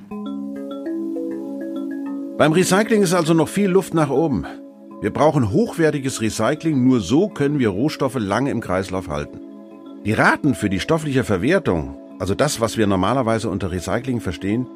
Beim 2.39 2.53
Recycling 2.53 3.03
ist 3.03 3.13
also 3.13 3.35
noch 3.35 3.49
viel 3.49 3.69
Luft 3.69 3.93
nach 3.93 4.11
oben. 4.11 4.47
Wir 5.03 5.13
brauchen 5.13 5.51
hochwertiges 5.51 6.21
Recycling, 6.23 6.83
nur 6.83 7.01
so 7.01 7.29
können 7.29 7.59
wir 7.59 7.69
Rohstoffe 7.69 8.17
lange 8.19 8.51
im 8.51 8.61
Kreislauf 8.61 9.09
halten. 9.09 9.41
Die 10.05 10.13
Raten 10.13 10.55
für 10.55 10.71
die 10.71 10.81
stoffliche 10.81 11.25
Verwertung, 11.25 11.99
also 12.19 12.35
das, 12.35 12.61
was 12.61 12.79
wir 12.79 12.87
normalerweise 12.87 13.51
unter 13.51 13.71
Recycling 13.71 14.21
verstehen, 14.21 14.67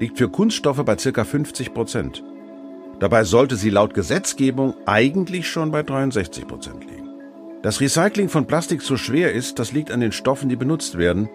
liegt 0.00 0.18
für 0.18 0.28
Kunststoffe 0.28 0.84
bei 0.84 0.96
ca. 0.96 1.24
50 1.24 1.72
Prozent. 1.72 2.24
Dabei 2.98 3.24
sollte 3.24 3.56
sie 3.56 3.70
laut 3.70 3.94
Gesetzgebung 3.94 4.74
eigentlich 4.86 5.48
schon 5.48 5.70
bei 5.70 5.82
63 5.82 6.46
Prozent 6.46 6.84
liegen. 6.84 7.08
Dass 7.62 7.80
Recycling 7.80 8.28
von 8.28 8.46
Plastik 8.46 8.82
so 8.82 8.96
schwer 8.96 9.32
ist, 9.32 9.58
das 9.58 9.72
liegt 9.72 9.90
an 9.90 10.00
den 10.00 10.12
Stoffen, 10.12 10.48
die 10.48 10.56
benutzt 10.56 10.96
werden. 10.96 11.28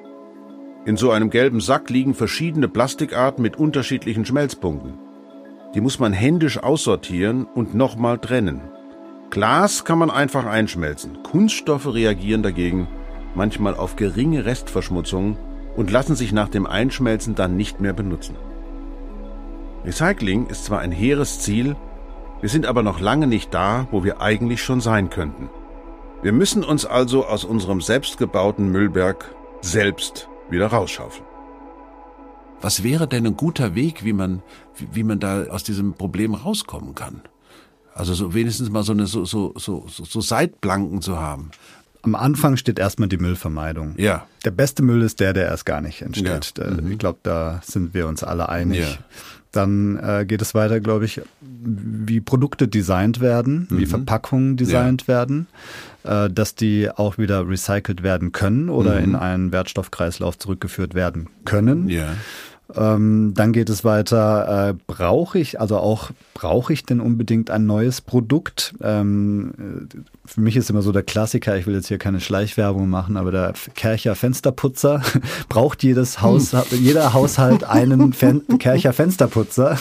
In 0.85 0.97
so 0.97 1.11
einem 1.11 1.29
gelben 1.29 1.61
Sack 1.61 1.89
liegen 1.89 2.13
verschiedene 2.13 2.67
Plastikarten 2.67 3.41
mit 3.41 3.57
unterschiedlichen 3.57 4.25
Schmelzpunkten. 4.25 4.93
Die 5.75 5.81
muss 5.81 5.99
man 5.99 6.13
händisch 6.13 6.57
aussortieren 6.57 7.45
und 7.45 7.75
nochmal 7.75 8.17
trennen. 8.17 8.61
Glas 9.29 9.85
kann 9.85 9.99
man 9.99 10.09
einfach 10.09 10.45
einschmelzen. 10.45 11.23
Kunststoffe 11.23 11.93
reagieren 11.93 12.43
dagegen 12.43 12.87
manchmal 13.35 13.75
auf 13.75 13.95
geringe 13.95 14.45
Restverschmutzungen 14.45 15.37
und 15.75 15.91
lassen 15.91 16.15
sich 16.15 16.33
nach 16.33 16.49
dem 16.49 16.65
Einschmelzen 16.65 17.35
dann 17.35 17.55
nicht 17.55 17.79
mehr 17.79 17.93
benutzen. 17.93 18.35
Recycling 19.85 20.47
ist 20.47 20.65
zwar 20.65 20.79
ein 20.79 20.91
hehres 20.91 21.39
Ziel, 21.39 21.75
wir 22.41 22.49
sind 22.49 22.65
aber 22.65 22.83
noch 22.83 22.99
lange 22.99 23.27
nicht 23.27 23.53
da, 23.53 23.87
wo 23.91 24.03
wir 24.03 24.21
eigentlich 24.21 24.63
schon 24.63 24.81
sein 24.81 25.09
könnten. 25.09 25.49
Wir 26.23 26.33
müssen 26.33 26.63
uns 26.63 26.85
also 26.85 27.25
aus 27.25 27.43
unserem 27.43 27.81
selbstgebauten 27.81 28.71
Müllberg 28.71 29.33
selbst 29.61 30.27
wieder 30.49 30.67
rausschaufeln. 30.67 31.25
Was 32.61 32.83
wäre 32.83 33.07
denn 33.07 33.25
ein 33.25 33.37
guter 33.37 33.73
Weg, 33.73 34.05
wie 34.05 34.13
man, 34.13 34.43
wie, 34.75 34.87
wie 34.93 35.03
man 35.03 35.19
da 35.19 35.45
aus 35.45 35.63
diesem 35.63 35.93
Problem 35.93 36.35
rauskommen 36.35 36.93
kann? 36.93 37.21
Also 37.93 38.13
so 38.13 38.33
wenigstens 38.33 38.69
mal 38.69 38.83
so 38.83 38.91
eine 38.91 39.07
so, 39.07 39.25
so, 39.25 39.53
so, 39.57 39.85
so 39.87 40.21
Seitplanken 40.21 41.01
zu 41.01 41.19
haben. 41.19 41.51
Am 42.03 42.15
Anfang 42.15 42.57
steht 42.57 42.79
erstmal 42.79 43.09
die 43.09 43.17
Müllvermeidung. 43.17 43.95
Ja. 43.97 44.25
Der 44.45 44.51
beste 44.51 44.81
Müll 44.81 45.01
ist 45.01 45.19
der, 45.19 45.33
der 45.33 45.45
erst 45.45 45.65
gar 45.65 45.81
nicht 45.81 46.01
entsteht. 46.01 46.53
Ja. 46.57 46.69
Mhm. 46.69 46.91
Ich 46.91 46.97
glaube, 46.97 47.19
da 47.23 47.61
sind 47.63 47.93
wir 47.93 48.07
uns 48.07 48.23
alle 48.23 48.49
einig. 48.49 48.79
Ja. 48.79 48.97
Dann 49.51 49.97
äh, 49.97 50.25
geht 50.25 50.41
es 50.41 50.55
weiter, 50.55 50.79
glaube 50.79 51.05
ich, 51.05 51.21
wie 51.41 52.21
Produkte 52.21 52.67
designt 52.69 53.19
werden, 53.19 53.67
wie 53.69 53.81
Mhm. 53.85 53.87
Verpackungen 53.87 54.55
designt 54.57 55.07
werden, 55.09 55.47
äh, 56.03 56.29
dass 56.29 56.55
die 56.55 56.89
auch 56.89 57.17
wieder 57.17 57.47
recycelt 57.47 58.01
werden 58.01 58.31
können 58.31 58.69
oder 58.69 58.97
Mhm. 58.99 59.03
in 59.03 59.15
einen 59.15 59.51
Wertstoffkreislauf 59.51 60.37
zurückgeführt 60.37 60.93
werden 60.93 61.27
können. 61.43 61.89
Ja. 61.89 62.07
Ähm, 62.73 63.33
dann 63.35 63.51
geht 63.51 63.69
es 63.69 63.83
weiter, 63.83 64.69
äh, 64.69 64.73
brauche 64.87 65.37
ich, 65.37 65.59
also 65.59 65.75
auch, 65.77 66.11
brauche 66.33 66.71
ich 66.71 66.85
denn 66.85 67.01
unbedingt 67.01 67.49
ein 67.49 67.65
neues 67.65 67.99
Produkt? 67.99 68.73
Ähm, 68.81 69.51
äh, 69.93 69.97
für 70.25 70.39
mich 70.41 70.55
ist 70.55 70.69
immer 70.69 70.81
so 70.81 70.91
der 70.91 71.03
Klassiker, 71.03 71.57
ich 71.57 71.65
will 71.65 71.73
jetzt 71.75 71.87
hier 71.87 71.97
keine 71.97 72.19
Schleichwerbung 72.19 72.89
machen, 72.89 73.17
aber 73.17 73.31
der 73.31 73.53
Kercher 73.75 74.15
Fensterputzer 74.15 75.01
braucht 75.49 75.83
jedes 75.83 76.21
Haus, 76.21 76.55
jeder 76.71 77.13
Haushalt 77.13 77.63
einen 77.63 78.13
Fen 78.13 78.43
Kercher 78.59 78.93
Fensterputzer. 78.93 79.77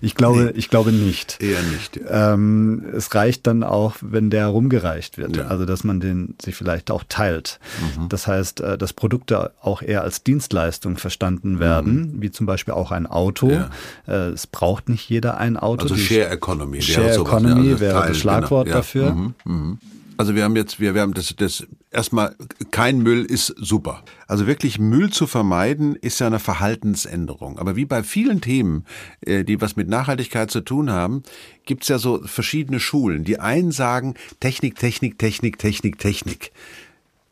Ich 0.00 0.14
glaube, 0.14 0.52
ich 0.56 0.68
glaube 0.68 0.92
nicht. 0.92 1.40
Eher 1.40 1.62
nicht. 1.62 2.00
Ähm, 2.08 2.84
es 2.94 3.14
reicht 3.14 3.46
dann 3.46 3.62
auch, 3.62 3.94
wenn 4.00 4.30
der 4.30 4.48
rumgereicht 4.48 5.16
wird. 5.16 5.36
Ja. 5.36 5.46
Also, 5.46 5.64
dass 5.64 5.84
man 5.84 6.00
den 6.00 6.34
sich 6.42 6.54
vielleicht 6.56 6.90
auch 6.90 7.04
teilt. 7.08 7.60
Mhm. 7.96 8.08
Das 8.08 8.26
heißt, 8.26 8.60
äh, 8.60 8.76
dass 8.76 8.92
Produkte 8.92 9.52
auch 9.62 9.80
eher 9.80 10.02
als 10.02 10.24
Dienstleistung 10.24 10.96
verstanden 10.96 11.60
werden, 11.60 12.20
wie 12.20 12.30
zum 12.30 12.46
Beispiel 12.46 12.74
auch 12.74 12.90
ein 12.90 13.06
Auto. 13.06 13.46
Mhm. 13.46 13.52
Ja. 13.52 13.70
Äh, 14.08 14.30
Es 14.30 14.46
braucht 14.46 14.88
nicht 14.88 15.08
jeder 15.08 15.38
ein 15.38 15.56
Auto. 15.56 15.84
Also 15.84 15.94
Die 15.94 16.00
Share 16.00 16.28
Economy. 16.30 16.78
wäre 16.78 16.82
Share 16.82 17.14
sowas, 17.14 17.28
Economy 17.28 17.68
also 17.70 17.80
wäre 17.80 18.08
das 18.08 18.18
Schlagwort 18.18 18.64
genau, 18.66 18.76
ja. 18.76 18.80
dafür. 18.80 19.12
Mhm, 19.12 19.34
mhm. 19.44 19.78
Also 20.16 20.34
wir 20.34 20.44
haben 20.44 20.54
jetzt, 20.54 20.78
wir, 20.78 20.94
wir 20.94 21.02
haben 21.02 21.14
das, 21.14 21.34
das 21.36 21.66
erstmal 21.90 22.36
kein 22.70 22.98
Müll 22.98 23.24
ist 23.24 23.54
super. 23.58 24.02
Also 24.28 24.46
wirklich 24.46 24.78
Müll 24.78 25.10
zu 25.10 25.26
vermeiden 25.26 25.96
ist 25.96 26.20
ja 26.20 26.28
eine 26.28 26.38
Verhaltensänderung. 26.38 27.58
Aber 27.58 27.74
wie 27.74 27.84
bei 27.84 28.02
vielen 28.02 28.40
Themen, 28.40 28.84
äh, 29.22 29.44
die 29.44 29.60
was 29.60 29.76
mit 29.76 29.88
Nachhaltigkeit 29.88 30.50
zu 30.50 30.60
tun 30.60 30.90
haben, 30.90 31.22
gibt's 31.66 31.88
ja 31.88 31.98
so 31.98 32.20
verschiedene 32.24 32.78
Schulen. 32.78 33.24
Die 33.24 33.40
einen 33.40 33.72
sagen 33.72 34.14
Technik, 34.40 34.76
Technik, 34.76 35.18
Technik, 35.18 35.58
Technik, 35.58 35.98
Technik. 35.98 36.52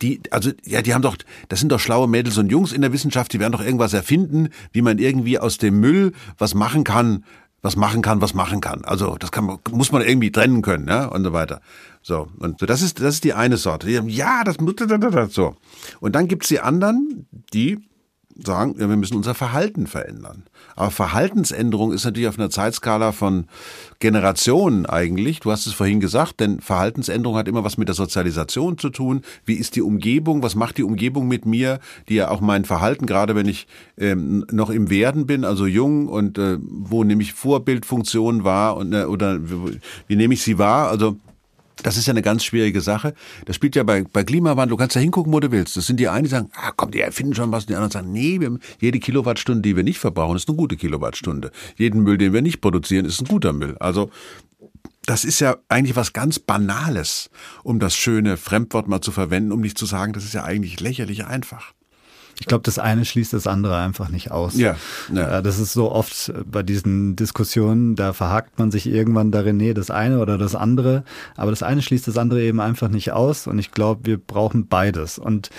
Die, 0.03 0.21
also, 0.33 0.51
ja, 0.65 0.83
die 0.83 0.95
haben 0.95 1.03
doch, 1.03 1.17
das 1.49 1.61
sind 1.61 1.71
doch 1.71 1.79
schlaue 1.79 2.09
Mädels 2.09 2.37
und 2.37 2.51
Jungs 2.51 2.73
in 2.73 2.81
der 2.81 2.93
Wissenschaft, 2.93 3.33
die 3.33 3.39
werden 3.39 3.53
doch 3.53 3.65
irgendwas 3.65 3.93
erfinden, 3.93 4.49
wie 4.73 4.83
man 4.83 4.99
irgendwie 4.99 5.39
aus 5.39 5.59
dem 5.59 5.79
Müll 5.79 6.13
was 6.39 6.55
machen 6.55 6.83
kann, 6.83 7.25
was 7.63 7.77
machen 7.77 8.03
kann, 8.03 8.21
was 8.21 8.35
machen 8.35 8.61
kann. 8.61 8.85
Also, 8.85 9.17
das 9.17 9.31
kann 9.31 9.47
man, 9.47 9.59
muss 9.71 9.93
man 9.93 10.03
irgendwie 10.03 10.33
trennen 10.33 10.63
können, 10.63 10.89
ja, 10.89 11.07
und 11.07 11.25
so 11.25 11.33
weiter. 11.33 11.61
So. 12.03 12.29
Und 12.39 12.59
so, 12.59 12.67
das 12.67 12.83
ist, 12.83 13.01
das 13.01 13.15
ist 13.15 13.25
die 13.25 13.33
eine 13.33 13.57
Sorte. 13.57 13.87
Die 13.87 13.97
haben, 13.97 14.09
ja, 14.09 14.43
das 14.45 14.61
muss, 14.61 14.75
so. 15.31 15.55
Und 16.01 16.15
dann 16.15 16.27
gibt's 16.27 16.49
die 16.49 16.61
anderen, 16.61 17.27
die 17.55 17.79
sagen, 18.43 18.75
ja, 18.79 18.89
wir 18.89 18.97
müssen 18.97 19.17
unser 19.17 19.35
Verhalten 19.35 19.87
verändern. 19.87 20.45
Aber 20.77 20.91
Verhaltensänderung 20.91 21.93
ist 21.93 22.05
natürlich 22.05 22.29
auf 22.29 22.39
einer 22.39 22.51
Zeitskala 22.51 23.13
von 23.13 23.47
Generationen 23.99 24.87
eigentlich. 24.87 25.41
Du 25.41 25.51
hast 25.51 25.67
es 25.67 25.75
vorhin 25.75 26.01
gesagt, 26.01 26.41
denn 26.41 26.61
Verhaltensänderung 26.61 27.37
hat 27.37 27.49
immer 27.49 27.65
was 27.65 27.79
mit 27.79 27.89
der 27.89 27.95
Sozialisation 27.95 28.79
zu 28.79 28.91
tun. 28.91 29.23
Wie 29.45 29.55
ist 29.55 29.77
die 29.77 29.83
Umgebung? 29.83 30.43
Was 30.43 30.55
macht 30.55 30.79
die 30.79 30.83
Umgebung 30.83 31.29
mit 31.29 31.47
mir, 31.47 31.79
die 32.09 32.15
ja 32.15 32.31
auch 32.31 32.41
mein 32.41 32.65
Verhalten, 32.65 33.07
gerade 33.07 33.35
wenn 33.35 33.49
ich 33.49 33.67
ähm, 33.99 34.47
noch 34.51 34.71
im 34.71 34.91
Werden 34.91 35.27
bin, 35.27 35.45
also 35.45 35.67
jung 35.67 36.09
und 36.09 36.39
äh, 36.39 36.59
wo 36.61 37.05
nehme 37.05 37.23
ich 37.23 37.35
Vorbildfunktion 37.35 38.45
wahr 38.45 38.77
und, 38.77 38.93
äh, 38.93 39.05
oder 39.05 39.39
wie, 39.43 39.79
wie 40.07 40.17
nehme 40.17 40.35
ich 40.35 40.43
sie 40.43 40.59
wahr? 40.59 40.89
Also 40.89 41.17
das 41.83 41.97
ist 41.97 42.07
ja 42.07 42.13
eine 42.13 42.23
ganz 42.23 42.45
schwierige 42.45 42.81
Sache. 42.81 43.15
Das 43.47 43.57
spielt 43.57 43.77
ja 43.77 43.83
bei, 43.83 44.05
bei 44.05 44.25
Klimawandel, 44.25 44.71
du 44.71 44.77
kannst 44.77 44.97
da 44.97 45.01
hingucken, 45.01 45.33
wo 45.33 45.41
du 45.41 45.51
willst. 45.51 45.77
Das 45.77 45.87
sind 45.87 45.99
die 45.99 46.09
einen, 46.09 46.25
die 46.25 46.31
sagen, 46.31 46.51
ah, 46.55 46.73
komm, 46.77 46.91
die 46.91 47.01
erfinden 47.01 47.35
schon 47.35 47.53
was. 47.53 47.65
Und 47.65 47.71
die 47.71 47.75
anderen 47.75 47.91
sagen, 47.91 48.13
nee, 48.13 48.41
wir, 48.41 48.59
jede 48.81 48.99
Kilowattstunde, 48.99 49.63
die 49.63 49.77
wir 49.77 49.83
nicht 49.83 49.99
verbrauchen, 49.99 50.37
ist 50.37 50.49
eine 50.49 50.57
gute 50.57 50.77
Kilowattstunde. 50.77 51.51
Jeden 51.77 52.03
Müll, 52.03 52.19
den 52.19 52.33
wir 52.33 52.43
nicht 52.43 52.61
produzieren, 52.61 53.05
ist 53.05 53.21
ein 53.21 53.27
guter 53.27 53.53
Müll. 53.53 53.77
Also, 53.79 54.11
das 55.05 55.25
ist 55.25 55.41
ja 55.41 55.57
eigentlich 55.69 55.97
was 55.97 56.13
ganz 56.13 56.39
Banales, 56.39 57.31
um 57.65 57.81
das 57.81 57.97
schöne 57.97 58.37
Fremdwort 58.37 58.87
mal 58.87 59.01
zu 59.01 59.11
verwenden, 59.11 59.53
um 59.53 59.61
nicht 59.61 59.77
zu 59.77 59.87
sagen, 59.87 60.13
das 60.13 60.25
ist 60.25 60.35
ja 60.35 60.45
eigentlich 60.45 60.81
lächerlich 60.81 61.27
einfach. 61.27 61.73
Ich 62.43 62.49
glaube, 62.49 62.65
das 62.65 62.81
eine 62.81 63.05
schließt 63.05 63.33
das 63.33 63.47
andere 63.47 63.77
einfach 63.77 64.09
nicht 64.09 64.33
aus. 64.33 64.57
Ja, 64.57 64.75
ja. 65.15 65.39
Äh, 65.39 65.43
Das 65.45 65.61
ist 65.61 65.73
so 65.75 65.93
oft 65.93 66.33
bei 66.45 66.65
diesen 66.65 67.15
Diskussionen, 67.15 67.95
da 67.95 68.13
verhakt 68.13 68.59
man 68.59 68.73
sich 68.73 68.89
irgendwann 68.89 69.31
darin, 69.31 69.59
nee, 69.59 69.75
das 69.75 69.93
eine 69.93 70.19
oder 70.19 70.39
das 70.39 70.57
andere. 70.57 71.05
Aber 71.37 71.53
das 71.53 71.63
eine 71.63 71.83
schließt 71.83 72.09
das 72.09 72.19
andere 72.19 72.43
eben 72.43 72.59
einfach 72.59 72.89
nicht 72.89 73.13
aus. 73.13 73.47
Und 73.47 73.61
ich 73.61 73.71
glaube, 73.71 74.01
wir 74.07 74.19
brauchen 74.19 74.67
beides. 74.67 75.21
Und 75.21 75.51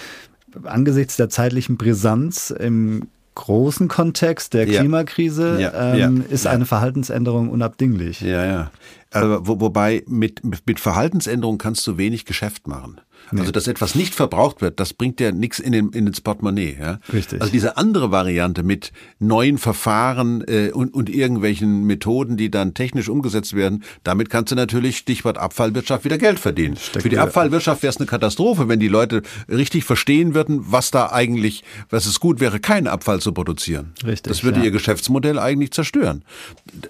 angesichts 0.66 1.16
der 1.16 1.30
zeitlichen 1.30 1.78
Brisanz 1.78 2.50
im 2.50 3.08
großen 3.36 3.88
Kontext 3.88 4.54
der. 4.54 4.66
Klimakrise 4.66 5.62
Ja, 5.62 5.94
ähm, 5.94 6.18
ja, 6.18 6.24
ist 6.30 6.48
eine 6.48 6.66
Verhaltensänderung 6.66 7.50
unabdinglich. 7.50 8.20
Ja, 8.20 8.46
ja. 8.46 8.72
Aber 9.12 9.48
wo, 9.48 9.62
wobei 9.62 10.04
mit, 10.06 10.42
mit 10.44 10.82
Verhaltensänderung 10.82 11.58
kannst 11.58 11.88
du 11.88 11.98
wenig 11.98 12.26
Geschäft 12.26 12.68
machen. 12.68 13.00
Also, 13.40 13.52
dass 13.52 13.68
etwas 13.68 13.96
nicht 13.96 14.14
verbraucht 14.16 14.62
wird, 14.62 14.80
das 14.80 14.94
bringt 14.94 15.20
ja 15.20 15.32
nichts 15.32 15.60
in, 15.60 15.72
den, 15.72 15.90
in 15.90 16.08
ins 16.08 16.22
Portemonnaie. 16.22 16.78
Ja? 16.80 17.00
Richtig. 17.12 17.42
Also 17.42 17.52
diese 17.52 17.78
andere 17.78 18.12
Variante 18.12 18.64
mit 18.64 18.92
neuen 19.20 19.58
Verfahren 19.58 20.44
äh, 20.48 20.70
und, 20.72 20.94
und 20.94 21.10
irgendwelchen 21.10 21.86
Methoden, 21.86 22.38
die 22.38 22.52
dann 22.52 22.74
technisch 22.74 23.10
umgesetzt 23.10 23.56
werden, 23.56 23.84
damit 24.04 24.30
kannst 24.30 24.52
du 24.52 24.56
natürlich, 24.56 24.98
Stichwort 24.98 25.38
Abfallwirtschaft, 25.38 26.06
wieder 26.06 26.18
Geld 26.18 26.40
verdienen. 26.40 26.76
Für 26.76 27.10
die 27.10 27.18
Abfallwirtschaft 27.18 27.82
wäre 27.82 27.90
es 27.90 27.98
eine 27.98 28.06
Katastrophe, 28.06 28.70
wenn 28.70 28.80
die 28.80 28.88
Leute 28.88 29.24
richtig 29.50 29.86
verstehen 29.86 30.36
würden, 30.36 30.66
was 30.68 30.92
da 30.92 31.12
eigentlich, 31.12 31.64
was 31.90 32.06
es 32.06 32.20
gut 32.20 32.40
wäre, 32.40 32.60
keinen 32.60 32.88
Abfall 32.88 33.20
zu 33.20 33.32
produzieren. 33.32 33.94
Richtig, 34.06 34.32
Das 34.32 34.44
würde 34.44 34.60
ja. 34.60 34.66
ihr 34.66 34.72
Geschäftsmodell 34.72 35.40
eigentlich 35.40 35.72
zerstören. 35.72 36.24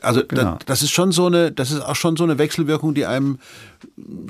Also 0.02 0.22
Genau. 0.28 0.44
da, 0.44 0.60
das 0.66 0.82
ist 0.82 0.91
schon 0.91 1.12
so 1.12 1.28
eine, 1.28 1.52
das 1.52 1.72
ist 1.72 1.82
auch 1.82 1.96
schon 1.96 2.16
so 2.18 2.24
eine 2.24 2.38
Wechselwirkung, 2.38 2.94
die 2.94 3.06
einem, 3.06 3.39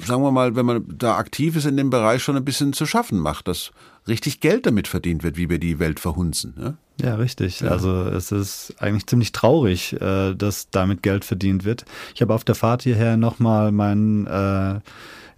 sagen 0.06 0.24
wir 0.24 0.32
mal, 0.32 0.56
wenn 0.56 0.66
man 0.66 0.84
da 0.98 1.16
aktiv 1.18 1.56
ist 1.56 1.66
in 1.66 1.78
dem 1.78 1.90
Bereich, 1.90 2.24
schon 2.24 2.36
ein 2.38 2.46
bisschen 2.46 2.74
zu 2.74 2.86
schaffen 2.86 3.20
macht, 3.20 3.48
dass 3.48 3.72
richtig 4.08 4.40
Geld 4.40 4.66
damit 4.66 4.88
verdient 4.88 5.24
wird, 5.24 5.38
wie 5.38 5.50
wir 5.50 5.60
die 5.60 5.80
Welt 5.80 6.00
verhunzen. 6.00 6.54
Ne? 6.58 6.78
Ja, 7.02 7.16
richtig. 7.16 7.64
Also 7.70 8.04
es 8.04 8.32
ist 8.32 8.76
eigentlich 8.80 9.08
ziemlich 9.08 9.32
traurig, 9.32 9.94
äh, 10.02 10.36
dass 10.36 10.70
damit 10.70 11.02
Geld 11.04 11.26
verdient 11.26 11.66
wird. 11.66 11.86
Ich 12.14 12.22
habe 12.22 12.34
auf 12.34 12.44
der 12.44 12.56
Fahrt 12.56 12.84
hierher 12.84 13.18
nochmal 13.18 13.72
meinen 13.72 14.28
äh, 14.28 14.80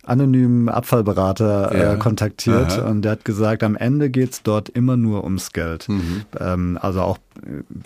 anonymen 0.04 0.70
Abfallberater 0.70 1.76
Ja. 1.76 1.94
äh, 1.94 1.98
kontaktiert 1.98 2.74
Aha. 2.80 2.90
und 2.90 3.02
der 3.02 3.14
hat 3.14 3.26
gesagt, 3.26 3.64
am 3.64 3.76
Ende 3.76 4.10
geht's 4.10 4.44
dort 4.44 4.70
immer 4.70 4.98
nur 4.98 5.24
ums 5.24 5.52
Geld. 5.52 5.90
Mhm. 5.90 6.22
Ähm, 6.40 6.78
also 6.82 7.02
auch 7.02 7.18
äh, 7.18 7.35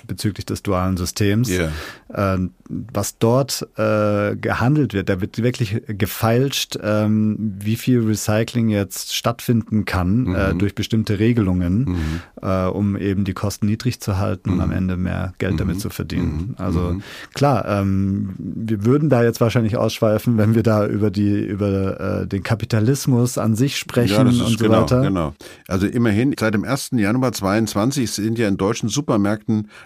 bezüglich 0.07 0.45
des 0.45 0.63
dualen 0.63 0.97
Systems. 0.97 1.49
Ja. 1.49 1.69
Ähm, 2.13 2.51
was 2.67 3.17
dort 3.17 3.67
äh, 3.77 4.35
gehandelt 4.35 4.93
wird, 4.93 5.09
da 5.09 5.21
wird 5.21 5.41
wirklich 5.41 5.81
gefeilscht, 5.87 6.77
ähm, 6.81 7.35
wie 7.59 7.75
viel 7.75 8.01
Recycling 8.05 8.69
jetzt 8.69 9.15
stattfinden 9.15 9.85
kann 9.85 10.33
äh, 10.35 10.53
durch 10.55 10.75
bestimmte 10.75 11.19
Regelungen, 11.19 12.21
äh, 12.41 12.65
um 12.65 12.95
eben 12.97 13.23
die 13.23 13.33
Kosten 13.33 13.65
niedrig 13.65 13.99
zu 13.99 14.17
halten 14.17 14.51
und 14.51 14.61
am 14.61 14.71
Ende 14.71 14.97
mehr 14.97 15.33
Geld 15.37 15.59
damit 15.59 15.79
zu 15.79 15.89
verdienen. 15.89 16.55
Also 16.57 16.97
klar, 17.33 17.65
ähm, 17.67 18.35
wir 18.37 18.85
würden 18.85 19.09
da 19.09 19.23
jetzt 19.23 19.41
wahrscheinlich 19.41 19.77
ausschweifen, 19.77 20.37
wenn 20.37 20.55
wir 20.55 20.63
da 20.63 20.85
über 20.85 21.09
die 21.11 21.39
über 21.39 22.21
äh, 22.21 22.27
den 22.27 22.43
Kapitalismus 22.43 23.37
an 23.37 23.55
sich 23.55 23.77
sprechen 23.77 24.13
Ja, 24.13 24.21
und 24.21 24.31
so 24.31 24.57
genau, 24.57 24.81
weiter. 24.81 25.01
genau. 25.01 25.33
Also 25.67 25.87
immerhin, 25.87 26.33
seit 26.39 26.53
dem 26.53 26.63
1. 26.63 26.91
Januar 26.93 27.31
22 27.31 28.11
sind 28.11 28.37
ja 28.37 28.47
in 28.47 28.57
deutschen 28.57 28.89
Supermärkten 28.89 29.38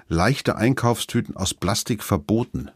leichte 0.08 0.56
Einkaufstüten 0.56 1.36
aus 1.36 1.54
Plastik 1.54 2.04
verboten. 2.04 2.70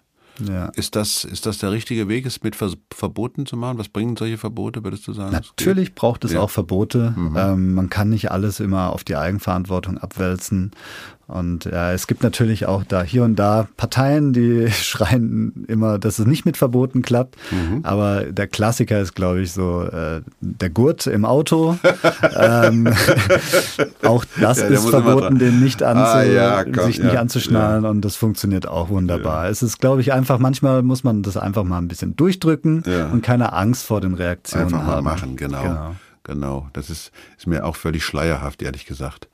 Ja. 0.48 0.66
Ist 0.76 0.96
das, 0.96 1.24
ist 1.24 1.48
das 1.48 1.58
der 1.58 1.72
richtige 1.72 2.08
Weg, 2.08 2.26
es 2.28 2.44
mit 2.44 2.56
Ver 2.56 2.72
Verboten 2.94 3.48
zu 3.48 3.58
machen? 3.58 3.80
Was 3.80 3.90
bringen 3.90 4.16
solche 4.16 4.38
Verbote, 4.38 4.84
würdest 4.84 5.08
du 5.08 5.14
sagen? 5.14 5.32
Natürlich 5.32 5.96
braucht 5.96 6.24
es 6.26 6.32
Ja. 6.32 6.38
Mhm. 6.40 6.44
auch 6.44 6.50
Verbote. 6.52 7.16
Ähm, 7.36 7.74
man 7.74 7.90
kann 7.90 8.10
nicht 8.10 8.30
alles 8.32 8.60
immer 8.60 8.94
auf 8.94 9.04
die 9.04 9.16
Eigenverantwortung 9.16 9.98
abwälzen. 9.98 10.72
Und 11.28 11.66
ja, 11.66 11.92
es 11.92 12.08
gibt 12.08 12.24
natürlich 12.24 12.68
auch 12.68 12.86
da 12.86 13.04
hier 13.04 13.24
und 13.26 13.36
da 13.36 13.68
Parteien, 13.76 14.32
die 14.32 14.72
schreien 14.72 15.66
immer, 15.68 16.00
dass 16.00 16.20
es 16.20 16.26
nicht 16.26 16.46
mit 16.46 16.56
Verboten 16.56 17.02
klappt. 17.02 17.36
Mhm. 17.52 17.82
Aber 17.84 18.24
der 18.24 18.48
Klassiker 18.48 19.02
ist, 19.02 19.14
glaube 19.14 19.42
ich, 19.42 19.52
so 19.52 19.84
äh, 19.84 20.22
der 20.40 20.70
Gurt 20.70 21.06
im 21.06 21.26
Auto. 21.26 21.78
ähm, 22.38 22.88
auch 24.04 24.24
das 24.40 24.60
Ja, 24.60 24.68
ist 24.68 24.90
verboten, 24.90 25.38
den 25.38 25.60
nicht 25.60 25.84
anzu 25.84 26.04
Ah, 26.04 26.24
ja, 26.24 26.64
komm, 26.64 26.86
sich 26.86 27.00
nicht 27.00 27.14
ja, 27.14 27.20
anzuschnallen. 27.20 27.84
Und 27.86 28.02
das 28.06 28.16
funktioniert 28.16 28.66
auch 28.68 28.88
wunderbar. 28.88 29.50
Es 29.50 29.62
ist, 29.62 29.80
glaube 29.80 30.00
ich, 30.00 30.14
einfach, 30.14 30.40
manchmal 30.40 30.82
muss 30.82 31.04
man 31.04 31.24
das 31.24 31.36
einfach 31.36 31.64
mal 31.66 31.80
ein 31.80 31.90
bisschen 31.90 32.16
durchdrücken 32.16 32.84
und 33.12 33.22
keine 33.22 33.52
Angst 33.52 33.86
vor 33.86 34.00
den 34.00 34.14
Reaktionen 34.14 34.66
Einfach 34.66 34.84
mal 34.86 34.96
haben. 34.96 35.04
machen, 35.04 35.36
genau. 35.36 35.62
Genau. 35.62 35.96
Genau. 36.24 36.68
Das 36.74 36.90
ist, 36.90 37.12
ist 37.38 37.48
mir 37.48 37.66
auch 37.66 37.76
völlig 37.76 38.04
schleierhaft, 38.04 38.62
ehrlich 38.62 38.86
gesagt. 38.86 39.28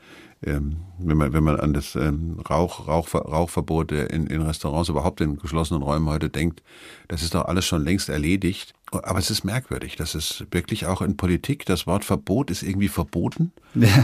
Ähm, 0.45 0.77
wenn 0.99 1.17
man, 1.17 1.33
wenn 1.33 1.43
man 1.43 1.59
an 1.59 1.73
das 1.73 1.95
ähm, 1.95 2.39
Rauch, 2.49 2.87
Rauch, 2.87 3.13
Rauchverbot 3.13 3.91
in, 3.91 4.27
in 4.27 4.41
Restaurants, 4.41 4.89
überhaupt 4.89 5.21
in 5.21 5.37
geschlossenen 5.37 5.81
Räumen 5.83 6.07
heute 6.07 6.29
denkt, 6.29 6.63
das 7.07 7.23
ist 7.23 7.35
doch 7.35 7.45
alles 7.45 7.65
schon 7.65 7.83
längst 7.83 8.09
erledigt. 8.09 8.73
Aber 8.91 9.17
es 9.17 9.31
ist 9.31 9.43
merkwürdig, 9.43 9.95
dass 9.95 10.13
es 10.13 10.45
wirklich 10.51 10.85
auch 10.85 11.01
in 11.01 11.17
Politik, 11.17 11.65
das 11.65 11.87
Wort 11.87 12.05
Verbot 12.05 12.51
ist 12.51 12.61
irgendwie 12.61 12.89
verboten. 12.89 13.51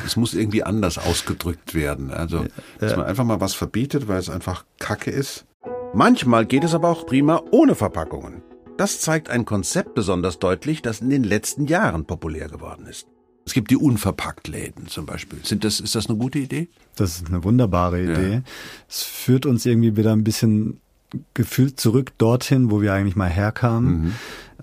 Es 0.06 0.16
muss 0.16 0.34
irgendwie 0.34 0.64
anders 0.64 0.98
ausgedrückt 0.98 1.76
werden. 1.76 2.12
Also, 2.12 2.46
dass 2.80 2.96
man 2.96 3.06
einfach 3.06 3.24
mal 3.24 3.40
was 3.40 3.54
verbietet, 3.54 4.08
weil 4.08 4.18
es 4.18 4.30
einfach 4.30 4.66
Kacke 4.80 5.12
ist. 5.12 5.46
Manchmal 5.94 6.46
geht 6.46 6.64
es 6.64 6.74
aber 6.74 6.90
auch 6.90 7.06
prima 7.06 7.44
ohne 7.52 7.76
Verpackungen. 7.76 8.42
Das 8.78 9.02
zeigt 9.02 9.30
ein 9.30 9.44
Konzept 9.44 9.94
besonders 9.94 10.40
deutlich, 10.40 10.82
das 10.82 11.02
in 11.02 11.10
den 11.10 11.24
letzten 11.24 11.66
Jahren 11.68 12.06
populär 12.06 12.48
geworden 12.48 12.86
ist. 12.88 13.08
Es 13.50 13.54
gibt 13.56 13.72
die 13.72 13.78
Unverpacktläden 13.78 14.86
zum 14.90 15.08
Beispiel. 15.08 15.40
Sind 15.42 15.64
das, 15.64 15.80
ist 15.80 15.96
das 15.96 16.08
eine 16.08 16.20
gute 16.20 16.38
Idee? 16.38 16.68
Das 16.96 17.16
ist 17.16 17.30
eine 17.30 17.44
wunderbare 17.44 18.00
Idee. 18.04 18.44
Es 18.88 19.02
führt 19.02 19.48
uns 19.48 19.66
irgendwie 19.66 19.98
wieder 19.98 20.12
ein 20.14 20.24
bisschen 20.24 20.80
gefühlt 21.34 21.80
zurück 21.80 22.12
dorthin, 22.20 22.70
wo 22.70 22.80
wir 22.84 22.94
eigentlich 22.94 23.16
mal 23.16 23.28
herkamen. 23.28 24.14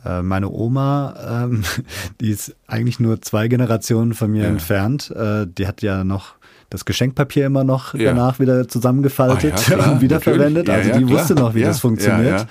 Äh, 0.04 0.22
meine 0.22 0.50
Oma, 0.50 1.46
ähm, 1.46 1.64
die 2.20 2.30
ist 2.30 2.54
eigentlich 2.68 3.00
nur 3.00 3.20
zwei 3.22 3.48
Generationen 3.48 4.14
von 4.14 4.30
mir 4.30 4.44
Ja. 4.44 4.50
entfernt. 4.50 5.10
Äh, 5.10 5.48
die 5.48 5.66
hat 5.66 5.82
ja 5.82 6.04
noch 6.04 6.34
das 6.70 6.84
Geschenkpapier 6.84 7.46
immer 7.46 7.64
noch 7.64 7.94
Ja. 7.94 8.12
danach 8.12 8.38
wieder 8.40 8.66
zusammengefaltet 8.68 9.54
Ah, 9.54 9.56
ja, 9.70 9.76
klar, 9.76 9.92
und 9.94 10.00
wiederverwendet. 10.00 10.68
Also 10.68 10.90
Ja, 10.90 10.98
die 10.98 11.04
ja, 11.04 11.10
wusste 11.10 11.34
noch, 11.34 11.54
wie 11.54 11.62
das 11.62 11.80
funktioniert. 11.80 12.46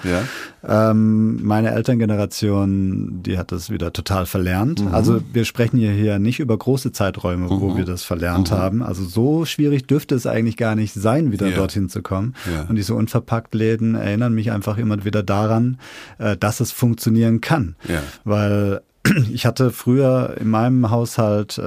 Ähm, 0.68 1.44
meine 1.46 1.72
Elterngeneration, 1.72 3.22
die 3.24 3.38
hat 3.38 3.52
das 3.52 3.70
wieder 3.70 3.94
total 3.94 4.26
verlernt. 4.26 4.82
Mhm. 4.84 4.94
Also 4.94 5.22
wir 5.32 5.46
sprechen 5.46 5.78
hier, 5.78 5.92
hier 5.92 6.18
nicht 6.18 6.40
über 6.40 6.58
große 6.58 6.92
Zeiträume, 6.92 7.50
wo 7.50 7.78
wir 7.78 7.86
das 7.86 8.04
verlernt 8.04 8.52
Mhm. 8.52 8.56
haben. 8.56 8.84
Also 8.84 9.04
so 9.04 9.46
schwierig 9.46 9.86
dürfte 9.88 10.16
es 10.16 10.26
eigentlich 10.26 10.58
gar 10.58 10.76
nicht 10.76 10.94
sein, 10.94 11.32
wieder 11.32 11.52
dorthin 11.52 11.90
zu 11.90 12.02
kommen. 12.02 12.36
Und 12.68 12.76
diese 12.78 12.96
Unverpacktläden 12.96 13.96
erinnern 13.96 14.34
mich 14.34 14.52
einfach 14.52 14.78
immer 14.78 15.04
wieder 15.06 15.24
daran, 15.24 15.78
äh, 16.18 16.36
dass 16.38 16.60
es 16.60 16.72
funktionieren 16.72 17.42
kann. 17.42 17.76
Weil 18.24 18.82
ich 19.32 19.46
hatte 19.46 19.70
früher 19.72 20.36
in 20.40 20.50
meinem 20.50 20.90
Haushalt 20.90 21.58
äh, 21.60 21.62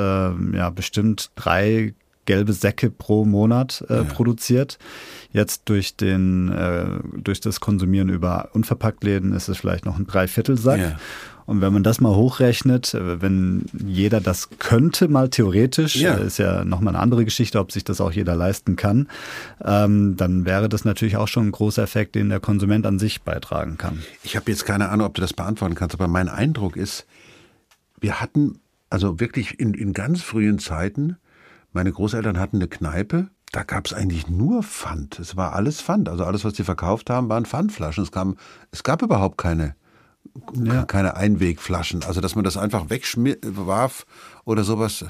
ja 0.57 0.70
bestimmt 0.74 1.30
drei 1.36 1.94
gelbe 2.28 2.52
Säcke 2.52 2.90
pro 2.90 3.24
Monat 3.24 3.82
äh, 3.88 3.96
Ja. 3.96 4.04
produziert. 4.04 4.78
Jetzt 5.32 5.62
durch 5.64 5.96
den 5.96 6.48
äh, 6.52 7.00
durch 7.16 7.40
das 7.40 7.58
Konsumieren 7.60 8.10
über 8.10 8.50
Unverpacktläden 8.52 9.32
ist 9.32 9.48
es 9.48 9.56
vielleicht 9.58 9.86
noch 9.86 9.98
ein 9.98 10.06
Dreiviertelsack. 10.06 10.78
Ja. 10.78 10.96
Und 11.46 11.62
wenn 11.62 11.72
man 11.72 11.82
das 11.82 11.98
mal 12.02 12.14
hochrechnet, 12.14 12.92
äh, 12.92 13.22
wenn 13.22 13.64
jeder 13.72 14.20
das 14.20 14.50
könnte, 14.58 15.08
mal 15.08 15.30
theoretisch, 15.30 15.96
Ja. 15.96 16.18
äh, 16.18 16.26
ist 16.26 16.38
ja 16.38 16.62
nochmal 16.66 16.94
eine 16.94 17.02
andere 17.02 17.24
Geschichte, 17.24 17.58
ob 17.58 17.72
sich 17.72 17.84
das 17.84 18.02
auch 18.02 18.12
jeder 18.12 18.36
leisten 18.36 18.76
kann, 18.76 19.08
ähm, 19.64 20.16
dann 20.18 20.44
wäre 20.44 20.68
das 20.68 20.84
natürlich 20.84 21.16
auch 21.16 21.28
schon 21.28 21.46
ein 21.48 21.52
großer 21.52 21.82
Effekt, 21.82 22.14
den 22.14 22.28
der 22.28 22.40
Konsument 22.40 22.84
an 22.84 22.98
sich 22.98 23.22
beitragen 23.22 23.78
kann. 23.78 24.02
Ich 24.22 24.36
habe 24.36 24.50
jetzt 24.50 24.66
keine 24.66 24.90
Ahnung, 24.90 25.06
ob 25.06 25.14
du 25.14 25.22
das 25.22 25.32
beantworten 25.32 25.74
kannst, 25.74 25.94
aber 25.94 26.06
mein 26.08 26.28
Eindruck 26.28 26.76
ist, 26.76 27.06
wir 27.98 28.20
hatten, 28.20 28.60
also 28.90 29.18
wirklich 29.18 29.58
in, 29.58 29.72
in 29.72 29.94
ganz 29.94 30.20
frühen 30.22 30.58
Zeiten, 30.58 31.16
meine 31.72 31.92
Großeltern 31.92 32.38
hatten 32.38 32.56
eine 32.56 32.68
Kneipe, 32.68 33.28
da 33.52 33.62
gab 33.62 33.86
es 33.86 33.92
eigentlich 33.92 34.28
nur 34.28 34.62
Pfand. 34.62 35.18
Es 35.18 35.36
war 35.36 35.54
alles 35.54 35.80
Pfand. 35.80 36.08
Also 36.08 36.24
alles, 36.24 36.44
was 36.44 36.52
die 36.52 36.64
verkauft 36.64 37.08
haben, 37.10 37.28
waren 37.28 37.46
Pfandflaschen. 37.46 38.04
Es, 38.04 38.12
kam, 38.12 38.36
es 38.72 38.82
gab 38.82 39.00
überhaupt 39.02 39.38
keine, 39.38 39.74
Ja. 40.54 40.84
keine 40.84 41.16
Einwegflaschen. 41.16 42.02
Also 42.04 42.20
dass 42.20 42.34
man 42.34 42.44
das 42.44 42.56
einfach 42.56 42.90
wegwarf 42.90 44.04
oder 44.44 44.64
sowas, 44.64 45.04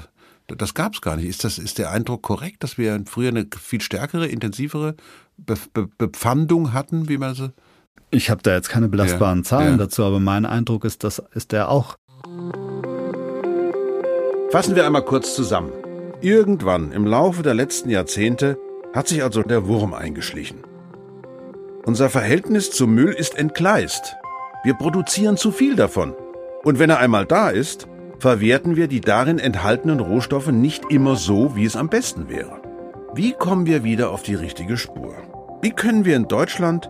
das 0.47 0.73
gab 0.73 0.93
es 0.93 1.01
gar 1.01 1.15
nicht. 1.17 1.27
Ist, 1.27 1.43
das, 1.43 1.57
ist 1.57 1.77
der 1.77 1.91
Eindruck 1.91 2.21
korrekt, 2.23 2.63
dass 2.63 2.77
wir 2.77 3.01
früher 3.05 3.29
eine 3.29 3.45
viel 3.59 3.81
stärkere, 3.81 4.27
intensivere 4.27 4.95
Be 5.37 5.55
Be 5.73 5.87
Bepfandung 5.97 6.73
hatten, 6.73 7.09
wie 7.09 7.17
man 7.17 7.35
so... 7.35 7.49
Ich 8.11 8.29
habe 8.29 8.41
da 8.41 8.55
jetzt 8.55 8.69
keine 8.69 8.89
belastbaren 8.89 9.39
Ja, 9.39 9.43
Zahlen 9.43 9.71
ja. 9.71 9.77
dazu, 9.77 10.03
aber 10.03 10.19
mein 10.19 10.45
Eindruck 10.45 10.85
ist, 10.85 11.03
das 11.03 11.21
ist 11.33 11.51
der 11.51 11.69
auch. 11.69 11.97
Fassen 14.51 14.75
wir 14.75 14.85
einmal 14.85 15.05
kurz 15.05 15.35
zusammen. 15.35 15.71
Irgendwann 16.21 16.91
im 16.91 17.05
Laufe 17.05 17.43
der 17.43 17.53
letzten 17.53 17.89
Jahrzehnte 17.89 18.57
hat 18.93 19.07
sich 19.07 19.23
also 19.23 19.41
der 19.41 19.67
Wurm 19.67 19.93
eingeschlichen. 19.93 20.63
Unser 21.85 22.09
Verhältnis 22.09 22.71
zum 22.71 22.93
Müll 22.93 23.13
ist 23.13 23.37
entgleist. 23.37 24.17
Wir 24.65 24.73
produzieren 24.73 25.37
zu 25.37 25.51
viel 25.51 25.77
davon. 25.77 26.13
Und 26.65 26.77
wenn 26.77 26.89
er 26.89 26.99
einmal 26.99 27.25
da 27.25 27.49
ist, 27.49 27.87
verwerten 28.19 28.75
wir 28.75 28.89
die 28.89 28.99
darin 28.99 29.39
enthaltenen 29.39 30.01
Rohstoffe 30.01 30.51
nicht 30.51 30.83
immer 30.89 31.15
so, 31.15 31.55
wie 31.55 31.63
es 31.63 31.77
am 31.77 31.87
besten 31.87 32.27
wäre. 32.27 32.61
Wie 33.13 33.31
kommen 33.31 33.65
wir 33.65 33.85
wieder 33.85 34.11
auf 34.11 34.21
die 34.21 34.35
richtige 34.35 34.75
Spur? 34.75 35.15
Wie 35.61 35.71
können 35.71 36.03
wir 36.03 36.17
in 36.17 36.27
Deutschland 36.27 36.89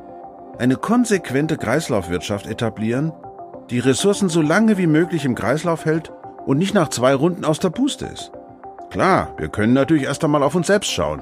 eine 0.57 0.75
konsequente 0.75 1.57
Kreislaufwirtschaft 1.57 2.47
etablieren, 2.47 3.13
die 3.69 3.79
Ressourcen 3.79 4.27
so 4.27 4.41
lange 4.41 4.79
wie 4.79 4.87
möglich 4.87 5.23
im 5.23 5.35
Kreislauf 5.35 5.85
hält 5.85 6.11
und 6.47 6.57
nicht 6.57 6.73
nach 6.73 6.89
zwei 6.89 7.13
Runden 7.13 7.45
aus 7.45 7.59
der 7.59 7.69
Puste 7.69 8.07
ist. 8.07 8.31
Klar, 8.89 9.35
wir 9.37 9.49
können 9.49 9.73
natürlich 9.73 10.03
erst 10.03 10.23
einmal 10.23 10.41
auf 10.41 10.55
uns 10.55 10.65
selbst 10.65 10.89
schauen. 10.89 11.21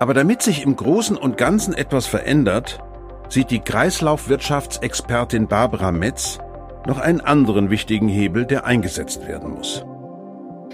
Aber 0.00 0.12
damit 0.12 0.42
sich 0.42 0.62
im 0.64 0.74
Großen 0.74 1.16
und 1.16 1.36
Ganzen 1.38 1.72
etwas 1.72 2.06
verändert, 2.06 2.80
sieht 3.28 3.52
die 3.52 3.60
Kreislaufwirtschaftsexpertin 3.60 5.46
Barbara 5.46 5.92
Metz 5.92 6.40
noch 6.86 6.98
einen 6.98 7.20
anderen 7.20 7.70
wichtigen 7.70 8.08
Hebel, 8.08 8.44
der 8.44 8.64
eingesetzt 8.64 9.28
werden 9.28 9.50
muss. 9.50 9.84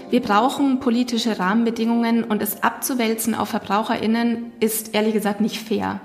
Wir 0.09 0.21
brauchen 0.21 0.79
politische 0.79 1.37
Rahmenbedingungen 1.37 2.23
und 2.23 2.41
es 2.41 2.63
abzuwälzen 2.63 3.35
auf 3.35 3.49
VerbraucherInnen 3.49 4.53
ist 4.59 4.95
ehrlich 4.95 5.13
gesagt 5.13 5.41
nicht 5.41 5.59
fair. 5.59 5.99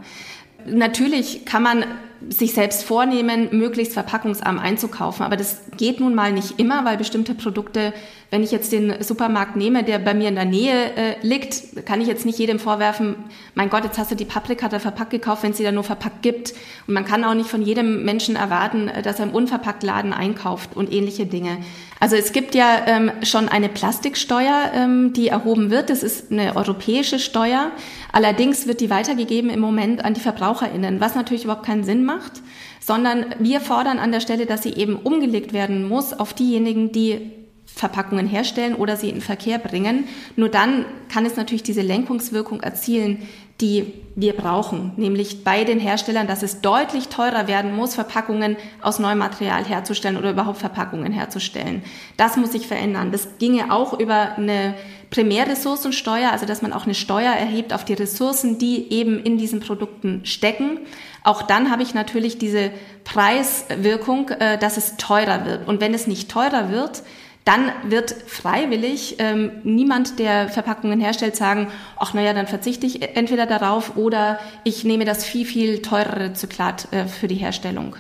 Natürlich 0.67 1.47
kann 1.47 1.63
man 1.63 1.85
sich 2.29 2.53
selbst 2.53 2.85
vornehmen, 2.85 3.49
möglichst 3.53 3.95
verpackungsarm 3.95 4.59
einzukaufen, 4.59 5.25
aber 5.25 5.37
das 5.37 5.63
geht 5.77 6.01
nun 6.01 6.15
mal 6.15 6.33
nicht 6.33 6.59
immer, 6.61 6.85
weil 6.85 6.97
bestimmte 6.97 7.35
Produkte, 7.35 7.93
wenn 8.33 8.43
ich 8.43 8.51
jetzt 8.51 8.73
den 8.73 9.03
Supermarkt 9.03 9.57
nehme, 9.57 9.85
der 9.85 9.99
bei 9.99 10.15
mir 10.15 10.29
in 10.29 10.37
der 10.37 10.47
Nähe 10.47 10.97
äh, 10.97 11.15
liegt, 11.21 11.85
kann 11.85 12.01
ich 12.01 12.09
jetzt 12.09 12.25
nicht 12.25 12.39
jedem 12.39 12.59
vorwerfen, 12.59 13.17
mein 13.55 13.69
Gott, 13.69 13.85
jetzt 13.85 13.99
hast 13.99 14.11
du 14.11 14.15
die 14.15 14.25
Paprika 14.25 14.69
da 14.69 14.79
verpackt 14.79 15.11
gekauft, 15.11 15.43
wenn 15.43 15.51
es 15.51 15.59
sie 15.59 15.65
da 15.65 15.71
nur 15.71 15.85
verpackt 15.85 16.23
gibt. 16.23 16.55
Und 16.87 16.95
man 16.95 17.05
kann 17.05 17.25
auch 17.25 17.35
nicht 17.35 17.51
von 17.51 17.61
jedem 17.61 18.05
Menschen 18.07 18.35
erwarten, 18.35 18.89
äh, 18.89 19.03
dass 19.03 19.19
er 19.19 19.27
im 19.27 19.35
Unverpacktladen 19.35 20.15
einkauft 20.15 20.75
und 20.75 20.91
ähnliche 20.91 21.27
Dinge. 21.27 21.59
Also 22.01 22.17
es 22.17 22.33
gibt 22.33 22.55
ja 22.55 22.87
ähm, 22.87 23.13
schon 23.23 23.49
eine 23.49 23.69
Plastiksteuer, 23.69 24.73
ähm, 24.75 25.13
die 25.13 25.29
erhoben 25.29 25.71
wird. 25.71 25.91
Das 25.91 26.03
ist 26.03 26.33
eine 26.33 26.57
europäische 26.57 27.19
Steuer. 27.19 27.71
Allerdings 28.11 28.67
wird 28.67 28.81
die 28.81 28.91
weitergegeben 28.91 29.51
im 29.51 29.61
Moment 29.61 30.05
an 30.05 30.15
die 30.15 30.21
VerbraucherInnen, 30.21 31.01
was 31.01 31.15
natürlich 31.15 31.45
überhaupt 31.45 31.67
keinen 31.67 31.85
Sinn 31.85 32.05
macht 32.05 32.23
macht, 32.23 32.43
sondern 32.81 33.27
wir 33.39 33.61
fordern 33.61 33.99
an 33.99 34.13
der 34.13 34.21
Stelle, 34.21 34.47
dass 34.47 34.63
sie 34.63 34.75
eben 34.75 34.97
umgelegt 34.97 35.53
werden 35.53 35.89
muss 35.89 36.13
auf 36.13 36.35
diejenigen, 36.35 36.93
die 36.93 37.31
Verpackungen 37.75 38.27
herstellen 38.27 38.75
oder 38.75 38.97
sie 38.97 39.09
in 39.09 39.21
Verkehr 39.21 39.59
bringen. 39.59 40.05
Nur 40.37 40.49
dann 40.49 40.85
kann 41.09 41.27
es 41.27 41.37
natürlich 41.37 41.63
diese 41.63 41.83
Lenkungswirkung 41.83 42.61
erzielen, 42.61 43.27
die 43.61 43.93
wir 44.17 44.35
brauchen, 44.35 44.93
nämlich 44.97 45.45
bei 45.45 45.65
den 45.65 45.79
Herstellern, 45.79 46.27
dass 46.27 46.43
es 46.43 46.61
deutlich 46.61 47.09
teurer 47.09 47.47
werden 47.47 47.75
muss, 47.75 47.95
Verpackungen 47.95 48.57
aus 48.83 48.99
neuem 48.99 49.19
Material 49.19 49.65
herzustellen 49.65 50.17
oder 50.17 50.31
überhaupt 50.31 50.59
Verpackungen 50.59 51.13
herzustellen. 51.13 51.83
Das 52.17 52.37
muss 52.37 52.53
sich 52.53 52.67
verändern. 52.67 53.13
Das 53.13 53.39
ginge 53.39 53.73
auch 53.73 53.99
über 53.99 54.37
eine 54.37 54.75
Primärressourcensteuer, 55.11 56.33
also 56.33 56.45
dass 56.45 56.63
man 56.63 56.73
auch 56.73 56.85
eine 56.85 56.95
Steuer 56.95 57.33
erhebt 57.33 57.73
auf 57.73 57.85
die 57.85 57.93
Ressourcen, 57.95 58.59
die 58.59 58.93
eben 58.93 59.23
in 59.23 59.39
diesen 59.39 59.61
Produkten 59.61 60.23
stecken. 60.25 60.81
Auch 61.23 61.43
dann 61.43 61.71
habe 61.71 61.83
ich 61.83 61.95
natürlich 61.95 62.39
diese 62.39 62.71
Preiswirkung, 63.05 64.31
äh, 64.31 64.59
dass 64.59 64.77
es 64.77 64.97
teurer 64.97 65.45
wird. 65.45 65.69
Und 65.69 65.81
wenn 65.81 65.95
es 65.95 66.07
nicht 66.07 66.31
teurer 66.31 66.71
wird, 66.73 67.03
dann 67.45 67.73
wird 67.89 68.13
freiwillig 68.27 69.17
ähm, 69.19 69.51
niemand, 69.65 70.19
der 70.19 70.49
Verpackungen 70.49 71.01
herstellt, 71.01 71.35
sagen, 71.35 71.69
ach 71.97 72.15
naja, 72.15 72.35
dann 72.35 72.47
verzichte 72.47 72.87
ich 72.87 73.17
entweder 73.17 73.47
darauf 73.47 73.97
oder 73.97 74.39
ich 74.65 74.85
nehme 74.85 75.05
das 75.05 75.25
viel, 75.25 75.45
viel 75.45 75.83
teurere 75.83 76.35
Zyklat 76.35 76.93
äh, 76.93 77.07
für 77.07 77.27
die 77.27 77.35
Herstellung. 77.37 77.97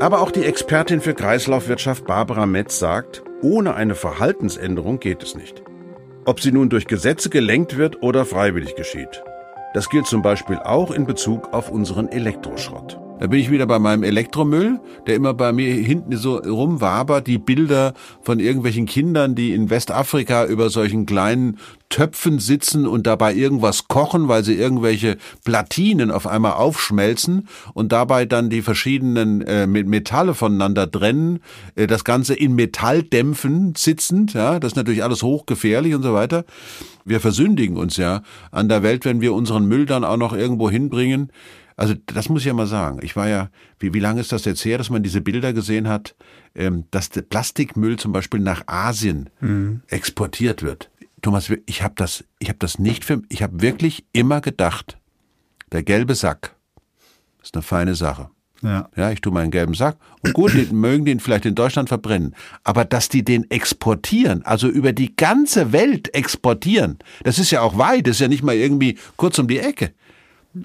Aber 0.00 0.20
auch 0.20 0.30
die 0.30 0.44
Expertin 0.44 1.00
für 1.00 1.14
Kreislaufwirtschaft 1.14 2.06
Barbara 2.06 2.46
Metz 2.46 2.78
sagt, 2.78 3.22
ohne 3.42 3.74
eine 3.74 3.94
Verhaltensänderung 3.94 4.98
geht 4.98 5.22
es 5.22 5.34
nicht. 5.34 5.62
Ob 6.24 6.40
sie 6.40 6.52
nun 6.52 6.70
durch 6.70 6.86
Gesetze 6.86 7.30
gelenkt 7.30 7.76
wird 7.76 8.02
oder 8.02 8.24
freiwillig 8.24 8.74
geschieht. 8.74 9.22
Das 9.74 9.88
gilt 9.88 10.06
zum 10.06 10.22
Beispiel 10.22 10.58
auch 10.58 10.90
in 10.90 11.06
Bezug 11.06 11.52
auf 11.52 11.70
unseren 11.70 12.08
Elektroschrott. 12.08 12.98
Da 13.20 13.26
bin 13.26 13.38
ich 13.38 13.50
wieder 13.50 13.66
bei 13.66 13.78
meinem 13.78 14.02
Elektromüll, 14.02 14.80
der 15.06 15.14
immer 15.14 15.34
bei 15.34 15.52
mir 15.52 15.74
hinten 15.74 16.16
so 16.16 16.36
rumwabert, 16.36 17.26
die 17.26 17.36
Bilder 17.36 17.92
von 18.22 18.40
irgendwelchen 18.40 18.86
Kindern, 18.86 19.34
die 19.34 19.52
in 19.52 19.68
Westafrika 19.68 20.46
über 20.46 20.70
solchen 20.70 21.04
kleinen 21.04 21.58
Töpfen 21.90 22.38
sitzen 22.38 22.86
und 22.86 23.06
dabei 23.06 23.34
irgendwas 23.34 23.88
kochen, 23.88 24.28
weil 24.28 24.42
sie 24.42 24.54
irgendwelche 24.54 25.18
Platinen 25.44 26.10
auf 26.10 26.26
einmal 26.26 26.52
aufschmelzen 26.52 27.46
und 27.74 27.92
dabei 27.92 28.24
dann 28.24 28.48
die 28.48 28.62
verschiedenen 28.62 29.42
äh, 29.42 29.66
Metalle 29.66 30.32
voneinander 30.32 30.90
trennen, 30.90 31.40
äh, 31.74 31.86
das 31.86 32.04
Ganze 32.04 32.32
in 32.32 32.54
Metalldämpfen 32.54 33.74
sitzend, 33.76 34.32
ja, 34.32 34.58
das 34.58 34.72
ist 34.72 34.76
natürlich 34.76 35.04
alles 35.04 35.22
hochgefährlich 35.22 35.94
und 35.94 36.02
so 36.02 36.14
weiter. 36.14 36.46
Wir 37.04 37.20
versündigen 37.20 37.76
uns 37.76 37.96
ja 37.96 38.22
an 38.50 38.68
der 38.70 38.82
Welt, 38.82 39.04
wenn 39.04 39.20
wir 39.20 39.34
unseren 39.34 39.66
Müll 39.66 39.84
dann 39.84 40.04
auch 40.04 40.16
noch 40.16 40.32
irgendwo 40.32 40.70
hinbringen. 40.70 41.30
Also 41.80 41.94
das 42.04 42.28
muss 42.28 42.42
ich 42.42 42.46
ja 42.46 42.52
mal 42.52 42.66
sagen. 42.66 43.00
Ich 43.02 43.16
war 43.16 43.26
ja, 43.26 43.48
wie, 43.78 43.94
wie 43.94 44.00
lange 44.00 44.20
ist 44.20 44.32
das 44.32 44.44
jetzt 44.44 44.62
her, 44.66 44.76
dass 44.76 44.90
man 44.90 45.02
diese 45.02 45.22
Bilder 45.22 45.54
gesehen 45.54 45.88
hat, 45.88 46.14
ähm, 46.54 46.84
dass 46.90 47.08
der 47.08 47.22
Plastikmüll 47.22 47.98
zum 47.98 48.12
Beispiel 48.12 48.40
nach 48.40 48.64
Asien 48.66 49.30
mhm. 49.40 49.80
exportiert 49.86 50.62
wird. 50.62 50.90
Thomas, 51.22 51.50
ich 51.64 51.82
habe 51.82 51.94
das, 51.96 52.22
ich 52.38 52.50
habe 52.50 52.58
das 52.58 52.78
nicht 52.78 53.06
für, 53.06 53.22
ich 53.30 53.42
habe 53.42 53.62
wirklich 53.62 54.04
immer 54.12 54.42
gedacht, 54.42 54.98
der 55.72 55.82
gelbe 55.82 56.14
Sack 56.14 56.54
ist 57.42 57.54
eine 57.54 57.62
feine 57.62 57.94
Sache. 57.94 58.28
Ja. 58.60 58.90
ja, 58.94 59.10
ich 59.10 59.22
tue 59.22 59.32
meinen 59.32 59.50
gelben 59.50 59.72
Sack 59.72 59.96
und 60.22 60.34
gut, 60.34 60.52
die 60.52 60.66
mögen 60.74 61.06
den 61.06 61.18
vielleicht 61.18 61.46
in 61.46 61.54
Deutschland 61.54 61.88
verbrennen. 61.88 62.34
Aber 62.62 62.84
dass 62.84 63.08
die 63.08 63.24
den 63.24 63.50
exportieren, 63.50 64.44
also 64.44 64.68
über 64.68 64.92
die 64.92 65.16
ganze 65.16 65.72
Welt 65.72 66.14
exportieren, 66.14 66.98
das 67.24 67.38
ist 67.38 67.52
ja 67.52 67.62
auch 67.62 67.78
weit, 67.78 68.06
das 68.06 68.16
ist 68.16 68.20
ja 68.20 68.28
nicht 68.28 68.42
mal 68.42 68.54
irgendwie 68.54 68.98
kurz 69.16 69.38
um 69.38 69.48
die 69.48 69.60
Ecke. 69.60 69.94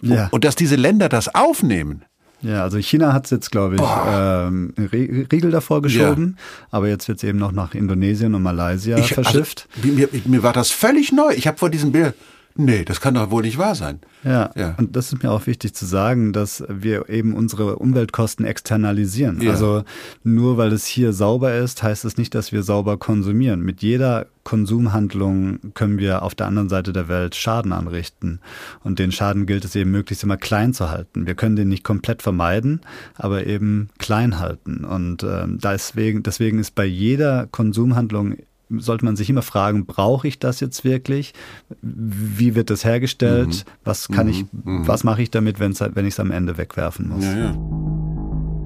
Ja. 0.02 0.30
Und 0.32 0.44
dass 0.44 0.56
diese 0.56 0.76
Länder 0.76 1.10
das 1.10 1.34
aufnehmen. 1.34 2.06
Ja, 2.42 2.64
also 2.64 2.78
China 2.78 3.14
hat 3.14 3.26
es 3.26 3.32
jetzt, 3.32 3.52
glaube 3.52 3.76
ich, 3.76 3.82
ähm, 3.82 4.74
Riegel 4.78 5.52
davor 5.52 5.82
geschoben, 5.82 6.36
ja. 6.38 6.68
aber 6.72 6.88
jetzt 6.90 7.08
wird 7.08 7.18
es 7.20 7.24
eben 7.24 7.40
noch 7.40 7.52
nach 7.52 7.74
Indonesien 7.74 8.36
und 8.36 8.44
Malaysia 8.44 8.98
ich, 8.98 9.18
also, 9.18 9.24
verschifft. 9.24 9.68
Also, 9.78 9.94
mir, 9.94 10.10
mir, 10.26 10.44
war 10.44 10.54
das 10.54 10.70
völlig 10.70 11.12
neu. 11.12 11.34
Ich 11.34 11.48
habe 11.48 11.58
vor 11.58 11.70
diesem 11.70 11.92
Bild, 11.92 12.14
nee, 12.56 12.86
das 12.86 13.02
kann 13.02 13.14
doch 13.14 13.32
wohl 13.32 13.44
nicht 13.44 13.58
wahr 13.58 13.76
sein. 13.76 14.00
Ja, 14.24 14.52
ja, 14.56 14.76
und 14.78 14.96
das 14.96 15.12
ist 15.14 15.22
mir 15.22 15.32
auch 15.32 15.46
wichtig 15.48 15.74
zu 15.74 15.86
sagen, 15.86 16.34
dass 16.34 16.64
wir 16.68 17.10
eben 17.10 17.34
unsere 17.34 17.78
Umweltkosten 17.78 18.46
externalisieren. 18.46 19.42
Ja. 19.42 19.52
Also 19.52 19.84
nur 20.24 20.58
weil 20.58 20.72
es 20.74 20.86
hier 20.86 21.14
sauber 21.14 21.56
ist, 21.56 21.84
heißt 21.84 22.06
es 22.06 22.18
nicht, 22.18 22.34
dass 22.34 22.52
wir 22.52 22.64
sauber 22.64 22.98
konsumieren. 22.98 23.62
Mit 23.62 23.82
jeder 23.82 24.28
Konsumhandlung 24.44 25.74
können 25.74 25.98
wir 25.98 26.22
auf 26.22 26.36
der 26.36 26.48
anderen 26.48 26.70
Seite 26.70 26.94
der 26.94 27.08
Welt 27.08 27.36
Schaden 27.36 27.74
anrichten. 27.74 28.40
Und 28.84 29.00
den 29.00 29.12
Schaden 29.12 29.46
gilt 29.46 29.66
es 29.66 29.76
eben 29.76 29.92
möglichst 29.92 30.24
immer 30.24 30.38
klein 30.38 30.74
zu 30.74 30.90
halten. 30.90 31.28
Wir 31.28 31.36
können 31.36 31.56
den 31.56 31.68
nicht 31.68 31.84
komplett 31.84 32.22
vermeiden, 32.22 32.82
aber 33.16 33.46
eben 33.46 33.90
klein 33.98 34.40
halten. 34.40 34.86
Und 34.86 35.24
äh, 35.24 35.46
deswegen, 35.48 36.24
deswegen 36.24 36.60
ist 36.60 36.76
bei 36.76 36.86
jeder 36.86 37.48
Konsumhandlung 37.48 38.36
sollte 38.70 39.06
man 39.06 39.16
sich 39.16 39.30
immer 39.30 39.42
fragen, 39.42 39.86
brauche 39.86 40.28
ich 40.28 40.40
das 40.40 40.60
jetzt 40.60 40.84
wirklich? 40.84 41.34
Wie 41.82 42.56
wird 42.56 42.70
das 42.70 42.84
hergestellt? 42.86 43.50
Mhm. 43.50 43.70
Was 43.84 44.08
kann 44.10 44.28
mhm. 44.28 44.32
ich, 44.32 44.46
mhm. 44.52 44.88
was 44.88 45.04
mache 45.04 45.22
ich 45.22 45.32
damit, 45.32 45.60
wenn 45.60 45.72
ich 45.72 46.14
es 46.14 46.20
am 46.20 46.32
Ende 46.32 46.58
wegwerfen 46.58 47.10
muss? 47.10 47.24
Ja, 47.24 47.38
ja. 47.38 47.52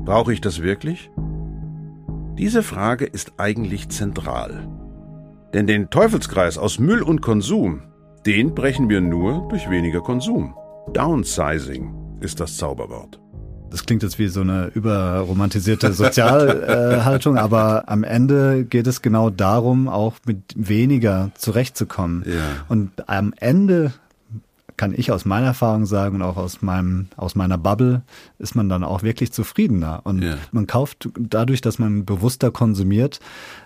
Brauche 0.06 0.34
ich 0.34 0.42
das 0.42 0.62
wirklich? 0.62 1.10
Diese 2.38 2.64
Frage 2.64 3.06
ist 3.06 3.34
eigentlich 3.38 3.90
zentral. 3.90 4.68
Denn 5.54 5.68
den 5.68 5.90
Teufelskreis 5.90 6.58
aus 6.58 6.80
Müll 6.80 7.02
und 7.02 7.22
Konsum, 7.22 7.82
den 8.26 8.56
brechen 8.56 8.90
wir 8.90 9.02
nur 9.02 9.48
durch 9.50 9.70
weniger 9.70 10.02
Konsum. 10.02 10.56
Downsizing 10.94 11.94
ist 12.22 12.40
das 12.40 12.58
Zauberwort. 12.58 13.20
Das 13.70 13.86
klingt 13.86 14.04
jetzt 14.04 14.20
wie 14.20 14.28
so 14.28 14.42
eine 14.42 14.68
überromantisierte 14.74 15.94
Sozialhaltung, 15.94 17.36
äh, 17.36 17.40
aber 17.40 17.84
am 17.88 18.04
Ende 18.04 18.66
geht 18.66 18.88
es 18.88 19.02
genau 19.02 19.30
darum, 19.30 19.88
auch 19.88 20.16
mit 20.26 20.38
weniger 20.56 21.32
zurechtzukommen. 21.36 22.24
Ja. 22.26 22.66
Und 22.68 23.08
am 23.08 23.34
Ende 23.38 23.94
kann 24.78 24.94
ich 24.96 25.12
aus 25.12 25.26
meiner 25.26 25.48
Erfahrung 25.48 25.86
sagen 25.86 26.16
und 26.16 26.22
auch 26.22 26.38
aus 26.38 26.62
meinem 26.62 27.10
aus 27.18 27.36
meiner 27.36 27.58
Bubble 27.58 28.02
ist 28.40 28.56
man 28.56 28.70
dann 28.70 28.84
auch 28.84 29.04
wirklich 29.04 29.32
zufriedener 29.34 30.02
und 30.06 30.24
ja. 30.24 30.38
man 30.52 30.66
kauft 30.66 31.10
dadurch, 31.20 31.62
dass 31.62 31.78
man 31.78 32.06
bewusster 32.06 32.52
konsumiert, 32.52 33.20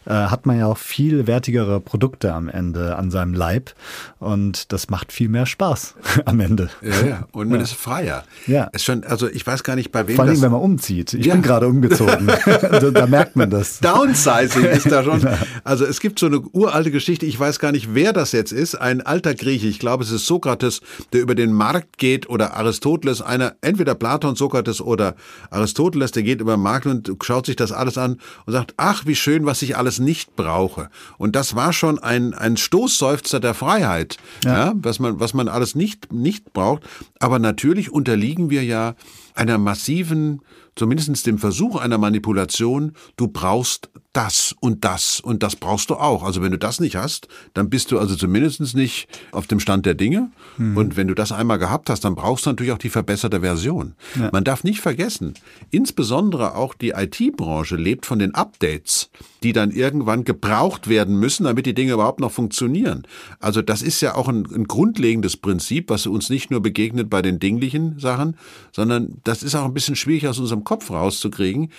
äh, 0.06 0.12
hat 0.12 0.46
man 0.46 0.58
ja 0.58 0.66
auch 0.66 0.78
viel 0.78 1.28
wertigere 1.28 1.80
Produkte 1.80 2.34
am 2.34 2.50
Ende 2.50 2.96
an 2.96 3.12
seinem 3.12 3.34
Leib 3.34 3.76
und 4.20 4.74
das 4.74 4.90
macht 4.90 5.12
viel 5.12 5.30
mehr 5.30 5.46
Spaß 5.46 5.96
am 6.26 6.40
Ende. 6.40 6.70
Ja, 6.82 7.08
ja. 7.08 7.28
und 7.32 7.50
man 7.50 7.60
ja. 7.60 7.64
ist 7.64 7.74
freier. 7.74 8.24
Ja. 8.48 8.66
Ist 8.66 8.84
schon, 8.84 9.04
also 9.04 9.30
ich 9.30 9.46
weiß 9.46 9.64
gar 9.64 9.76
nicht, 9.76 9.92
bei 9.92 10.08
wem 10.08 10.16
Vor 10.16 10.26
allem, 10.26 10.42
wenn 10.42 10.52
man 10.52 10.62
umzieht. 10.62 11.14
Ich 11.14 11.30
bin 11.30 11.42
gerade 11.44 11.68
umgezogen. 11.68 12.28
da, 12.46 12.80
da, 12.80 13.08
merkt 13.08 13.36
man 13.36 13.50
das. 13.50 13.80
Downsizing 13.80 14.66
ist 14.66 14.92
da 14.92 15.04
schon. 15.04 15.24
Also 15.64 15.86
es 15.86 16.00
gibt 16.00 16.20
so 16.20 16.26
eine 16.26 16.40
uralte 16.40 16.92
Geschichte, 16.92 17.26
ich 17.26 17.40
weiß 17.40 17.60
gar 17.60 17.72
nicht, 17.72 17.94
wer 17.94 18.12
das 18.12 18.32
jetzt 18.32 18.52
ist, 18.52 18.76
ein 18.76 19.02
alter 19.02 19.34
Grieche, 19.36 19.68
ich 19.68 19.80
glaube, 19.80 20.04
es 20.04 20.12
ist 20.12 20.26
Sokrates, 20.26 20.82
der 21.14 21.22
über 21.22 21.36
den 21.36 21.54
Markt 21.54 21.98
geht 21.98 22.30
oder 22.30 22.56
Aristoteles, 22.56 23.22
einer, 23.22 23.56
entweder 23.62 23.96
Platon, 23.96 24.36
Sokrates 24.36 24.63
oder 24.82 25.16
Aristoteles, 25.50 26.12
der 26.12 26.24
geht 26.24 26.42
über 26.42 26.56
den 26.56 26.62
Markt 26.62 26.86
und 26.86 27.12
schaut 27.24 27.46
sich 27.46 27.56
das 27.56 27.72
alles 27.72 27.98
an 27.98 28.20
und 28.46 28.54
sagt, 28.54 28.74
ach, 28.78 29.06
wie 29.06 29.16
schön, 29.16 29.46
was 29.46 29.62
ich 29.62 29.78
alles 29.78 30.00
nicht 30.00 30.36
brauche. 30.36 30.90
Und 31.18 31.36
das 31.36 31.56
war 31.56 31.74
schon 31.74 32.00
ein, 32.00 32.34
ein 32.34 32.58
Stoßseufzer 32.58 33.40
der 33.40 33.54
Freiheit, 33.54 34.18
ja. 34.44 34.68
ja 34.68 34.74
was 34.76 35.00
man, 35.00 35.20
was 35.20 35.34
man 35.34 35.48
alles 35.48 35.76
nicht, 35.76 36.12
nicht 36.12 36.54
braucht. 36.54 36.84
Aber 37.20 37.40
natürlich 37.40 37.92
unterliegen 37.92 38.50
wir 38.50 38.64
ja 38.64 38.96
einer 39.36 39.58
massiven 39.58 40.42
zumindest 40.76 41.26
dem 41.28 41.38
Versuch 41.38 41.80
einer 41.80 41.98
Manipulation, 41.98 42.94
du 43.16 43.28
brauchst 43.28 43.90
das 44.14 44.56
und 44.60 44.86
das 44.86 45.20
und 45.20 45.42
das 45.42 45.56
brauchst 45.56 45.90
du 45.90 45.96
auch. 45.96 46.24
Also 46.24 46.42
wenn 46.44 46.52
du 46.52 46.60
das 46.60 46.80
nicht 46.80 46.96
hast, 46.96 47.28
dann 47.56 47.70
bist 47.70 47.92
du 47.92 47.98
also 47.98 48.16
zumindest 48.16 48.76
nicht 48.76 49.08
auf 49.32 49.48
dem 49.48 49.60
Stand 49.60 49.88
der 49.88 49.96
Dinge. 49.96 50.32
Mhm. 50.58 50.78
Und 50.78 50.96
wenn 50.96 51.08
du 51.08 51.16
das 51.16 51.32
einmal 51.32 51.58
gehabt 51.58 51.90
hast, 51.90 52.06
dann 52.06 52.14
brauchst 52.14 52.46
du 52.46 52.52
natürlich 52.52 52.72
auch 52.72 52.78
die 52.78 52.92
verbesserte 52.92 53.42
Version. 53.42 53.96
Ja. 54.16 54.30
Man 54.32 54.44
darf 54.44 54.64
nicht 54.64 54.82
vergessen, 54.82 55.34
insbesondere 55.72 56.56
auch 56.56 56.76
die 56.76 56.92
IT-Branche 56.92 57.76
lebt 57.76 58.06
von 58.06 58.20
den 58.20 58.36
Updates, 58.36 59.10
die 59.42 59.52
dann 59.52 59.72
irgendwann 59.72 60.24
gebraucht 60.24 60.88
werden 60.88 61.20
müssen, 61.20 61.46
damit 61.46 61.66
die 61.66 61.74
Dinge 61.74 61.94
überhaupt 61.94 62.20
noch 62.20 62.32
funktionieren. 62.32 63.08
Also 63.40 63.64
das 63.64 63.82
ist 63.82 64.00
ja 64.02 64.14
auch 64.14 64.28
ein, 64.28 64.46
ein 64.54 64.66
grundlegendes 64.66 65.38
Prinzip, 65.38 65.90
was 65.90 66.06
uns 66.06 66.30
nicht 66.30 66.52
nur 66.52 66.62
begegnet 66.62 67.10
bei 67.10 67.24
den 67.24 67.40
dinglichen 67.40 67.98
Sachen, 68.00 68.38
sondern 68.72 69.18
das 69.24 69.42
ist 69.42 69.56
auch 69.56 69.66
ein 69.66 69.74
bisschen 69.74 69.96
schwierig 69.96 70.28
aus 70.28 70.38
unserem 70.38 70.64
Kopf 70.64 70.92
rauszukriegen. 70.92 71.72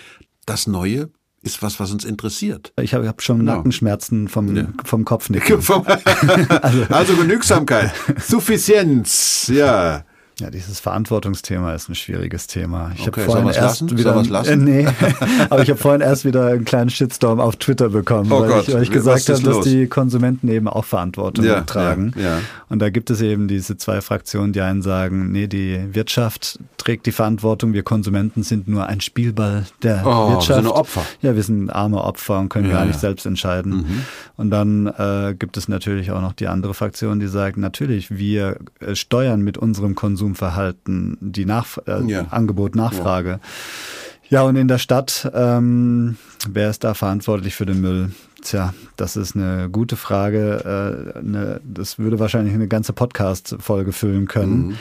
Das 0.47 0.67
Neue 0.67 1.11
ist 1.45 1.63
was, 1.63 1.79
was 1.79 1.93
uns 1.93 2.05
interessiert. 2.05 2.73
Ich 2.81 2.95
habe 2.95 3.07
hab 3.07 3.23
schon 3.23 3.41
genau. 3.41 3.57
Nackenschmerzen 3.57 4.29
vom, 4.29 4.57
ja. 4.57 4.67
vom 4.85 5.05
Kopfnicken. 5.05 5.57
also, 6.63 6.83
also 6.89 7.17
Genügsamkeit, 7.17 7.93
Suffizienz, 8.21 9.51
ja. 9.53 10.05
Ja, 10.41 10.51
dieses 10.51 10.81
Verantwortungsthema 10.81 11.75
ist 11.75 11.89
ein 11.89 11.95
schwieriges 11.95 12.49
Thema. 12.49 12.91
Ich 12.97 13.07
Okay, 13.07 13.21
habe 13.21 13.31
vorhin 13.31 13.47
erst 13.49 13.83
lassen? 13.83 13.97
wieder, 13.99 14.17
wir's 14.17 14.29
lassen? 14.29 14.67
Äh, 14.67 14.83
nee, 14.83 14.89
aber 15.49 15.63
ich 15.63 15.71
habe 15.71 15.79
vorhin 15.79 16.01
erst 16.01 16.25
wieder 16.25 16.47
einen 16.49 16.65
kleinen 16.65 16.91
Shitstorm 16.91 17.39
auf 17.39 17.55
Twitter 17.55 17.91
bekommen, 17.91 18.33
Oh 18.33 18.41
weil, 18.41 18.49
Gott, 18.49 18.67
ich, 18.69 18.75
weil 18.75 18.83
ich 18.83 18.89
was 18.91 18.95
gesagt 19.25 19.29
habe, 19.29 19.43
dass 19.43 19.61
die 19.65 19.87
Konsumenten 19.87 20.49
eben 20.49 20.67
auch 20.67 20.85
Verantwortung 20.85 21.45
Ja, 21.45 21.61
tragen. 21.61 22.13
ja, 22.17 22.23
ja. 22.23 22.39
Und 22.69 22.81
da 22.81 22.91
gibt 22.91 23.11
es 23.11 23.21
eben 23.21 23.47
diese 23.47 23.77
zwei 23.77 24.01
Fraktionen, 24.01 24.53
die 24.53 24.61
einen 24.61 24.83
sagen, 24.83 25.31
nee, 25.31 25.47
die 25.47 25.79
Wirtschaft 25.95 26.59
trägt 26.79 27.07
die 27.07 27.13
Verantwortung, 27.13 27.73
wir 27.73 27.85
Konsumenten 27.85 28.43
sind 28.43 28.67
nur 28.67 28.87
ein 28.87 29.01
Spielball 29.01 29.67
der 29.85 30.03
Oh, 30.05 30.09
wir 30.31 30.33
Wirtschaft. 30.35 30.55
sind 30.57 30.65
nur 30.65 30.75
Opfer. 30.77 31.03
Ja, 31.23 31.37
wir 31.37 31.43
sind 31.45 31.71
arme 31.71 32.03
Opfer 32.03 32.41
und 32.41 32.49
können 32.49 32.69
Ja, 32.71 32.79
gar 32.79 32.85
nicht 32.87 32.99
selbst 32.99 33.25
entscheiden. 33.25 33.73
Mhm. 33.77 34.05
Und 34.37 34.51
dann 34.51 34.89
äh, 34.89 35.37
gibt 35.39 35.57
es 35.57 35.69
natürlich 35.69 36.11
auch 36.11 36.21
noch 36.21 36.33
die 36.33 36.49
andere 36.49 36.75
Fraktion, 36.75 37.21
die 37.21 37.29
sagt, 37.29 37.57
natürlich, 37.57 38.11
wir 38.19 38.57
äh, 38.81 38.97
steuern 38.97 39.43
mit 39.43 39.57
unserem 39.59 39.95
Konsumverhalten 40.35 41.19
die 41.21 41.45
Nach 41.45 41.77
äh, 41.87 42.03
Ja. 42.07 42.27
Angebot, 42.31 42.75
Nachfrage. 42.75 43.41
Ja. 44.31 44.43
und 44.43 44.57
in 44.57 44.69
der 44.69 44.79
Stadt, 44.79 45.31
ähm, 45.35 46.17
wer 46.49 46.71
ist 46.71 46.83
da 46.83 46.95
verantwortlich 46.95 47.55
für 47.55 47.67
den 47.67 47.81
Müll? 47.83 48.11
Tja, 48.43 48.73
das 48.97 49.17
ist 49.17 49.37
eine 49.37 49.69
gute 49.71 49.97
Frage. 49.97 51.13
Äh, 51.15 51.19
eine, 51.19 51.61
das 51.63 51.99
würde 51.99 52.19
wahrscheinlich 52.19 52.55
eine 52.55 52.69
ganze 52.69 52.93
Podcast-Folge 52.95 53.93
füllen 53.93 54.27
können. 54.27 54.69
Mhm. 54.69 54.75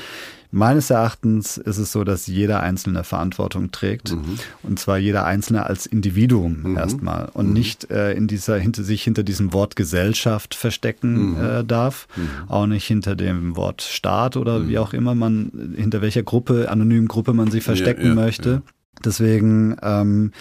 Meines 0.55 0.91
Erachtens 0.91 1.57
ist 1.57 1.79
es 1.79 1.91
so, 1.91 2.03
dass 2.03 2.27
jeder 2.27 2.61
Einzelne 2.61 3.03
Verantwortung 3.03 3.71
trägt. 3.71 4.11
Mhm. 4.11 4.37
Und 4.61 4.77
zwar 4.77 4.99
jeder 4.99 5.25
Einzelne 5.25 5.65
als 5.65 5.87
Individuum 5.87 6.77
erstmal. 6.77 7.29
Und 7.33 7.47
Mhm. 7.47 7.53
nicht 7.53 7.89
äh, 7.89 8.13
in 8.13 8.27
dieser, 8.27 8.59
hinter 8.59 8.83
sich 8.83 9.01
hinter 9.01 9.23
diesem 9.23 9.51
Wort 9.51 9.75
Gesellschaft 9.75 10.53
verstecken 10.53 11.31
Mhm. 11.31 11.43
äh, 11.43 11.63
darf. 11.63 12.07
Auch 12.47 12.67
nicht 12.67 12.85
hinter 12.85 13.15
dem 13.15 13.55
Wort 13.55 13.81
Staat 13.81 14.37
oder 14.37 14.67
wie 14.67 14.77
auch 14.77 14.93
immer 14.93 15.15
man, 15.15 15.73
hinter 15.75 16.03
welcher 16.03 16.21
Gruppe, 16.21 16.69
anonymen 16.69 17.07
Gruppe 17.07 17.33
man 17.33 17.49
sich 17.49 17.63
verstecken 17.63 18.05
ja, 18.09 18.13
möchte. 18.13 18.61
Deswegen 19.03 19.75
ähm, 19.81 20.31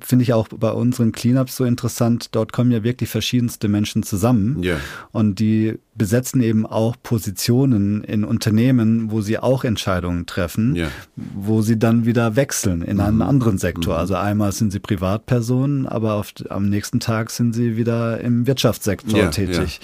finde 0.00 0.22
ich 0.22 0.32
auch 0.32 0.48
bei 0.48 0.70
unseren 0.70 1.12
Cleanups 1.12 1.56
so 1.56 1.64
interessant. 1.64 2.34
Dort 2.34 2.52
kommen 2.52 2.70
ja 2.70 2.82
wirklich 2.82 3.08
verschiedenste 3.10 3.68
Menschen 3.68 4.02
zusammen. 4.02 4.62
Ja. 4.62 4.76
Und 5.12 5.38
die 5.38 5.78
besetzen 5.96 6.40
eben 6.40 6.64
auch 6.64 6.94
Positionen 7.02 8.04
in 8.04 8.22
Unternehmen, 8.22 9.10
wo 9.10 9.20
sie 9.20 9.38
auch 9.38 9.64
Entscheidungen 9.64 10.26
treffen, 10.26 10.76
Ja. 10.76 10.86
wo 11.16 11.60
sie 11.60 11.76
dann 11.76 12.06
wieder 12.06 12.36
wechseln 12.36 12.82
in 12.82 13.00
einen 13.00 13.20
anderen 13.20 13.58
Sektor. 13.58 13.98
Also 13.98 14.14
einmal 14.14 14.52
sind 14.52 14.70
sie 14.70 14.78
Privatpersonen, 14.78 15.86
aber 15.86 16.14
auf, 16.14 16.32
am 16.50 16.68
nächsten 16.68 17.00
Tag 17.00 17.30
sind 17.30 17.52
sie 17.52 17.76
wieder 17.76 18.20
im 18.20 18.46
Wirtschaftssektor 18.46 19.18
Ja, 19.18 19.30
tätig. 19.30 19.80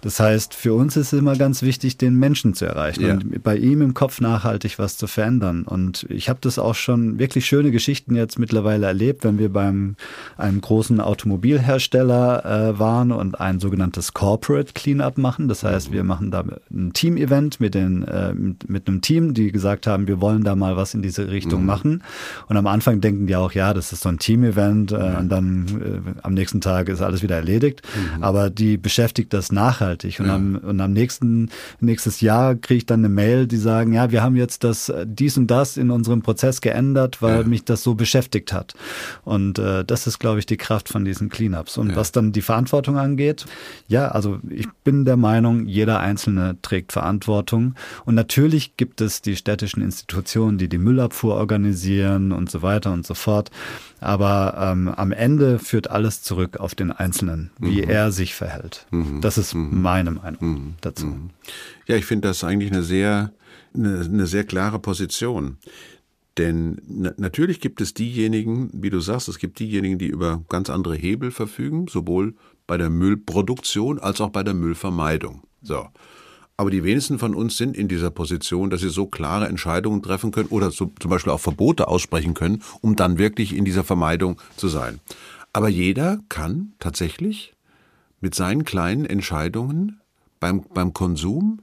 Das 0.00 0.18
heißt, 0.20 0.54
für 0.54 0.72
uns 0.72 0.96
ist 0.96 1.12
immer 1.12 1.36
ganz 1.36 1.60
wichtig, 1.62 1.98
den 1.98 2.14
Menschen 2.14 2.54
zu 2.54 2.64
erreichen 2.64 3.10
und 3.10 3.42
bei 3.42 3.56
ihm 3.56 3.82
im 3.82 3.92
Kopf 3.92 4.20
nachhaltig 4.22 4.78
was 4.78 4.96
zu 4.96 5.06
verändern. 5.06 5.64
Und 5.64 6.06
ich 6.08 6.30
habe 6.30 6.38
das 6.40 6.58
auch 6.58 6.74
schon 6.74 7.18
wirklich 7.18 7.44
schöne 7.44 7.70
Geschichten 7.70 8.16
jetzt 8.16 8.38
mittlerweile 8.38 8.86
erlebt, 8.86 9.22
wenn 9.24 9.38
wir 9.38 9.47
beim 9.48 9.96
einem 10.36 10.60
großen 10.60 11.00
Automobilhersteller 11.00 12.44
äh, 12.44 12.78
waren 12.78 13.12
und 13.12 13.40
ein 13.40 13.60
sogenanntes 13.60 14.14
Corporate 14.14 14.72
Cleanup 14.74 15.18
machen. 15.18 15.48
Das 15.48 15.64
heißt, 15.64 15.92
wir 15.92 16.04
machen 16.04 16.30
da 16.30 16.44
ein 16.70 16.92
Team-Event 16.92 17.60
mit, 17.60 17.74
den, 17.74 18.02
äh, 18.02 18.32
mit, 18.34 18.88
einem 18.88 19.00
Team, 19.00 19.34
die 19.34 19.52
gesagt 19.52 19.86
haben, 19.86 20.06
wir 20.06 20.20
wollen 20.20 20.44
da 20.44 20.54
mal 20.54 20.76
was 20.76 20.94
in 20.94 21.02
diese 21.02 21.28
Richtung 21.28 21.64
machen. 21.66 22.02
Und 22.48 22.56
am 22.56 22.66
Anfang 22.66 23.00
denken 23.00 23.26
die 23.26 23.36
auch, 23.36 23.52
ja, 23.52 23.74
das 23.74 23.92
ist 23.92 24.02
so 24.02 24.08
ein 24.08 24.18
Team-Event 24.18 24.92
äh, 24.92 25.16
und 25.18 25.28
dann 25.28 25.66
äh, 25.80 26.20
am 26.22 26.34
nächsten 26.34 26.60
Tag 26.60 26.88
ist 26.88 27.00
alles 27.00 27.22
wieder 27.22 27.36
erledigt. 27.36 27.82
Aber 28.20 28.50
die 28.50 28.76
beschäftigt 28.76 29.32
das 29.32 29.52
nachhaltig. 29.52 30.20
Und, 30.20 30.30
am, 30.30 30.56
und 30.56 30.80
am 30.80 30.92
nächsten 30.92 31.50
nächstes 31.80 32.20
Jahr 32.20 32.54
kriege 32.54 32.78
ich 32.78 32.86
dann 32.86 33.00
eine 33.00 33.08
Mail, 33.08 33.46
die 33.46 33.56
sagen, 33.56 33.92
ja, 33.92 34.10
wir 34.10 34.22
haben 34.22 34.36
jetzt 34.36 34.64
das 34.64 34.92
dies 35.04 35.36
und 35.36 35.48
das 35.48 35.76
in 35.76 35.90
unserem 35.90 36.22
Prozess 36.22 36.60
geändert, 36.60 37.22
weil 37.22 37.44
mich 37.44 37.64
das 37.64 37.82
so 37.82 37.94
beschäftigt 37.94 38.52
hat. 38.52 38.74
Und 39.24 39.37
äh, 39.58 39.84
das 39.84 40.06
ist, 40.06 40.18
glaube 40.18 40.38
ich, 40.38 40.46
die 40.46 40.56
Kraft 40.56 40.88
von 40.88 41.04
diesen 41.04 41.28
Cleanups. 41.28 41.78
Und 41.78 41.96
was 41.96 42.12
dann 42.12 42.32
die 42.32 42.42
Verantwortung 42.42 42.98
angeht, 42.98 43.46
ja, 43.86 44.08
also 44.08 44.38
ich 44.48 44.68
bin 44.84 45.04
der 45.04 45.16
Meinung, 45.16 45.66
jeder 45.66 46.00
Einzelne 46.00 46.56
trägt 46.62 46.92
Verantwortung. 46.92 47.74
Und 48.04 48.14
natürlich 48.14 48.76
gibt 48.76 49.00
es 49.00 49.22
die 49.22 49.36
städtischen 49.36 49.82
Institutionen, 49.82 50.58
die 50.58 50.68
die 50.68 50.78
Müllabfuhr 50.78 51.34
organisieren 51.34 52.32
und 52.32 52.50
so 52.50 52.62
weiter 52.62 52.92
und 52.92 53.06
so 53.06 53.14
fort. 53.14 53.50
Aber 54.00 54.54
ähm, 54.58 54.88
am 54.88 55.12
Ende 55.12 55.58
führt 55.58 55.90
alles 55.90 56.22
zurück 56.22 56.58
auf 56.58 56.74
den 56.74 56.92
Einzelnen, 56.92 57.50
wie 57.58 57.82
er 57.82 58.12
sich 58.12 58.34
verhält. 58.34 58.86
Das 59.20 59.38
ist 59.38 59.54
meine 59.54 60.12
Meinung 60.12 60.74
dazu. 60.80 61.06
Ja, 61.86 61.96
ich 61.96 62.04
finde 62.04 62.28
das 62.28 62.44
eigentlich 62.44 62.70
eine 62.70 62.82
sehr, 62.82 63.32
eine, 63.74 64.00
eine 64.00 64.26
sehr 64.26 64.44
klare 64.44 64.78
Position. 64.78 65.56
Denn 66.38 66.80
na, 66.86 67.12
natürlich 67.16 67.60
gibt 67.60 67.80
es 67.80 67.94
diejenigen, 67.94 68.70
wie 68.72 68.90
du 68.90 69.00
sagst, 69.00 69.28
es 69.28 69.38
gibt 69.38 69.58
diejenigen, 69.58 69.98
die 69.98 70.06
über 70.06 70.42
ganz 70.48 70.70
andere 70.70 70.94
Hebel 70.94 71.32
verfügen, 71.32 71.88
sowohl 71.88 72.34
bei 72.66 72.78
der 72.78 72.90
Müllproduktion 72.90 73.98
als 73.98 74.20
auch 74.20 74.30
bei 74.30 74.44
der 74.44 74.54
Müllvermeidung. 74.54 75.42
So. 75.62 75.88
Aber 76.56 76.70
die 76.70 76.84
wenigsten 76.84 77.18
von 77.18 77.34
uns 77.34 77.56
sind 77.56 77.76
in 77.76 77.88
dieser 77.88 78.10
Position, 78.10 78.70
dass 78.70 78.80
sie 78.80 78.88
so 78.88 79.06
klare 79.06 79.48
Entscheidungen 79.48 80.02
treffen 80.02 80.30
können 80.30 80.48
oder 80.48 80.70
so, 80.70 80.92
zum 81.00 81.10
Beispiel 81.10 81.32
auch 81.32 81.40
Verbote 81.40 81.88
aussprechen 81.88 82.34
können, 82.34 82.62
um 82.80 82.96
dann 82.96 83.18
wirklich 83.18 83.54
in 83.54 83.64
dieser 83.64 83.84
Vermeidung 83.84 84.40
zu 84.56 84.68
sein. 84.68 85.00
Aber 85.52 85.68
jeder 85.68 86.20
kann 86.28 86.72
tatsächlich 86.78 87.54
mit 88.20 88.34
seinen 88.34 88.64
kleinen 88.64 89.06
Entscheidungen 89.06 90.00
beim, 90.40 90.64
beim 90.74 90.92
Konsum, 90.92 91.62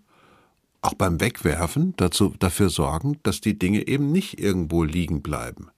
auch 0.86 0.93
beim 0.93 1.19
Wegwerfen 1.19 1.93
dazu, 1.97 2.33
dafür 2.39 2.69
sorgen, 2.69 3.17
dass 3.23 3.41
die 3.41 3.57
Dinge 3.57 3.88
eben 3.88 4.11
nicht 4.11 4.39
irgendwo 4.39 4.83
liegen 4.83 5.21
bleiben. 5.21 5.69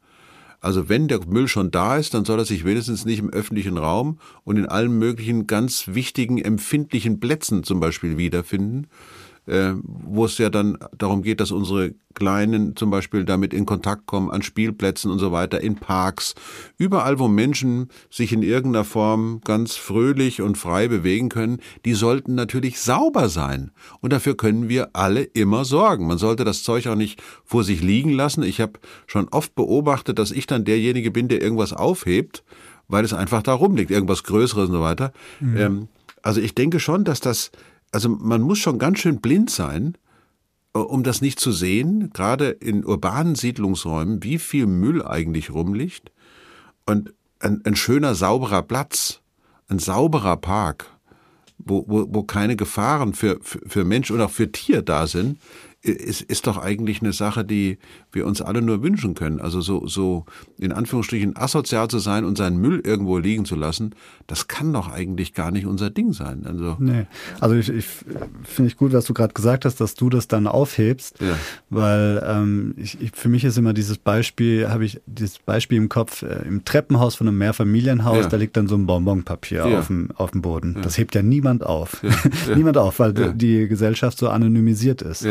Also 0.59 0.89
wenn 0.89 1.07
der 1.07 1.25
Müll 1.25 1.47
schon 1.47 1.71
da 1.71 1.97
ist, 1.97 2.13
dann 2.13 2.25
soll 2.25 2.39
er 2.39 2.45
sich 2.45 2.65
wenigstens 2.65 3.05
nicht 3.05 3.19
im 3.19 3.29
öffentlichen 3.29 3.77
Raum 3.77 4.19
und 4.43 4.57
in 4.57 4.65
allen 4.65 4.97
möglichen 4.97 5.47
ganz 5.47 5.87
wichtigen, 5.87 6.39
empfindlichen 6.39 7.19
Plätzen 7.19 7.63
zum 7.63 7.79
Beispiel 7.79 8.17
wiederfinden, 8.17 8.87
äh, 9.47 9.73
wo 9.81 10.25
es 10.25 10.37
ja 10.37 10.49
dann 10.49 10.77
darum 10.97 11.23
geht, 11.23 11.39
dass 11.39 11.51
unsere 11.51 11.95
Kleinen 12.13 12.75
zum 12.75 12.89
Beispiel 12.89 13.25
damit 13.25 13.53
in 13.53 13.65
Kontakt 13.65 14.07
kommen, 14.07 14.31
an 14.31 14.41
Spielplätzen 14.41 15.11
und 15.11 15.19
so 15.19 15.31
weiter, 15.31 15.61
in 15.61 15.75
Parks, 15.75 16.33
überall, 16.77 17.19
wo 17.19 17.27
Menschen 17.27 17.89
sich 18.09 18.33
in 18.33 18.41
irgendeiner 18.41 18.85
Form 18.85 19.41
ganz 19.43 19.75
fröhlich 19.75 20.41
und 20.41 20.57
frei 20.57 20.87
bewegen 20.87 21.29
können, 21.29 21.59
die 21.85 21.93
sollten 21.93 22.35
natürlich 22.35 22.79
sauber 22.79 23.29
sein. 23.29 23.71
Und 24.01 24.13
dafür 24.13 24.35
können 24.35 24.67
wir 24.67 24.89
alle 24.93 25.21
immer 25.21 25.63
sorgen. 25.63 26.07
Man 26.07 26.17
sollte 26.17 26.43
das 26.43 26.63
Zeug 26.63 26.87
auch 26.87 26.95
nicht 26.95 27.21
vor 27.45 27.63
sich 27.63 27.81
liegen 27.81 28.11
lassen. 28.11 28.43
Ich 28.43 28.59
habe 28.59 28.79
schon 29.05 29.27
oft 29.29 29.53
beobachtet, 29.55 30.17
dass 30.19 30.31
ich 30.31 30.47
dann 30.47 30.65
derjenige 30.65 31.11
bin, 31.11 31.27
der 31.27 31.41
irgendwas 31.41 31.71
aufhebt, 31.71 32.43
weil 32.87 33.05
es 33.05 33.13
einfach 33.13 33.43
da 33.43 33.53
rumliegt, 33.53 33.91
irgendwas 33.91 34.23
Größeres 34.23 34.69
und 34.69 34.75
so 34.75 34.81
weiter. 34.81 35.13
Ähm, 35.57 35.87
also 36.23 36.41
ich 36.41 36.55
denke 36.55 36.79
schon, 36.79 37.03
dass 37.03 37.19
das, 37.19 37.51
also 37.97 38.09
man 38.09 38.41
muss 38.41 38.59
schon 38.59 38.77
ganz 38.77 38.99
schön 38.99 39.21
blind 39.21 39.49
sein, 39.49 39.97
äh, 40.75 40.77
um 40.77 41.01
das 41.01 41.19
nicht 41.19 41.39
zu 41.39 41.51
sehen, 41.51 42.11
gerade 42.13 42.49
in 42.49 42.85
urbanen 42.85 43.33
Siedlungsräumen, 43.33 44.21
wie 44.21 44.37
viel 44.37 44.67
Müll 44.67 45.03
eigentlich 45.03 45.49
rumliegt. 45.51 46.11
Und 46.85 47.15
ein, 47.39 47.65
ein 47.65 47.75
schöner, 47.75 48.13
sauberer 48.13 48.61
Platz, 48.61 49.21
ein 49.67 49.79
sauberer 49.79 50.37
Park, 50.37 50.85
wo, 51.57 51.85
wo, 51.87 52.05
wo 52.09 52.21
keine 52.21 52.55
Gefahren 52.55 53.15
für, 53.15 53.39
für, 53.41 53.61
für 53.67 53.83
Mensch 53.83 54.11
und 54.11 54.21
auch 54.21 54.29
für 54.29 54.51
Tier 54.51 54.83
da 54.83 55.07
sind, 55.07 55.39
ist, 55.83 56.21
ist 56.21 56.47
doch 56.47 56.57
eigentlich 56.57 57.01
eine 57.01 57.13
Sache, 57.13 57.45
die 57.45 57.77
wir 58.11 58.25
uns 58.25 58.41
alle 58.41 58.61
nur 58.61 58.81
wünschen 58.83 59.13
können. 59.13 59.39
Also 59.39 59.61
so, 59.61 59.87
so 59.87 60.25
in 60.59 60.71
Anführungsstrichen 60.71 61.37
asozial 61.37 61.87
zu 61.87 61.99
sein 61.99 62.25
und 62.25 62.37
seinen 62.37 62.57
Müll 62.57 62.81
irgendwo 62.83 63.17
liegen 63.19 63.45
zu 63.45 63.55
lassen, 63.55 63.91
das 64.25 64.47
kann 64.47 64.73
doch 64.73 64.91
eigentlich 64.91 65.33
gar 65.33 65.51
nicht 65.51 65.65
unser 65.65 65.89
Ding 65.89 66.13
sein. 66.13 66.45
Also 66.45 66.75
Nee. 66.79 67.05
Also 67.39 67.55
ich, 67.55 67.69
ich 67.69 67.85
finde 68.43 68.69
ich 68.71 68.75
gut, 68.77 68.91
was 68.91 69.05
du 69.05 69.13
gerade 69.13 69.33
gesagt 69.33 69.65
hast, 69.65 69.79
dass 69.79 69.93
du 69.93 70.09
das 70.09 70.27
dann 70.27 70.47
aufhebst, 70.47 71.21
Ja. 71.21 71.35
weil 71.69 72.23
ähm, 72.27 72.73
ich, 72.77 72.99
ich, 73.01 73.11
für 73.13 73.29
mich 73.29 73.43
ist 73.45 73.57
immer 73.57 73.73
dieses 73.73 73.97
Beispiel, 73.97 74.67
habe 74.69 74.83
ich 74.83 74.99
dieses 75.05 75.37
Beispiel 75.39 75.77
im 75.77 75.89
Kopf, 75.89 76.23
äh, 76.23 76.43
im 76.47 76.65
Treppenhaus 76.65 77.15
von 77.15 77.27
einem 77.27 77.37
Mehrfamilienhaus, 77.37 78.23
Ja. 78.25 78.27
da 78.29 78.37
liegt 78.37 78.57
dann 78.57 78.67
so 78.67 78.75
ein 78.75 78.87
Bonbonpapier 78.87 79.67
Ja. 79.67 79.79
auf, 79.79 79.87
dem, 79.87 80.09
auf 80.15 80.31
dem 80.31 80.41
Boden. 80.41 80.77
Das 80.81 80.97
hebt 80.97 81.15
ja 81.15 81.21
niemand 81.21 81.63
auf. 81.65 82.01
Niemand 82.55 82.77
auf, 82.77 82.99
weil 82.99 83.13
die 83.13 83.67
Gesellschaft 83.67 84.17
so 84.17 84.29
anonymisiert 84.29 85.01
ist. 85.01 85.25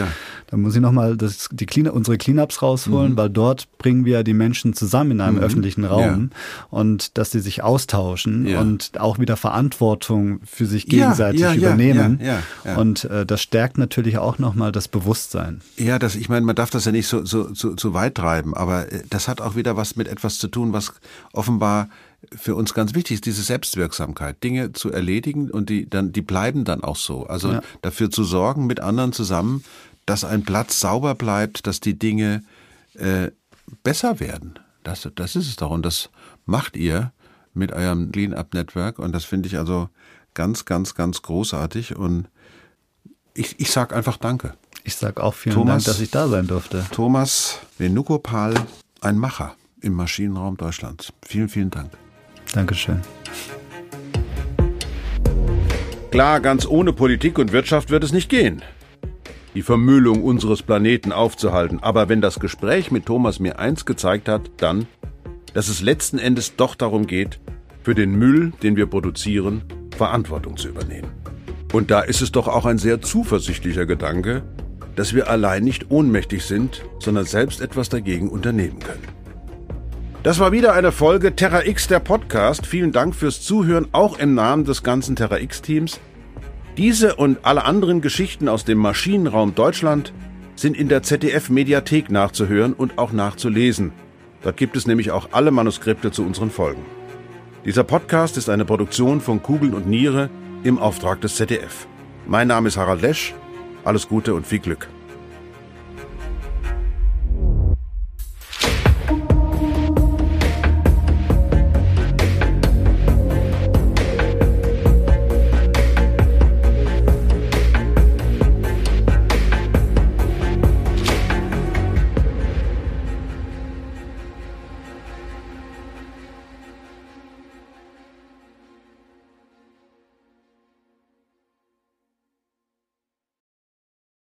Ja. 0.46 0.50
Da 0.52 0.56
muss 0.56 0.74
ich 0.76 0.80
nochmal 0.80 1.16
Clean 1.16 1.88
unsere 1.88 2.18
Cleanups 2.18 2.62
rausholen, 2.62 3.12
Mhm. 3.12 3.16
weil 3.16 3.30
dort 3.30 3.66
bringen 3.78 4.04
wir 4.04 4.22
die 4.22 4.32
Menschen 4.34 4.74
zusammen 4.74 5.12
in 5.12 5.20
einem 5.20 5.38
öffentlichen 5.38 5.84
Raum 5.84 6.30
und 6.70 7.18
dass 7.18 7.30
sie 7.32 7.40
sich 7.40 7.62
austauschen 7.62 8.46
Ja. 8.46 8.60
und 8.60 8.92
auch 9.00 9.18
wieder 9.18 9.36
Verantwortung 9.36 10.40
für 10.44 10.66
sich 10.66 10.84
Ja, 10.84 10.88
gegenseitig 10.90 11.40
ja, 11.40 11.52
ja, 11.52 11.56
übernehmen. 11.56 12.18
ja, 12.22 12.26
ja, 12.26 12.42
ja. 12.64 12.76
Und 12.76 13.04
äh, 13.04 13.26
das 13.26 13.42
stärkt 13.42 13.76
natürlich 13.78 14.18
auch 14.18 14.38
nochmal 14.38 14.72
das 14.72 14.88
Bewusstsein. 14.88 15.60
Ja, 15.76 15.98
das, 15.98 16.14
ich 16.14 16.28
meine, 16.28 16.46
man 16.46 16.54
darf 16.56 16.70
das 16.70 16.84
ja 16.84 16.92
nicht 16.92 17.08
so, 17.08 17.24
so, 17.24 17.52
so, 17.54 17.76
so 17.76 17.92
weit 17.94 18.14
treiben, 18.14 18.54
aber 18.54 18.92
äh, 18.92 19.02
das 19.10 19.28
hat 19.28 19.40
auch 19.40 19.56
wieder 19.56 19.76
was 19.76 19.96
mit 19.96 20.08
etwas 20.08 20.38
zu 20.38 20.48
tun, 20.48 20.72
was 20.72 20.92
offenbar 21.32 21.88
für 22.34 22.54
uns 22.54 22.72
ganz 22.74 22.94
wichtig 22.94 23.16
ist, 23.16 23.26
diese 23.26 23.42
Selbstwirksamkeit, 23.42 24.42
Dinge 24.42 24.72
zu 24.72 24.90
erledigen 24.90 25.50
und 25.50 25.68
die 25.70 25.88
dann, 25.88 26.12
die 26.12 26.22
bleiben 26.22 26.64
dann 26.64 26.82
auch 26.82 26.96
so. 26.96 27.26
Also 27.26 27.52
Ja. 27.52 27.60
dafür 27.82 28.10
zu 28.10 28.24
sorgen, 28.24 28.66
mit 28.66 28.80
anderen 28.80 29.12
zusammen, 29.12 29.62
dass 30.06 30.24
ein 30.24 30.44
Platz 30.44 30.80
sauber 30.80 31.14
bleibt, 31.14 31.66
dass 31.66 31.80
die 31.80 31.98
Dinge 31.98 32.42
äh, 32.94 33.30
besser 33.82 34.20
werden. 34.20 34.58
Das, 34.84 35.08
das 35.14 35.36
ist 35.36 35.48
es 35.48 35.56
doch. 35.56 35.70
Und 35.70 35.84
das 35.84 36.10
macht 36.44 36.76
ihr 36.76 37.12
mit 37.52 37.72
eurem 37.72 38.12
Clean-Up-Network. 38.12 38.98
Und 38.98 39.12
das 39.12 39.24
finde 39.24 39.48
ich 39.48 39.58
also 39.58 39.88
ganz, 40.34 40.64
ganz, 40.64 40.94
ganz 40.94 41.22
großartig. 41.22 41.96
Und 41.96 42.28
ich, 43.34 43.58
ich 43.58 43.70
sage 43.70 43.94
einfach 43.94 44.16
Danke. 44.16 44.54
Ich 44.84 44.94
sage 44.94 45.20
auch 45.22 45.34
vielen 45.34 45.56
Thomas, 45.56 45.84
Dank, 45.84 45.96
dass 45.96 46.00
ich 46.00 46.12
da 46.12 46.28
sein 46.28 46.46
durfte. 46.46 46.86
Thomas 46.92 47.58
Venukopal, 47.76 48.54
ein 49.00 49.18
Macher 49.18 49.56
im 49.80 49.94
Maschinenraum 49.94 50.56
Deutschlands. 50.56 51.12
Vielen, 51.26 51.48
vielen 51.48 51.70
Dank. 51.70 51.90
Dankeschön. 52.52 53.00
Klar, 56.12 56.40
ganz 56.40 56.66
ohne 56.66 56.92
Politik 56.92 57.38
und 57.38 57.50
Wirtschaft 57.50 57.90
wird 57.90 58.04
es 58.04 58.12
nicht 58.12 58.28
gehen, 58.28 58.62
die 59.56 59.62
Vermüllung 59.62 60.22
unseres 60.22 60.62
Planeten 60.62 61.12
aufzuhalten. 61.12 61.78
Aber 61.80 62.10
wenn 62.10 62.20
das 62.20 62.40
Gespräch 62.40 62.90
mit 62.90 63.06
Thomas 63.06 63.40
mir 63.40 63.58
eins 63.58 63.86
gezeigt 63.86 64.28
hat, 64.28 64.50
dann, 64.58 64.86
dass 65.54 65.68
es 65.68 65.80
letzten 65.80 66.18
Endes 66.18 66.56
doch 66.56 66.74
darum 66.74 67.06
geht, 67.06 67.40
für 67.82 67.94
den 67.94 68.16
Müll, 68.16 68.52
den 68.62 68.76
wir 68.76 68.84
produzieren, 68.84 69.62
Verantwortung 69.96 70.58
zu 70.58 70.68
übernehmen. 70.68 71.08
Und 71.72 71.90
da 71.90 72.00
ist 72.00 72.20
es 72.20 72.32
doch 72.32 72.48
auch 72.48 72.66
ein 72.66 72.76
sehr 72.76 73.00
zuversichtlicher 73.00 73.86
Gedanke, 73.86 74.42
dass 74.94 75.14
wir 75.14 75.30
allein 75.30 75.64
nicht 75.64 75.90
ohnmächtig 75.90 76.44
sind, 76.44 76.82
sondern 76.98 77.24
selbst 77.24 77.62
etwas 77.62 77.88
dagegen 77.88 78.28
unternehmen 78.28 78.80
können. 78.80 79.08
Das 80.22 80.38
war 80.38 80.52
wieder 80.52 80.74
eine 80.74 80.92
Folge 80.92 81.34
Terra 81.34 81.64
X 81.64 81.88
der 81.88 82.00
Podcast. 82.00 82.66
Vielen 82.66 82.92
Dank 82.92 83.14
fürs 83.14 83.40
Zuhören, 83.40 83.88
auch 83.92 84.18
im 84.18 84.34
Namen 84.34 84.66
des 84.66 84.82
ganzen 84.82 85.16
Terra 85.16 85.38
X 85.38 85.62
Teams. 85.62 85.98
Diese 86.76 87.14
und 87.16 87.38
alle 87.42 87.64
anderen 87.64 88.02
Geschichten 88.02 88.50
aus 88.50 88.66
dem 88.66 88.76
Maschinenraum 88.76 89.54
Deutschland 89.54 90.12
sind 90.56 90.76
in 90.76 90.90
der 90.90 91.02
ZDF 91.02 91.48
Mediathek 91.48 92.10
nachzuhören 92.10 92.74
und 92.74 92.98
auch 92.98 93.12
nachzulesen. 93.12 93.92
Dort 94.42 94.58
gibt 94.58 94.76
es 94.76 94.86
nämlich 94.86 95.10
auch 95.10 95.30
alle 95.32 95.50
Manuskripte 95.50 96.10
zu 96.10 96.22
unseren 96.22 96.50
Folgen. 96.50 96.84
Dieser 97.64 97.82
Podcast 97.82 98.36
ist 98.36 98.50
eine 98.50 98.66
Produktion 98.66 99.22
von 99.22 99.42
Kugeln 99.42 99.72
und 99.72 99.86
Niere 99.86 100.28
im 100.64 100.78
Auftrag 100.78 101.22
des 101.22 101.36
ZDF. 101.36 101.86
Mein 102.26 102.48
Name 102.48 102.68
ist 102.68 102.76
Harald 102.76 103.00
Lesch. 103.00 103.34
Alles 103.84 104.06
Gute 104.06 104.34
und 104.34 104.46
viel 104.46 104.58
Glück. 104.58 104.88